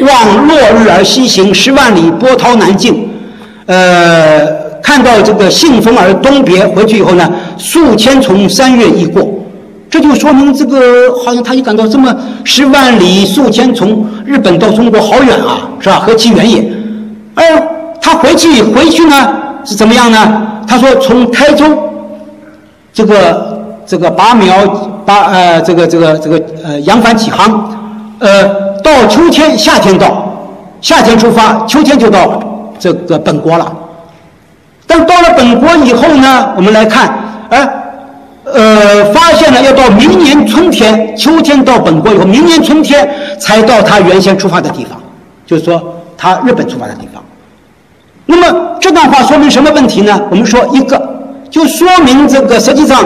[0.00, 3.10] 望落日而西行，十万里波涛难尽。
[3.66, 4.46] 呃，
[4.80, 7.28] 看到这个信封而东别，回去以后呢，
[7.58, 9.28] 数千重山岳已过。
[9.90, 15.96] 这就说明这个好像他就感到这么十万里数千重，日本到中国好远啊，是吧？
[15.98, 16.64] 何其远也！
[17.34, 17.42] 而
[18.00, 19.16] 他回去回去呢
[19.64, 20.46] 是怎么样呢？
[20.64, 21.64] 他说：“从台州，
[22.92, 24.64] 这个这个拔苗
[25.04, 27.87] 拔呃这个这个这个呃扬帆起航，
[28.18, 28.44] 呃
[28.82, 30.32] 到秋天夏天到，
[30.80, 32.40] 夏天出发，秋天就到
[32.78, 33.72] 这个本国了。
[34.86, 37.12] 但到了本国以后呢，我们来看，
[37.50, 37.68] 哎，
[38.44, 43.08] 呃发现了要到明年春天，秋天到本国以后，明年春天
[43.38, 44.98] 才到他原先出发的地方，
[45.46, 47.22] 就是说他日本出发的地方。”
[48.30, 50.20] 那么这段话说明什么问题呢？
[50.30, 51.00] 我们说一个，
[51.50, 53.02] 就说明这个实际上，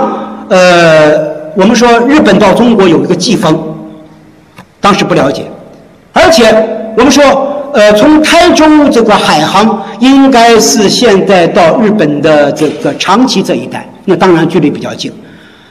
[0.49, 1.13] 呃，
[1.57, 3.57] 我们说日本到中国有一个季风，
[4.83, 5.45] 当时不了解，
[6.13, 6.45] 而且
[6.97, 7.23] 我们说，
[7.73, 15.13] 呃，从台州这个海航应该是现在到日本的这个长崎这一带，那当然距离比较近。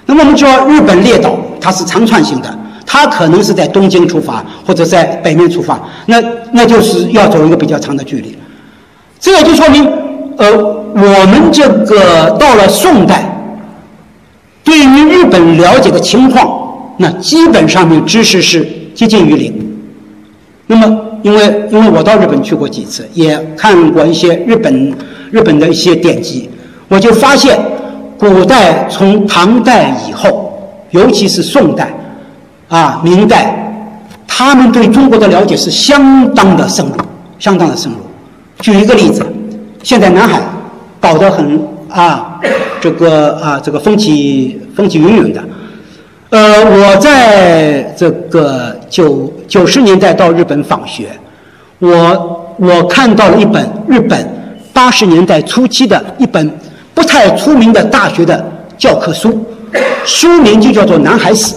[0.06, 6.24] 那么我们说日本列岛它是长串性的，它可能是在东京出发或者在北面出发，那
[6.54, 8.34] 那就是要走一个比较长的距离。
[9.20, 9.86] 这也就说明，
[10.38, 13.24] 呃，我们这个到了宋代，
[14.64, 19.54] 对于日本了解的情况，那基本上面知识是接近于零。
[20.68, 24.94] 那么，因为因为我到日本去过几次，也看过一些日本
[25.30, 26.50] 日本的一些典籍，
[26.88, 27.60] 我就发现，
[28.18, 30.54] 古代从唐代以后，
[30.92, 31.94] 尤其是宋代，
[32.70, 33.74] 啊，明代，
[34.26, 36.94] 他们对中国的了解是相当的深入，
[37.38, 37.98] 相当的深入。
[38.60, 39.26] 举一个例子，
[39.84, 40.40] 现在南海
[41.02, 41.60] 搞得很
[41.90, 42.40] 啊，
[42.80, 45.44] 这个啊，这个风起风起云涌的。
[46.32, 51.10] 呃，我在这个九九十年代到日本访学，
[51.80, 54.26] 我我看到了一本日本
[54.72, 56.50] 八十年代初期的一本
[56.94, 59.46] 不太出名的大学的教科书，
[60.06, 61.54] 书名就叫做《南海史》。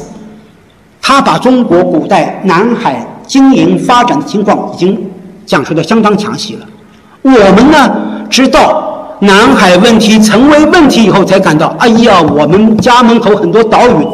[1.00, 5.08] 他把中国古代南海经营发展的情况已经
[5.46, 6.66] 讲述的相当详细了。
[7.22, 7.94] 我们呢，
[8.28, 14.06] 直到南海问题成为问题以后，才感到，哎呀，我们家门口很多岛屿，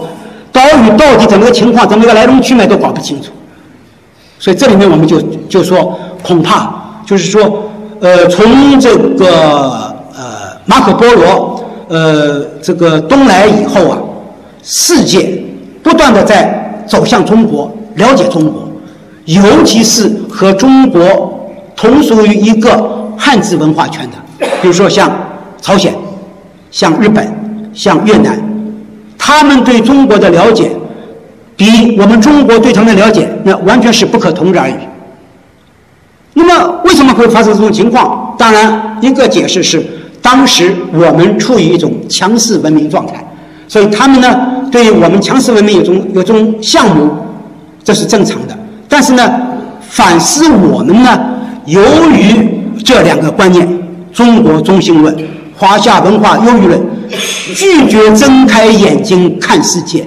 [0.53, 3.31] 岛屿到底怎么个情况，怎么个来龙去脉都搞不清楚。
[4.39, 7.71] 所以这里面我们就就说，恐怕就是说，
[8.01, 13.99] 呃，从这个呃马可波罗呃这个东来以后啊，
[14.63, 15.43] 世界
[15.83, 16.59] 不断的在。
[16.87, 18.69] 走向中国，了解中国，
[19.27, 25.09] 尤其是和中国同属于一个汉字文化圈的，比如说像
[25.61, 25.95] 朝鲜、
[26.73, 27.33] 像日本、
[27.73, 28.37] 像越南，
[29.23, 30.73] 他们对中国的了解，
[31.55, 34.75] 比我们中国对他们的了解，那完全是不可同日而语。
[36.33, 38.35] 那么，为什么会发生这种情况？
[38.39, 39.85] 当然，一个解释是，
[40.23, 43.23] 当时我们处于一种强势文明状态。
[43.69, 44.41] 所以他们呢，
[44.73, 47.11] 对于我们强势文明有种有种项目，
[47.85, 48.59] 这是正常的。
[48.89, 49.31] 但是呢，
[49.83, 51.21] 反思我们呢，
[51.67, 52.49] 由于
[52.83, 53.69] 这两个观念——
[54.13, 55.15] 中国中心论、
[55.55, 56.81] 华夏文化优越论，
[57.55, 60.07] 拒绝睁开眼睛看世界，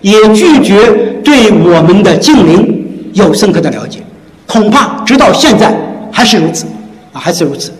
[0.00, 0.90] 也拒绝
[1.24, 4.00] 对我们的近邻有深刻的了解，
[4.46, 5.74] 恐怕直到现在
[6.10, 6.66] 还是如此，
[7.12, 7.72] 啊，还是如此。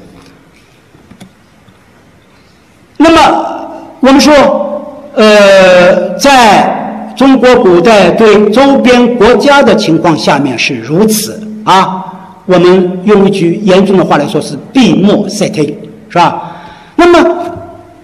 [2.96, 3.70] 那么
[4.00, 4.68] 我们说。
[5.14, 12.02] 呃，在中国古代对周边国家的情况下面是如此啊，
[12.46, 15.66] 我们用一句严重的话来说是闭目塞听，
[16.08, 16.50] 是吧？
[16.96, 17.18] 那么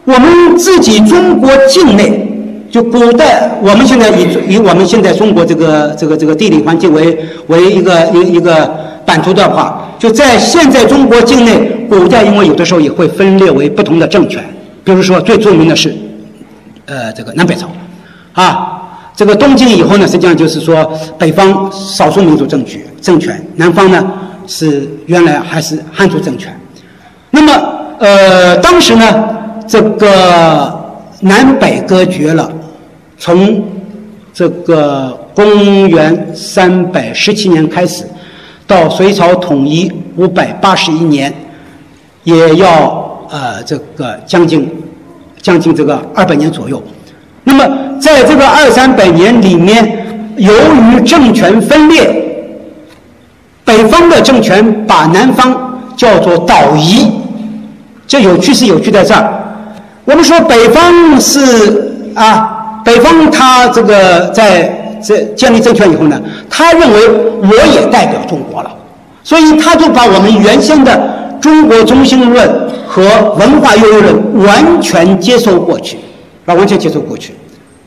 [0.09, 2.27] 我们自己中国境内，
[2.71, 7.19] 就古代我们现在以以我们现在中国这个这个这个地理环境为
[7.49, 8.75] 为一个一一个
[9.05, 14.43] 版图的话，就在现在中国境内，古代因为有的时候也会分裂为不同的政权，
[14.83, 15.95] 比如说最著名的是。
[16.87, 17.69] 呃，这个南北朝，
[18.33, 18.81] 啊，
[19.15, 24.11] 这个东晋以后呢，实际上就是说北方少数民族政权政权，南方呢
[24.47, 26.59] 是原来还是汉族政权。
[27.31, 27.53] 那么，
[27.99, 29.05] 呃，当时呢，
[29.69, 32.51] 这个南北割绝了，
[33.19, 33.63] 从
[34.33, 38.05] 这个公元三百十七年开始，
[38.67, 41.33] 到隋朝统一五百八十一年，
[42.25, 44.69] 也要呃这个将近。
[45.41, 46.83] 将近这个二百年左右，
[47.45, 47.65] 那么
[48.01, 50.05] 在这个二三百年里面，
[50.37, 52.13] 由于政权分裂，
[53.65, 57.09] 北方的政权把南方叫做岛夷，
[58.05, 59.33] 这有趣是有趣在这儿。
[60.09, 66.19] 我们说北方是啊，北方他这个在这建立政权以后呢，
[66.49, 67.09] 他认为
[67.43, 68.71] 我也代表中国了，
[69.23, 71.19] 所以他就把我们原先的。
[71.41, 73.01] 中国中心论和
[73.39, 75.97] 文化优越论完全接受过去，
[76.47, 77.33] 啊，完全接受过去，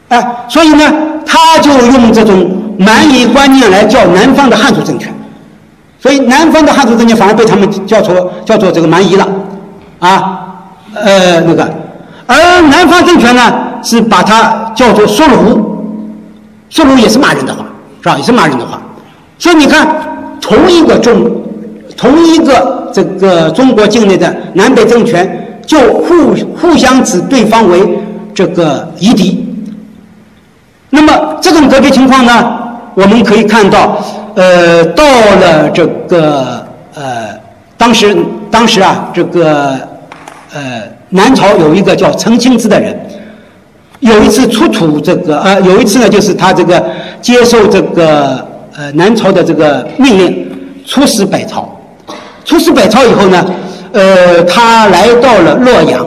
[0.08, 0.90] 哎，所以呢，
[1.26, 2.50] 他就用这种
[2.80, 5.14] 蛮夷观念来叫南方的汉族政权，
[6.00, 9.28] 所以南方的汉族政权反而被他们叫做叫做这个蛮夷了，
[10.00, 10.48] 啊，
[10.96, 11.70] 呃，那个，
[12.32, 13.42] 而南方政权呢
[13.84, 15.84] 是把它叫做缩鲁，
[16.70, 17.66] 缩鲁也是骂人的话，
[18.02, 18.18] 是吧？
[18.18, 18.82] 也是骂人的话，
[19.38, 19.86] 所以你看，
[20.40, 21.30] 同一个中，
[21.98, 22.80] 同一个。
[22.94, 27.98] 这个中国境内的南北政权就互互相指对方为
[28.34, 29.48] 这个夷狄。
[30.90, 32.54] 那么这种隔绝情况呢，
[32.96, 33.98] 我们可以看到，
[34.36, 37.30] 呃，到了这个呃，
[37.78, 38.14] 当时
[38.52, 39.80] 当时啊，这个
[40.54, 42.98] 呃，南朝有一个叫陈清之的人，
[44.00, 46.84] 有一次出土这个呃，有一次呢，就是他这个
[47.22, 50.50] 接受这个呃南朝的这个命令，
[50.86, 51.70] 出使北朝。
[52.44, 53.46] 出使北朝以后呢，
[53.92, 56.06] 呃，他来到了洛阳。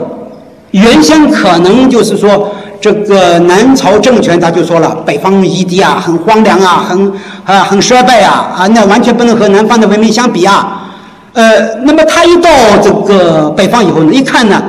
[0.71, 7.13] 原先可能就是说，这个南朝政权他就说了，北方夷狄啊，很荒凉啊，很
[7.45, 10.81] 啊很衰败啊，啊，那完全不能和南方的文明相比啊。
[11.31, 12.49] 呃，那么他一到
[12.81, 14.61] 这个北方以后呢，一看呢，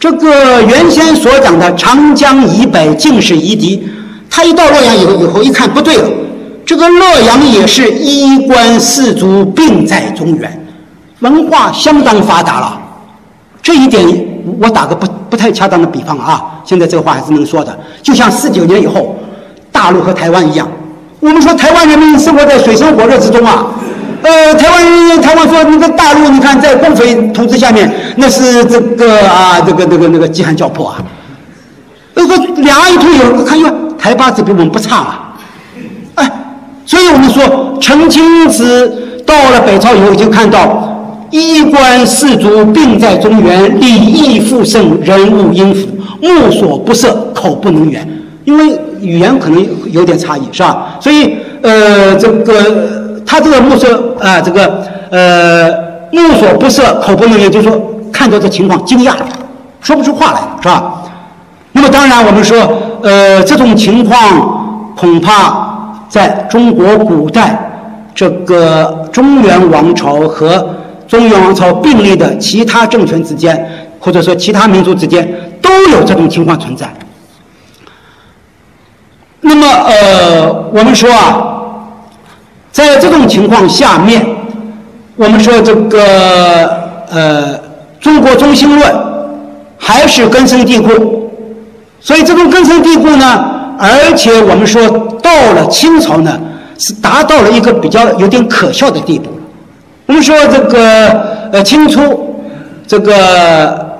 [0.00, 3.86] 这个原先所讲的长江以北尽是夷狄，
[4.30, 6.08] 他一到洛阳以后，以后一看不对了，
[6.64, 10.66] 这个洛阳也是衣冠士族并在中原。
[11.18, 12.80] 文化相当发达了，
[13.60, 14.02] 这一点
[14.58, 17.78] 我打个不不太恰当的比方啊，现在这个话还是能说的。
[18.02, 19.14] 就像四九年以后，
[19.70, 20.66] 大陆和台湾一样，
[21.20, 23.66] 我们说台湾人民生活在水深火热之中啊，
[24.22, 31.02] 呃，台湾台湾说那个大陆，你看在共匪统治下面，那是这个啊，这个这个那个饥寒交迫啊，
[32.14, 33.68] 那个两岸一推有，看哟，
[33.98, 35.36] 台八子比我们不差啊，
[36.16, 36.30] 哎，
[36.84, 40.86] 所以我们说陈清子到了北朝以后，就看到。
[41.32, 45.86] 衣冠士族并在中原，礼义复盛，人物殷服，
[46.20, 48.04] 目所不涉，口不能言。
[48.44, 50.98] 因为语言可能有点差异，是吧？
[51.00, 52.99] 所以，呃，这个
[53.30, 55.70] 他这个目色啊，这个呃，
[56.10, 57.80] 目所不色，口不能言，就是说
[58.12, 59.12] 看到这情况惊讶，
[59.80, 61.00] 说不出话来，是吧？
[61.70, 62.58] 那么当然，我们说，
[63.04, 67.70] 呃，这种情况恐怕在中国古代
[68.12, 70.68] 这个中原王朝和
[71.06, 73.64] 中原王朝并立的其他政权之间，
[74.00, 75.32] 或者说其他民族之间，
[75.62, 76.92] 都有这种情况存在。
[79.40, 81.59] 那么，呃，我们说啊，
[82.72, 84.24] 在这种情况下面，
[85.16, 86.70] 我们说这个
[87.10, 87.58] 呃，
[88.00, 88.94] 中国中心论
[89.76, 91.30] 还是根深蒂固。
[92.00, 93.44] 所以这种根深蒂固呢，
[93.78, 94.88] 而且我们说
[95.20, 96.40] 到了清朝呢，
[96.78, 99.28] 是达到了一个比较有点可笑的地步。
[100.06, 102.36] 我们说这个呃，清初
[102.86, 103.98] 这个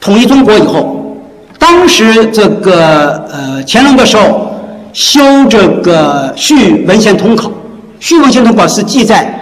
[0.00, 1.16] 统一中国以后，
[1.58, 4.46] 当时这个呃，乾隆的时候。
[4.92, 7.46] 修这个《续文献通考》，
[8.00, 9.32] 《续文献通考》是记载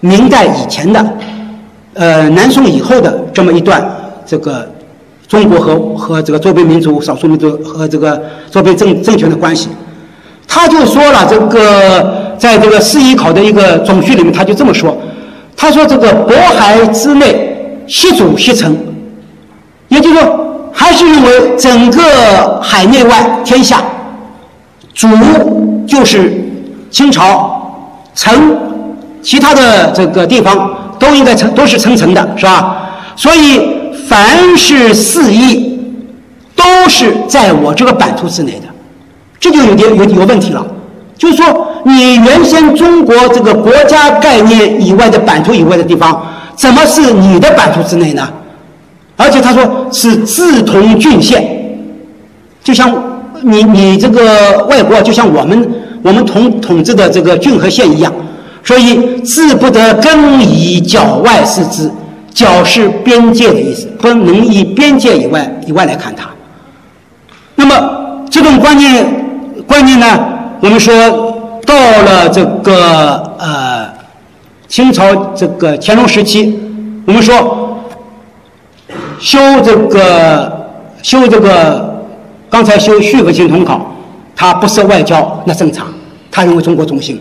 [0.00, 1.04] 明代以前的，
[1.94, 3.84] 呃，南宋以后的这么一段
[4.24, 4.66] 这个
[5.26, 9.68] 中国和和这个周边民族、少数民族和这个周边政政权的关系。
[10.46, 14.96] 他就说了，这个在这个四夷考的一个总序里面，他就这么说：
[15.56, 18.74] 他说这个渤海之内，西主西臣，
[19.88, 23.82] 也就是说，还是认为整个海内外天下。
[24.94, 25.06] 主
[25.86, 26.32] 就是
[26.90, 27.57] 清朝，
[28.18, 28.32] 臣
[29.22, 32.90] 其他的这个地方都应该称都是称臣的，是吧？
[33.14, 33.60] 所以
[34.08, 35.78] 凡是四邑，
[36.56, 38.66] 都是在我这个版图之内的，
[39.38, 40.66] 这就有点有有问题了。
[41.16, 41.44] 就是说，
[41.84, 46.26] 你原先中国这个国家概念以外的版图以外的地方，
[46.56, 48.28] 怎么是你的版图之内呢？
[49.16, 51.40] 而且他说是自同郡县，
[52.64, 52.92] 就像。
[53.40, 55.72] 你你这个外国就像我们
[56.02, 58.12] 我们统统治的这个郡和县一样，
[58.62, 61.90] 所以自不得更以角外视之，
[62.32, 66.28] 角是边界的意思，不能以边界以外以外来看它。
[67.56, 69.04] 那么这种观念
[69.66, 70.06] 观念呢，
[70.60, 70.94] 我们说
[71.66, 73.88] 到了这个呃
[74.68, 76.58] 清朝这个乾隆时期，
[77.06, 77.78] 我们说
[79.18, 80.68] 修这个
[81.02, 81.96] 修这个。
[82.50, 83.74] 刚才修《续文献通考》，
[84.38, 85.88] 他不设外交，那正常。
[86.30, 87.20] 他认为中国中心。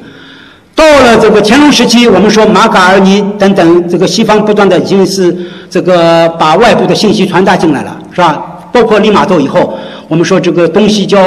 [0.76, 5.36] 到了这个乾隆时期，我们说马嘎尔尼等等，这个西方不断的已经是
[5.68, 8.60] 这个把外部的信息传达进来了，是吧？
[8.72, 9.74] 包括利玛窦以后，
[10.08, 11.20] 我们说这个东西交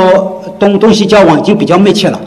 [0.61, 2.21] 东东西交往已经比较密切了。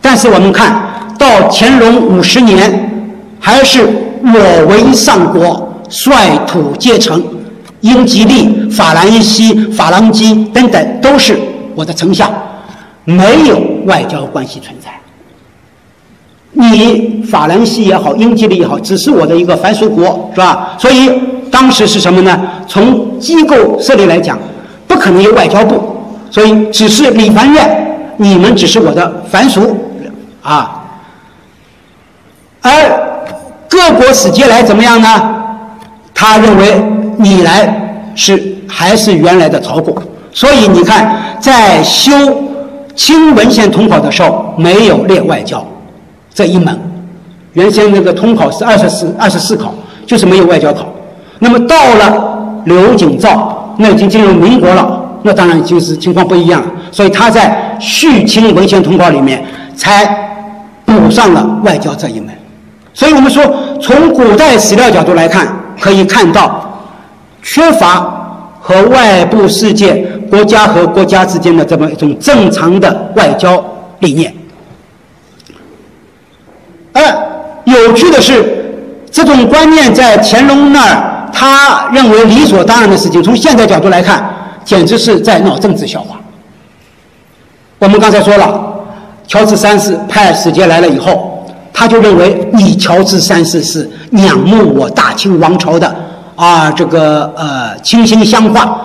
[0.00, 2.90] 但是我们看到乾隆五十年，
[3.38, 3.86] 还是
[4.22, 6.14] 我为上国，率
[6.46, 7.22] 土皆成。
[7.82, 11.38] 英吉利、法兰西、法兰基等等都是
[11.74, 12.30] 我的丞相，
[13.10, 14.90] 没有外交关系存在。
[16.52, 20.76] 你法兰西也好，英吉利也好，只是我的一个凡俗国，是吧？
[20.78, 21.10] 所以
[21.50, 22.40] 当时是什么呢？
[22.66, 24.38] 从机构设立来讲，
[24.86, 25.80] 不可能有外交部，
[26.30, 29.76] 所以只是礼藩院，你们只是我的凡俗
[30.42, 30.84] 啊。
[32.62, 32.70] 而
[33.68, 35.08] 各国使节来怎么样呢？
[36.14, 36.82] 他认为。
[37.22, 37.68] 你来
[38.14, 39.94] 是还是原来的朝贡，
[40.32, 42.10] 所以你看，在修
[42.94, 45.64] 清文献通考的时候没有列外交
[46.34, 46.78] 这一门，
[47.54, 49.72] 原先那个通考是二十四二十四考，
[50.06, 50.86] 就是没有外交考。
[51.38, 56.68] 那么到了刘景造，那已经进入民国了，那当然就是情况不一样了。
[56.90, 59.42] 所以他在续清文献通考里面
[59.74, 60.04] 才
[60.84, 62.28] 补上了外交这一门。
[62.92, 63.42] 所以我们说，
[63.80, 65.48] 从古代史料角度来看，
[65.80, 66.66] 可以看到。
[67.42, 68.19] 缺乏
[68.60, 69.94] 和外部世界、
[70.30, 73.64] 国家和国家之间的这么一种正常的外交
[74.00, 74.32] 理念。
[76.92, 77.02] 而
[77.64, 78.64] 有趣的是，
[79.10, 84.28] 这种观念在乾隆那儿，他认为理所当然的事情，从现在角度来看，
[84.64, 86.20] 简直是在闹政治笑话。
[87.78, 88.74] 我们刚才说了，
[89.26, 96.09] 乔治三世派使节来了以后，他就认为你乔治三世是仰慕我大清王朝的。
[96.40, 98.80] 啊，这个呃，倾心相化，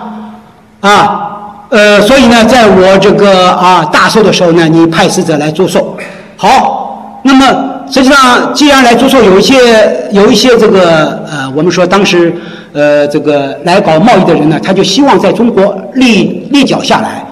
[0.80, 5.96] 啊，呃，所以呢，在我这个啊大寿的时候呢，你派使者来祝寿。
[6.36, 7.46] 好，那么
[7.90, 12.30] 实际上，既然来祝寿，有一些有一些这个呃，我们说当时
[12.74, 17.24] 呃这个来搞贸易的人呢，他就希望在中国立立脚下来。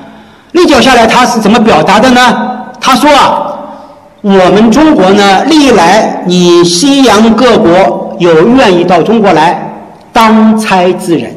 [0.53, 2.21] 立脚下来，他是怎么表达的呢？
[2.81, 3.43] 他说啊，
[4.23, 8.01] 我们中国呢，历来你西洋各国。
[8.21, 9.64] 有愿意到中国来
[10.15, 11.35] 当差之人，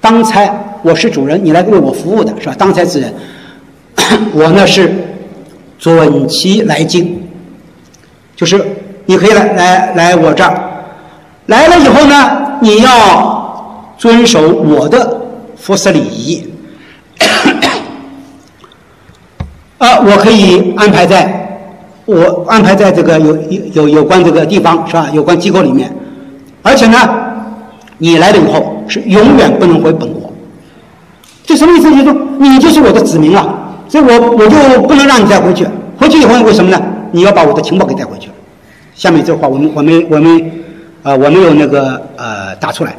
[0.00, 0.50] 当差
[0.82, 2.54] 我是主人，你来为我服务的是吧？
[2.58, 3.14] 当差之人，
[4.32, 4.90] 我呢是
[5.78, 7.20] 准其来京，
[8.34, 8.60] 就是
[9.06, 10.58] 你可以来来来我这儿，
[11.46, 15.20] 来了以后呢，你要遵守我的
[15.56, 16.48] 服饰礼仪，
[19.76, 21.44] 啊， 我可以安排在。
[22.06, 23.36] 我安排在这个有
[23.74, 25.10] 有有关这个地方是吧？
[25.12, 25.94] 有关机构里面，
[26.62, 26.96] 而且呢，
[27.98, 30.32] 你来了以后是永远不能回本国。
[31.44, 31.90] 这什么意思？
[31.90, 35.66] 就是说你就是我的子民了，所以我我就不能让你再回去。
[35.98, 36.80] 回去以后为什么呢？
[37.12, 38.30] 你要把我的情报给带回去。
[38.94, 40.52] 下面这话我们我们我们
[41.02, 42.94] 呃我没有那个呃打出来。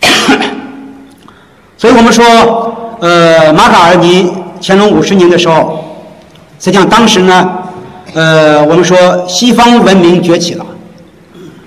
[1.76, 2.24] 所以我们说
[3.00, 4.30] 呃马卡尔尼
[4.60, 5.82] 乾隆五十年的时候，
[6.58, 7.50] 实际上当时呢。
[8.12, 10.66] 呃，我们说西方文明崛起了，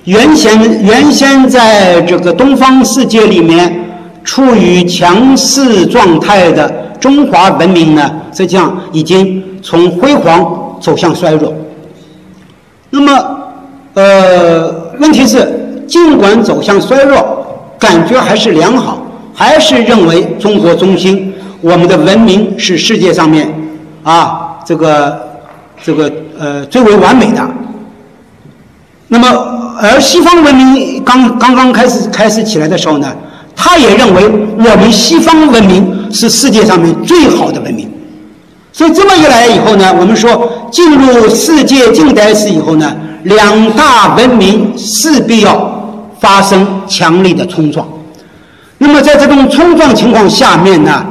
[0.06, 3.86] 原先原先在这个东方世界里面
[4.24, 6.70] 处于强势状态的
[7.00, 11.54] 中华文明呢，实际上已经从辉煌走向衰弱。
[12.90, 13.38] 那么，
[13.94, 17.46] 呃，问题是，尽管走向衰弱，
[17.80, 19.02] 感觉还是良好，
[19.34, 23.54] 还是认为中国中心，我们的文明是世界上面
[24.04, 25.32] 啊，这个。
[25.86, 26.10] 这个
[26.40, 27.46] 呃最为完美的，
[29.10, 29.28] 那么
[29.82, 33.14] 而西方文明刚刚刚开始开始起来的时候呢，
[33.56, 37.90] 他也认为我们西方文明是世界上面最好的文明，
[38.72, 47.88] 所以这么一来以后呢，我们说进入世界近代史以后呢，两大文明势必要发生强烈的冲撞，
[48.78, 51.06] 那么在这种冲撞情况下面呢，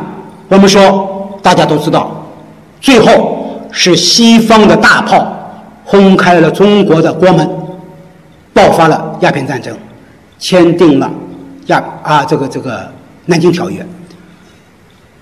[0.48, 2.10] 我们说大家都知道，
[2.80, 3.38] 最后。
[3.74, 5.26] 是西方的大炮
[5.82, 7.48] 轰开了中国的国门，
[8.52, 9.76] 爆发了鸦片战争，
[10.38, 11.10] 签订了
[11.66, 12.86] 亚啊这个这个
[13.26, 13.86] 南京条约。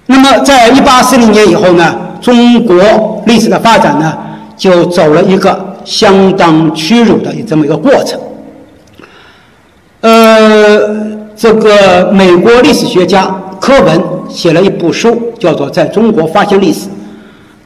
[0.06, 4.18] 那么，在一八四零年以后呢，中国历史的发展呢，
[4.56, 8.18] 就走了一个相当屈辱的这么一个过程。
[10.00, 10.80] 呃，
[11.36, 16.88] 这个美国历史学家柯文写了一部书，叫做《在中国发现历史》。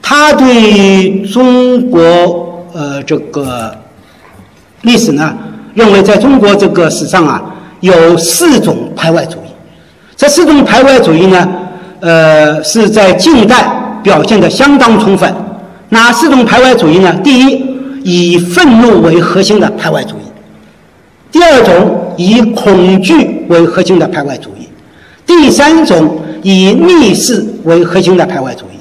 [0.02, 3.74] 他对中国呃这个
[4.82, 5.34] 历史呢，
[5.74, 7.42] 认为在中国这个史上啊，
[7.80, 9.51] 有四种排外主义。
[10.16, 11.48] 这四种排外主义呢，
[12.01, 15.34] 呃，是在近代表现的相当充分。
[15.88, 17.12] 哪四种排外主义呢？
[17.22, 17.64] 第一，
[18.02, 20.30] 以愤怒为核心的排外主义；
[21.30, 24.68] 第二种，以恐惧为核心的排外主义；
[25.26, 28.78] 第三种，以逆势为核心的排外主义。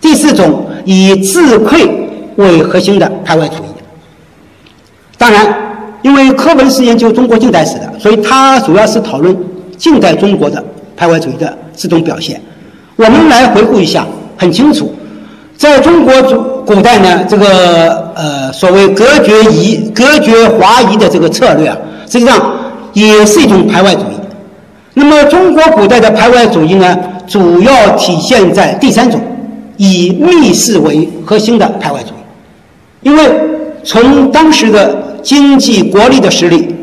[0.00, 3.68] 第四种以自愧为核心的排外主义。
[5.18, 5.69] 当然，
[6.02, 9.36] 因为课文是研究中国近代史的，所以它主要是讨论
[9.76, 10.62] 近代中国的
[10.96, 12.40] 排外主义的四种表现。
[12.96, 14.06] 我们来回顾一下，
[14.36, 14.92] 很清楚，
[15.56, 22.40] 在中国古古代呢，这个呃所谓隔绝夷、隔绝华夷的这个策略啊，实际上
[22.92, 24.14] 也是一种排外主义。
[24.94, 29.20] 那么，中国古代的排外主义呢，主要体现在第三种。
[29.82, 33.22] 以密室为核心的排外主义，因为
[33.82, 36.74] 从当时的经济国力的实力，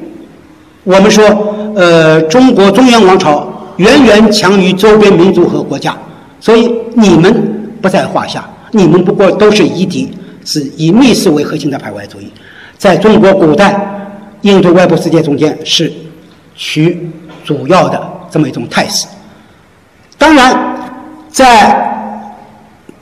[0.83, 1.23] 我们说，
[1.75, 3.47] 呃，中国中央王朝
[3.77, 5.95] 远远强于周边民族和国家，
[6.39, 10.11] 所以你们不在话下，你们不过都是夷狄，
[10.45, 12.31] 是以密室为核心的排外主义，
[12.77, 14.09] 在中国古代
[14.41, 15.91] 应对外部世界中间是
[16.55, 17.09] 取
[17.43, 19.07] 主要的这么一种态势。
[20.17, 20.75] 当然，
[21.29, 21.96] 在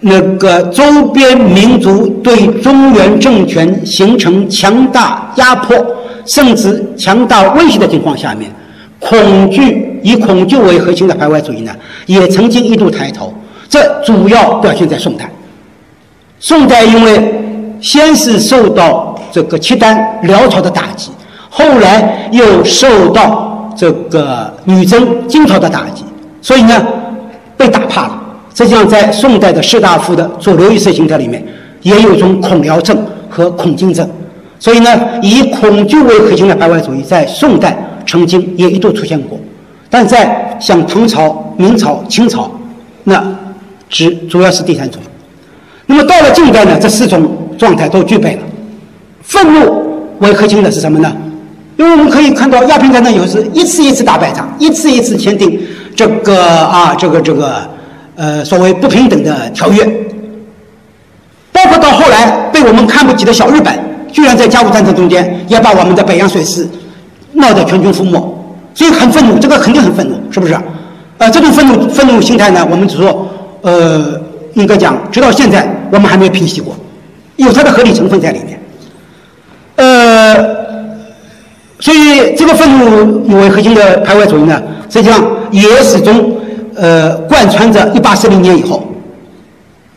[0.01, 5.76] 那个周边民族对中原政权形成强大压迫，
[6.26, 8.51] 甚至强大威胁的情况下面，
[8.99, 11.72] 恐惧以恐惧为核心的排外主义呢，
[12.05, 13.34] 也曾经一度抬头。
[13.67, 15.30] 这主要表现在宋代。
[16.39, 17.34] 宋代因为
[17.81, 21.09] 先是受到这个契丹、辽朝的打击，
[21.49, 26.03] 后来又受到这个女真、金朝的打击，
[26.41, 26.85] 所以呢，
[27.57, 28.22] 被打怕了。
[28.57, 31.44] 实际上，在宋代的士大夫的主流意识形态里面，
[31.82, 32.98] 也有一种恐辽症
[33.30, 34.10] 和恐金症，
[34.57, 34.90] 所以呢，
[35.22, 37.77] 以恐惧为核心的排外主义在宋代
[38.07, 39.38] 曾经也一度出现过，
[39.90, 42.49] 但在像唐朝、明朝、清朝，
[43.03, 43.22] 那
[43.90, 45.02] 只主要是第三种。
[45.86, 48.41] 那么到了近代呢，这四种状态都具备了。
[49.22, 51.14] 愤怒为核心的是什么呢？
[51.76, 55.60] 因为我们可以看到鸦片战争有时一次一次打败仗，一次一次签订
[55.94, 57.74] 这个啊，这个这个。
[58.15, 59.85] 呃，所谓不平等的条约，
[61.51, 63.77] 包括到后来被我们看不起的小日本，
[64.11, 66.67] 居然在甲午战争中间也把我们的北洋水师
[67.33, 68.11] 闹得全军覆没，
[68.73, 70.57] 所以很愤怒，这个肯定很愤怒，是不是？
[71.17, 73.27] 呃，这种愤怒愤怒心态呢，我们只说，
[73.61, 74.19] 呃，
[74.53, 76.75] 应该讲，直到现在我们还没有平息过，
[77.37, 78.59] 有它的合理成分在里面。
[79.77, 80.35] 呃，
[81.79, 85.21] 所以这个愤怒为核心的排外主义呢，实际上
[85.51, 86.34] 也始终
[86.76, 88.84] 呃贯穿着一八四零年以后，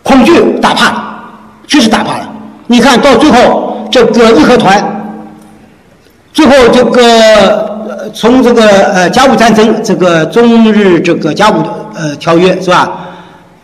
[0.02, 1.24] 恐惧打怕了，
[1.66, 2.28] 确实打怕了。
[2.66, 4.82] 你看到最后，这个义和团，
[6.32, 11.62] 最后这个从这个呃甲午战争这个中日这个甲午
[11.94, 13.08] 呃条约是吧，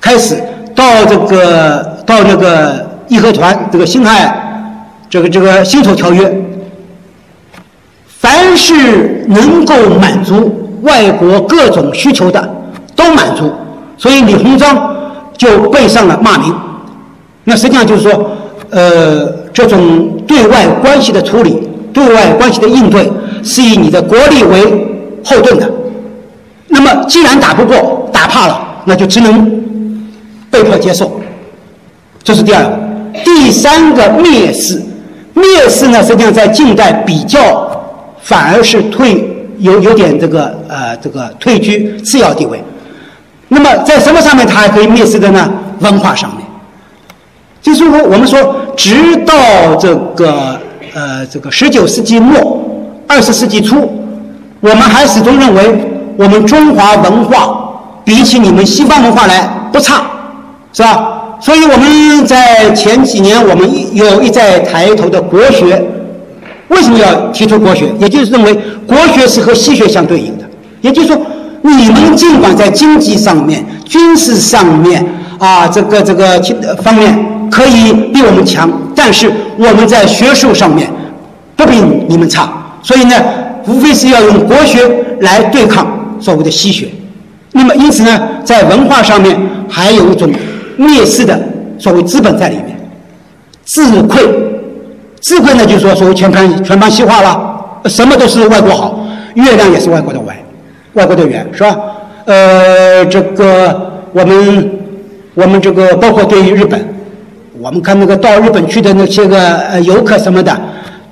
[0.01, 0.37] 开始
[0.75, 4.41] 到这个到那个义和团这个辛亥。
[5.11, 6.43] 这个这个辛丑条约，
[8.09, 12.53] 凡是能够满足外国各种需求的
[12.97, 13.53] 都满足，
[13.97, 14.95] 所以李鸿章
[15.37, 16.55] 就背上了骂名。
[17.45, 18.31] 那实际上就是说，
[18.71, 23.11] 呃，这种对外关系的处理、对外关系的应对，
[23.43, 24.65] 是以你的国力为
[25.25, 25.71] 后盾的。
[26.69, 30.05] 那么既然打不过、打怕了，那就只能
[30.51, 31.21] 被迫接受。
[32.23, 32.71] 这是第二个，
[33.25, 34.83] 第三个蔑视。
[35.35, 37.69] 蔑视呢，实际上在近代比较
[38.23, 42.63] 反而是退有有点这个呃这个退居次要地位。
[43.49, 45.53] 那么在什么上面它还可以蔑视的呢？
[45.81, 46.45] 文化上面。
[47.61, 50.61] 就是说，我们说，直到这个
[50.95, 52.63] 呃这个十九世纪末
[53.09, 53.91] 二十世纪初，
[54.61, 55.75] 我们还始终认为
[56.19, 57.59] 我们中华文化
[58.05, 60.03] 比起你们西方文化来不差，
[60.73, 61.23] 是吧？
[61.41, 65.83] 所以我们在前几年，我们有一再抬头的国学，
[66.69, 67.91] 为什么要提出国学？
[67.99, 68.55] 也就是认为
[68.87, 70.45] 国学是和西学相对应的。
[70.83, 71.19] 也就是说，
[71.65, 75.05] 你们尽管在经济上面、军事上面
[75.39, 76.39] 啊，这个这个
[76.83, 80.89] 方面可以比我们强，但是我们在学术上面
[81.57, 82.53] 不比你们差。
[82.83, 83.15] 所以呢，
[83.67, 84.87] 无非是要用国学
[85.21, 85.87] 来对抗
[86.21, 86.89] 所谓的西学。
[87.53, 89.37] 那么因此呢，在文化上面
[89.69, 90.31] 还有一种。
[90.77, 91.41] 蔑视的
[91.79, 92.77] 所谓资本在里面，
[93.65, 94.29] 自愧，
[95.21, 100.37] 自愧呢，就是说所谓全盘全盘西化了，什么都是外国好，月亮也是外国的歪，
[100.95, 101.77] 外国队员，是吧？
[102.25, 104.71] 呃，这个我们
[105.35, 106.83] 我们这个包括对于日本，
[107.61, 109.39] 我们看那个到日本去的那些个
[109.71, 110.59] 呃游客什么的，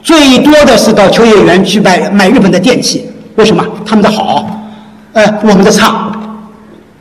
[0.02, 3.06] 最多的是到秋叶原去买买日本的电器，
[3.36, 3.64] 为什么？
[3.84, 4.46] 他们的好，
[5.12, 6.10] 呃，我们的差，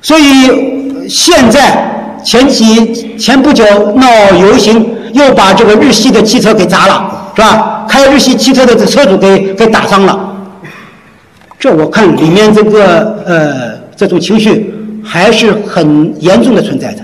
[0.02, 1.88] 所以现在。
[2.24, 4.06] 前几前不久闹
[4.40, 7.84] 游行，又把这个日系的汽车给砸了，是吧？
[7.90, 10.31] 开日系汽车的这车主给给打伤了。
[11.62, 14.74] 这我看里面这个呃这种情绪
[15.04, 17.04] 还是很严重的存在着。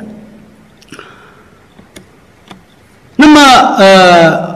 [3.16, 3.40] 那么
[3.78, 4.56] 呃，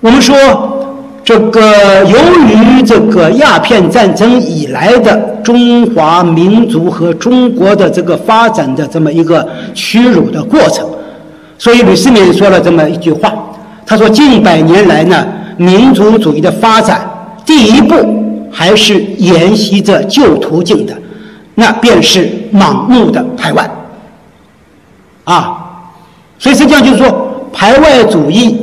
[0.00, 0.34] 我们说。
[1.24, 2.18] 这个由
[2.48, 10.84] 于这个鸦片战争以来的中华民族和中国的这个发展的这么一个屈辱的过程，
[11.56, 13.32] 所以吕世民说了这么一句话，
[13.86, 15.24] 他说：近百年来呢，
[15.56, 17.08] 民族主义的发展
[17.46, 17.94] 第一步
[18.52, 20.94] 还是沿袭着旧途径的，
[21.54, 23.68] 那便是盲目的排外。
[25.24, 25.88] 啊，
[26.38, 28.58] 所以实际上就是说排外主义。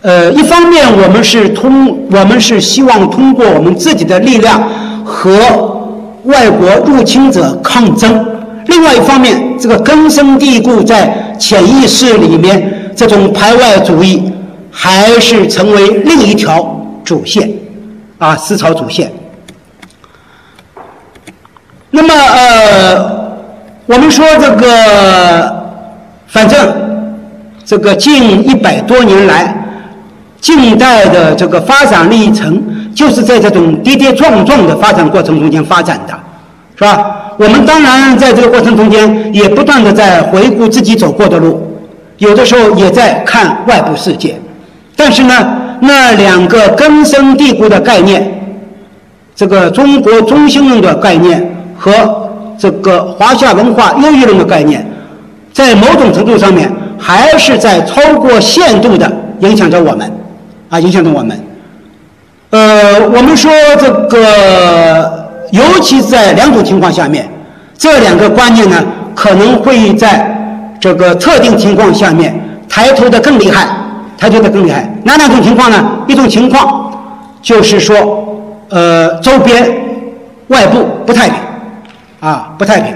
[0.00, 4.62] 呃，一方面我们是通，我们是希望通过我们自己的力量
[5.04, 5.32] 和
[6.24, 8.08] 外国入侵者抗争；
[8.66, 14.22] 另外一方面，这个根深蒂固在潜意识里面，这种排外主义
[14.70, 17.50] 还是成为另一条主线，
[18.18, 19.12] 啊，思潮主线。
[21.90, 23.36] 那么，呃，
[23.86, 25.66] 我们说这个，
[26.26, 26.58] 反正
[27.64, 29.54] 这个近一百多年来。
[30.40, 32.62] 近代的这个发展历程，
[32.94, 36.16] 就是在这种跌跌撞撞的发展过程中间发展的，
[36.76, 37.34] 是吧？
[37.36, 41.76] 我们当然在这个过程中间也不断的在回顾自己走过的路，
[42.18, 44.40] 有的时候也在看外部世界，
[44.94, 45.34] 但是呢，
[45.80, 48.28] 那两个根深蒂固的概念，
[49.34, 51.92] 这个中国中心论的概念和
[52.58, 54.84] 这个华夏文化优越论的概念，
[55.52, 59.10] 在某种程度上面还是在超过限度的
[59.40, 60.10] 影响着我们。
[60.68, 61.40] 啊，影响着我们。
[62.50, 63.50] 呃，我们说
[63.80, 67.26] 这个，尤其在两种情况下面，
[67.76, 68.84] 这两个观念呢，
[69.14, 70.36] 可能会在
[70.78, 72.38] 这个特定情况下面
[72.68, 73.66] 抬头的更厉害，
[74.18, 74.92] 抬头的更厉害。
[75.04, 76.02] 哪两种情况呢？
[76.06, 76.92] 一种情况
[77.40, 77.96] 就是说，
[78.68, 79.72] 呃，周边
[80.48, 81.38] 外部不太平，
[82.20, 82.94] 啊，不太平。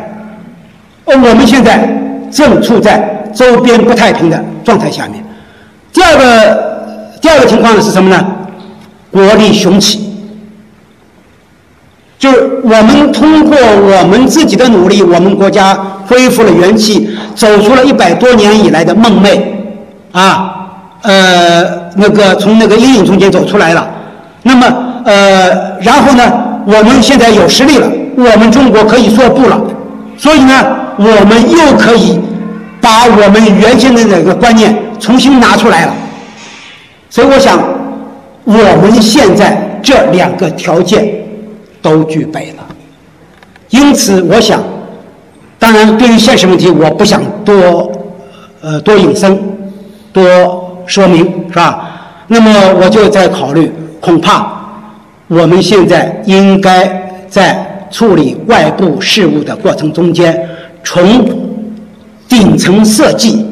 [1.06, 1.88] 呃，我们现在
[2.30, 5.24] 正处在周边不太平的状态下面。
[5.92, 6.72] 第二个。
[7.22, 8.26] 第二个情况是什么呢？
[9.12, 10.12] 国力雄起，
[12.18, 15.72] 就是我们通过我们自己的努力，我们国家
[16.08, 19.40] 恢复了元气，走出了一百多年以来的梦寐，
[20.10, 20.61] 啊，
[21.02, 23.88] 呃，那个从那个阴影中间走出来了。
[24.42, 24.66] 那么，
[25.04, 26.22] 呃，然后呢，
[26.66, 29.60] 我们现在有实力了，我们中国可以说不了，
[30.16, 30.54] 所以呢，
[30.96, 32.18] 我们又可以
[32.80, 35.94] 把我们原先的那个观念重新拿出来了。
[37.10, 37.58] 所以，我想，
[38.44, 41.20] 我们现在这两个条件。
[41.82, 42.64] 都具备了，
[43.70, 44.62] 因此我想，
[45.58, 47.90] 当然对于现实问题，我不想多，
[48.60, 49.36] 呃，多引申，
[50.12, 50.22] 多
[50.86, 51.88] 说明，是吧？
[52.28, 52.50] 那么
[52.80, 54.46] 我就在考虑，恐怕
[55.28, 60.48] 我们现在应该在处理外部事务的过程中间，
[60.82, 61.28] 从
[62.28, 63.46] 顶层设计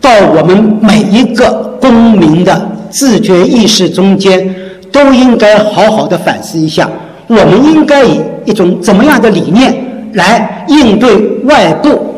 [0.00, 4.54] 到我们每一个公民的自觉意识中间，
[4.92, 6.88] 都应该好好的反思一下。
[7.26, 9.72] 我们应该以一种怎么样的理念
[10.14, 12.16] 来应对外部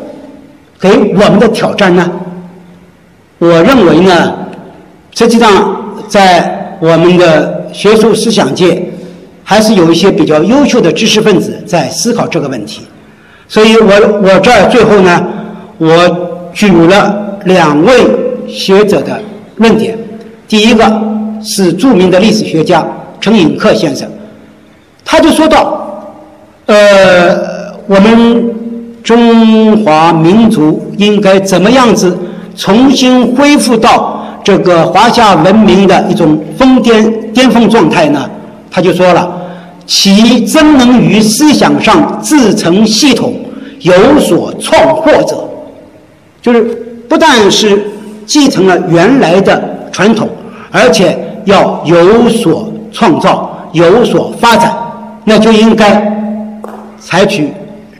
[0.79, 2.11] 给我们的挑战呢？
[3.37, 4.33] 我认为呢，
[5.15, 5.49] 实际上
[6.07, 8.83] 在我们的学术思想界，
[9.43, 12.81] 还是有一些比较优秀的知识分子在思考这个问题。
[13.47, 15.23] 所以我我这儿最后呢，
[15.77, 17.93] 我举了两位
[18.47, 19.19] 学者的
[19.57, 19.97] 论点。
[20.47, 21.01] 第一个
[21.41, 22.85] 是著名的历史学家
[23.19, 24.07] 陈寅恪先生。
[25.05, 26.15] 他就说到，
[26.65, 28.53] 呃，我们
[29.03, 32.17] 中华民族应该怎么样子
[32.55, 38.29] 重新恢复到这个华夏文明的一种峰巅巅峰状态呢？
[38.69, 39.31] 他就说了，
[39.85, 43.33] 其真能于思想上自成系统，
[43.79, 45.47] 有所创获者，
[46.41, 46.61] 就是
[47.07, 47.91] 不但是
[48.25, 50.27] 继承了原来的传统，
[50.71, 54.75] 而且要有所创造，有所发展。
[55.25, 56.13] 那就应该
[56.99, 57.49] 采取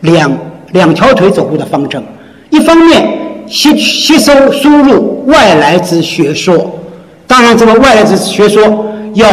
[0.01, 0.29] 两
[0.71, 2.03] 两条腿走路的方针，
[2.49, 3.07] 一方面
[3.47, 6.79] 吸吸收输入外来之学说，
[7.27, 9.25] 当然这个外来之学说要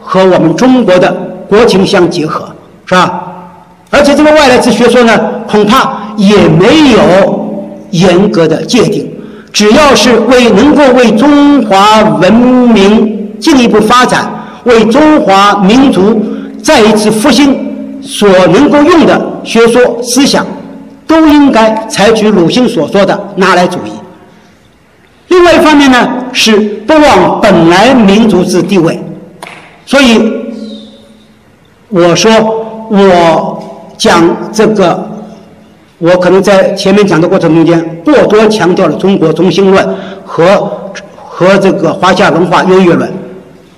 [0.00, 1.12] 和我们中国的
[1.48, 2.48] 国情相结合，
[2.86, 3.24] 是吧？
[3.90, 9.10] 而且这个外来之学说呢，恐怕也没有严格的界定，
[9.52, 14.30] 只要是为能够为中华文明进一步发展，
[14.64, 16.22] 为中华民族。
[16.60, 17.56] 再一次复兴
[18.02, 20.44] 所能够用的学说思想，
[21.08, 23.90] 都应该采取鲁迅所说的拿来主义。
[25.26, 26.56] 另外一方面呢，是
[26.86, 29.02] 不忘本来民族之地位。
[29.84, 30.20] 所以
[31.88, 32.30] 我说，
[32.90, 33.60] 我
[33.96, 34.22] 讲
[34.52, 35.08] 这个，
[35.98, 40.70] 我可能在前面讲的过程中间过多强调了中国中心论和
[41.26, 43.10] 和这个华夏文化优越论。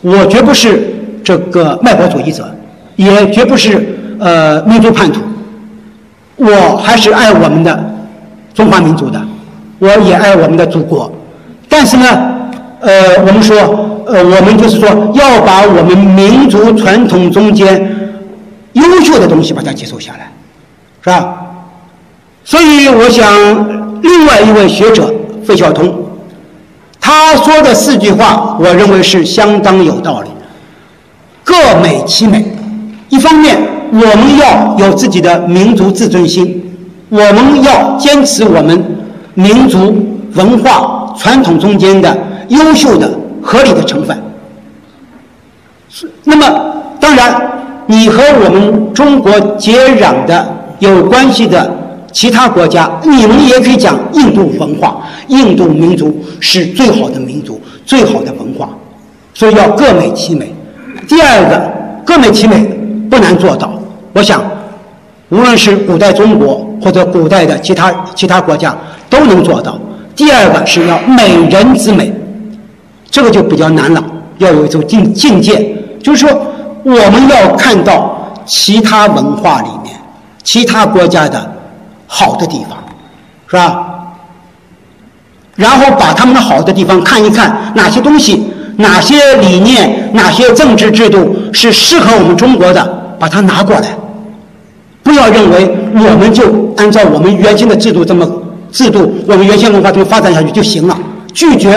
[0.03, 0.93] 我绝不是
[1.25, 2.45] 这个卖国主义者。
[2.97, 5.23] 也绝不是呃民族叛徒，
[6.41, 7.95] 我还是爱我们的
[8.55, 9.21] 中华民族的，
[9.79, 11.13] 我也爱我们的祖国。
[11.69, 12.07] 但是呢，
[12.81, 13.57] 呃，我们说，
[14.07, 18.11] 呃，我们就是说要把我们民族传统中间
[18.73, 20.33] 优秀的东西把它接受下来，
[21.03, 21.37] 是吧？
[22.43, 25.13] 所以我想，另外一位学者
[25.45, 25.95] 费孝通，
[26.99, 30.31] 他说的四句话，我认为是相当有道理，
[31.45, 32.45] 各美其美。
[33.11, 33.59] 一方面，
[33.93, 36.63] 我们要有自己的民族自尊心，
[37.09, 38.85] 我们要坚持我们
[39.35, 39.97] 民族
[40.35, 42.17] 文化传统中间的
[42.49, 43.11] 优秀的、
[43.43, 44.17] 合理的成分。
[45.89, 46.47] 是，那么
[47.01, 47.35] 当然，
[47.87, 50.47] 你和我们中国接壤的
[50.79, 51.69] 有关系的
[52.13, 58.69] 其他国家，你们也可以讲印度文化、印度民族是最好的民族、最好的文化，
[59.35, 60.55] 所以要各美其美。
[61.09, 61.73] 第二个，
[62.05, 62.77] 各美其美。
[63.11, 63.73] 不难做到，
[64.13, 64.43] 我想，
[65.29, 68.77] 无论是古代中国或者古代的其他其他国家
[69.09, 69.79] 都能做到。
[70.17, 72.13] 第二个是要美人之美，
[73.11, 74.05] 这个就比较难了，
[74.39, 76.47] 要有一种境境界，就是说
[76.83, 79.95] 我们要看到其他文化里面、
[80.43, 81.55] 其他国家的
[82.07, 82.77] 好的地方，
[83.47, 83.87] 是吧？
[85.55, 92.99] 然后把他们的好的地方看一看，哪些东西、哪些理念、哪些政治制度是适合我们中国的。
[93.21, 93.95] 把它拿过来，
[95.03, 98.27] 不要认为我们就按照我们原先的制度这么
[98.73, 100.99] 制度，我们原先文化这么发展下去就行了。
[101.35, 101.71] 拒绝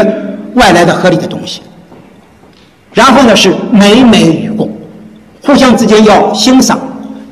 [0.53, 1.61] 外来的合理的东西，
[2.93, 4.71] 然后呢是美美与共，
[5.45, 6.79] 互相之间要欣赏，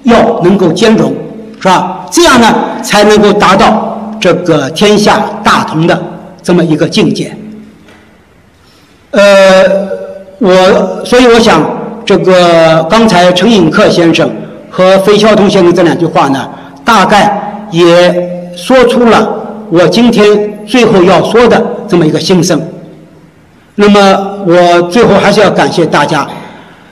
[0.03, 1.13] 要能够兼容，
[1.61, 2.05] 是吧？
[2.11, 5.97] 这样呢才能够达到这个天下大同的
[6.43, 7.33] 这么一个境界。
[9.11, 9.21] 呃，
[10.39, 11.80] 我所以我想。
[12.05, 14.29] 这个刚才陈寅恪先生
[14.69, 16.49] 和费孝通先生这两句话呢，
[16.83, 19.29] 大概也说出了
[19.69, 22.61] 我今天最后要说的这么一个心声。
[23.75, 26.27] 那么我最后还是要感谢大家，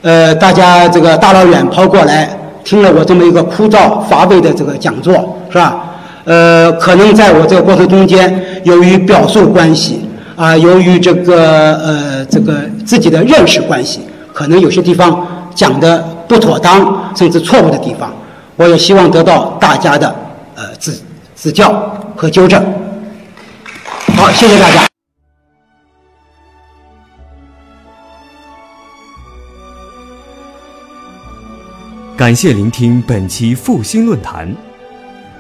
[0.02, 2.30] 呃，大家这个大老远跑过来
[2.64, 5.86] 听了我这么一个枯燥乏味的这个讲座，是吧？
[6.24, 12.54] 呃，可能在我这个过程中间，由于表述关系啊，由于这个呃这个
[12.86, 14.02] 自己的认识关系，
[14.34, 18.14] 可能有些地方讲的不妥当，甚至错误的地方，
[18.56, 20.16] 我也希望得到大家的
[20.56, 20.98] 呃指
[21.36, 21.72] 指教
[22.16, 22.62] 和纠正。
[24.16, 24.86] 好，谢谢大家。
[32.18, 34.54] 感谢聆听本期复兴论坛。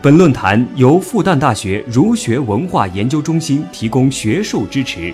[0.01, 5.13] 本论坛由复旦大学儒学文化研究中心提供学术支持。